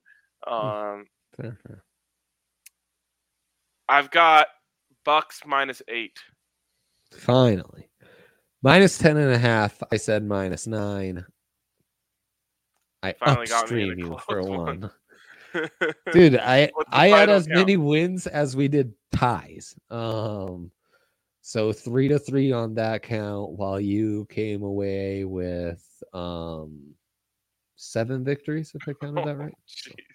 Um, 0.47 1.05
Fair, 1.35 1.57
fair. 1.67 1.82
I've 3.89 4.11
got 4.11 4.47
Bucks 5.05 5.41
minus 5.45 5.81
eight. 5.87 6.17
Finally. 7.11 7.89
Minus 8.61 8.97
10 8.97 9.17
and 9.17 9.31
a 9.31 9.37
half. 9.37 9.81
I 9.91 9.97
said 9.97 10.23
minus 10.25 10.67
nine. 10.67 11.25
I 13.03 13.11
Finally 13.13 13.47
got 13.47 13.69
me 13.69 13.91
upstream 13.91 13.99
you 13.99 14.17
for 14.25 14.41
one. 14.41 14.81
one. 14.81 14.91
Dude, 16.13 16.37
I 16.37 16.71
I 16.87 17.09
had 17.09 17.29
as 17.29 17.45
count? 17.45 17.59
many 17.59 17.77
wins 17.77 18.25
as 18.25 18.55
we 18.55 18.67
did 18.67 18.93
ties. 19.11 19.75
Um 19.91 20.71
so 21.41 21.73
three 21.73 22.07
to 22.07 22.17
three 22.17 22.53
on 22.53 22.73
that 22.75 23.03
count 23.03 23.51
while 23.51 23.79
you 23.79 24.25
came 24.29 24.63
away 24.63 25.25
with 25.25 25.85
um 26.13 26.95
seven 27.75 28.23
victories, 28.23 28.71
if 28.73 28.87
I 28.87 28.93
counted 28.93 29.25
that 29.27 29.37
right. 29.37 29.53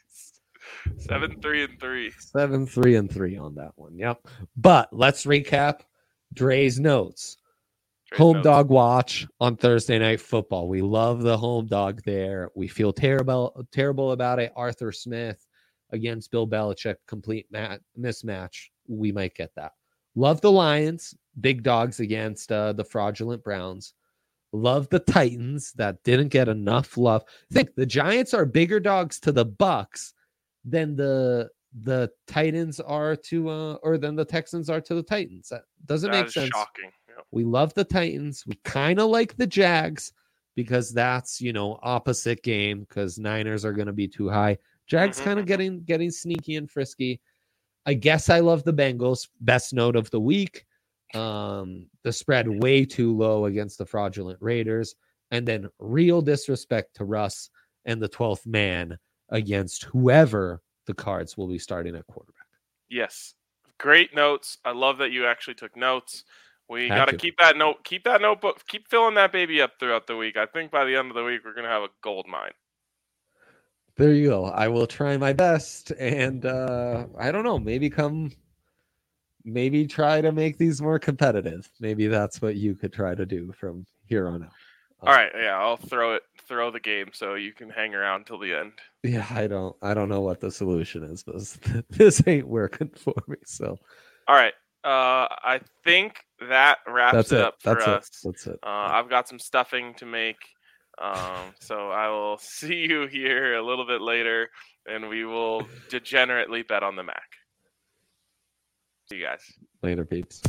Seven, 0.96 1.40
three, 1.40 1.64
and 1.64 1.78
three. 1.80 2.12
Seven, 2.18 2.66
three, 2.66 2.96
and 2.96 3.10
three 3.10 3.36
on 3.36 3.54
that 3.56 3.72
one. 3.76 3.96
Yep. 3.96 4.26
But 4.56 4.88
let's 4.92 5.24
recap 5.26 5.80
Dre's 6.34 6.78
notes. 6.78 7.36
Trace 8.08 8.18
home 8.18 8.36
notes. 8.36 8.44
dog 8.44 8.68
watch 8.70 9.26
on 9.40 9.56
Thursday 9.56 9.98
night 9.98 10.20
football. 10.20 10.68
We 10.68 10.80
love 10.82 11.22
the 11.22 11.36
home 11.36 11.66
dog 11.66 12.02
there. 12.04 12.50
We 12.54 12.68
feel 12.68 12.92
terrible 12.92 13.66
terrible 13.72 14.12
about 14.12 14.38
it. 14.38 14.52
Arthur 14.56 14.92
Smith 14.92 15.46
against 15.90 16.30
Bill 16.30 16.46
Belichick, 16.46 16.96
complete 17.06 17.46
mat- 17.50 17.80
mismatch. 17.98 18.68
We 18.88 19.12
might 19.12 19.34
get 19.34 19.54
that. 19.56 19.72
Love 20.14 20.40
the 20.40 20.50
Lions, 20.50 21.14
big 21.40 21.62
dogs 21.62 22.00
against 22.00 22.50
uh, 22.50 22.72
the 22.72 22.84
fraudulent 22.84 23.44
Browns. 23.44 23.94
Love 24.52 24.88
the 24.88 24.98
Titans 24.98 25.72
that 25.76 26.02
didn't 26.02 26.28
get 26.28 26.48
enough 26.48 26.96
love. 26.96 27.24
Think 27.52 27.74
the 27.74 27.86
Giants 27.86 28.32
are 28.32 28.46
bigger 28.46 28.80
dogs 28.80 29.20
to 29.20 29.32
the 29.32 29.44
Bucks 29.44 30.14
than 30.70 30.96
the 30.96 31.48
the 31.82 32.10
Titans 32.26 32.80
are 32.80 33.14
to 33.14 33.48
uh 33.50 33.74
or 33.82 33.98
than 33.98 34.16
the 34.16 34.24
Texans 34.24 34.70
are 34.70 34.80
to 34.80 34.94
the 34.94 35.02
Titans. 35.02 35.48
That 35.50 35.62
doesn't 35.86 36.10
That 36.10 36.24
make 36.24 36.30
sense. 36.32 36.48
shocking. 36.48 36.90
Yep. 37.08 37.26
We 37.30 37.44
love 37.44 37.74
the 37.74 37.84
Titans. 37.84 38.44
We 38.46 38.54
kind 38.64 38.98
of 38.98 39.10
like 39.10 39.36
the 39.36 39.46
Jags 39.46 40.12
because 40.54 40.92
that's, 40.92 41.40
you 41.40 41.52
know, 41.52 41.78
opposite 41.82 42.42
game 42.42 42.80
because 42.80 43.18
Niners 43.18 43.64
are 43.64 43.72
going 43.72 43.86
to 43.86 43.92
be 43.92 44.08
too 44.08 44.28
high. 44.28 44.58
Jags 44.86 45.20
Mhm, 45.20 45.24
kind 45.24 45.38
of 45.38 45.44
mhm. 45.44 45.48
getting 45.48 45.82
getting 45.84 46.10
sneaky 46.10 46.56
and 46.56 46.70
frisky. 46.70 47.20
I 47.86 47.94
guess 47.94 48.28
I 48.30 48.40
love 48.40 48.64
the 48.64 48.72
Bengals. 48.72 49.28
Best 49.40 49.72
note 49.72 49.96
of 49.96 50.10
the 50.10 50.20
week. 50.20 50.64
Um, 51.14 51.86
the 52.02 52.12
spread 52.12 52.46
way 52.48 52.84
too 52.84 53.16
low 53.16 53.46
against 53.46 53.78
the 53.78 53.86
fraudulent 53.86 54.38
Raiders, 54.42 54.94
and 55.30 55.46
then 55.46 55.68
real 55.78 56.20
disrespect 56.22 56.96
to 56.96 57.04
Russ 57.04 57.50
and 57.86 58.02
the 58.02 58.08
12th 58.08 58.46
man 58.46 58.98
against 59.30 59.84
whoever 59.84 60.62
the 60.86 60.94
cards 60.94 61.36
will 61.36 61.48
be 61.48 61.58
starting 61.58 61.94
at 61.96 62.06
quarterback. 62.06 62.34
Yes. 62.88 63.34
Great 63.78 64.14
notes. 64.14 64.58
I 64.64 64.72
love 64.72 64.98
that 64.98 65.12
you 65.12 65.26
actually 65.26 65.54
took 65.54 65.76
notes. 65.76 66.24
We 66.68 66.88
got 66.88 67.06
to 67.06 67.12
to. 67.12 67.18
keep 67.18 67.38
that 67.38 67.56
note, 67.56 67.82
keep 67.84 68.04
that 68.04 68.20
notebook, 68.20 68.62
keep 68.68 68.88
filling 68.88 69.14
that 69.14 69.32
baby 69.32 69.62
up 69.62 69.72
throughout 69.80 70.06
the 70.06 70.16
week. 70.16 70.36
I 70.36 70.46
think 70.46 70.70
by 70.70 70.84
the 70.84 70.96
end 70.96 71.08
of 71.10 71.14
the 71.16 71.24
week 71.24 71.40
we're 71.44 71.54
gonna 71.54 71.68
have 71.68 71.82
a 71.82 71.88
gold 72.02 72.26
mine. 72.28 72.52
there 73.96 74.12
you 74.12 74.28
go. 74.28 74.46
I 74.46 74.68
will 74.68 74.86
try 74.86 75.16
my 75.16 75.32
best, 75.32 75.92
and 75.92 76.44
uh, 76.44 77.06
I 77.18 77.32
don't 77.32 77.44
know. 77.44 77.58
Maybe 77.58 77.88
come, 77.88 78.32
maybe 79.44 79.86
try 79.86 80.20
to 80.20 80.30
make 80.30 80.58
these 80.58 80.82
more 80.82 80.98
competitive. 80.98 81.70
Maybe 81.80 82.06
that's 82.06 82.42
what 82.42 82.56
you 82.56 82.74
could 82.74 82.92
try 82.92 83.14
to 83.14 83.24
do 83.24 83.52
from 83.58 83.86
here 84.06 84.28
on 84.28 84.42
out. 84.44 84.52
All 85.02 85.14
right, 85.14 85.30
yeah, 85.34 85.56
I'll 85.56 85.76
throw 85.76 86.14
it, 86.14 86.22
throw 86.48 86.70
the 86.72 86.80
game 86.80 87.10
so 87.12 87.34
you 87.34 87.52
can 87.52 87.70
hang 87.70 87.94
around 87.94 88.26
till 88.26 88.38
the 88.38 88.52
end. 88.52 88.72
Yeah, 89.04 89.24
I 89.30 89.46
don't, 89.46 89.76
I 89.80 89.94
don't 89.94 90.08
know 90.08 90.22
what 90.22 90.40
the 90.40 90.50
solution 90.50 91.04
is, 91.04 91.22
but 91.22 91.36
this 91.90 92.22
ain't 92.26 92.48
working 92.48 92.90
for 92.96 93.14
me. 93.28 93.36
So 93.44 93.78
All 94.26 94.34
right, 94.34 94.54
uh, 94.84 95.28
I 95.30 95.60
think 95.84 96.24
that 96.48 96.78
wraps 96.88 97.14
that's 97.14 97.32
it 97.32 97.38
it. 97.38 97.44
up 97.44 97.54
for 97.62 97.74
That's 97.74 97.86
us. 97.86 98.08
it. 98.08 98.26
That's 98.26 98.46
it. 98.48 98.58
Uh, 98.64 98.88
I've 98.90 99.08
got 99.08 99.28
some 99.28 99.38
stuffing 99.38 99.94
to 99.94 100.06
make, 100.06 100.38
um, 101.00 101.54
so 101.60 101.90
I 101.90 102.08
will 102.08 102.38
see 102.40 102.78
you 102.88 103.06
here 103.06 103.54
a 103.54 103.62
little 103.62 103.86
bit 103.86 104.00
later, 104.00 104.50
and 104.90 105.08
we 105.08 105.24
will 105.24 105.62
degenerately 105.90 106.66
bet 106.66 106.82
on 106.82 106.96
the 106.96 107.04
Mac. 107.04 107.22
See 109.08 109.18
you 109.18 109.24
guys. 109.26 109.40
Later, 109.82 110.04
peeps. 110.04 110.42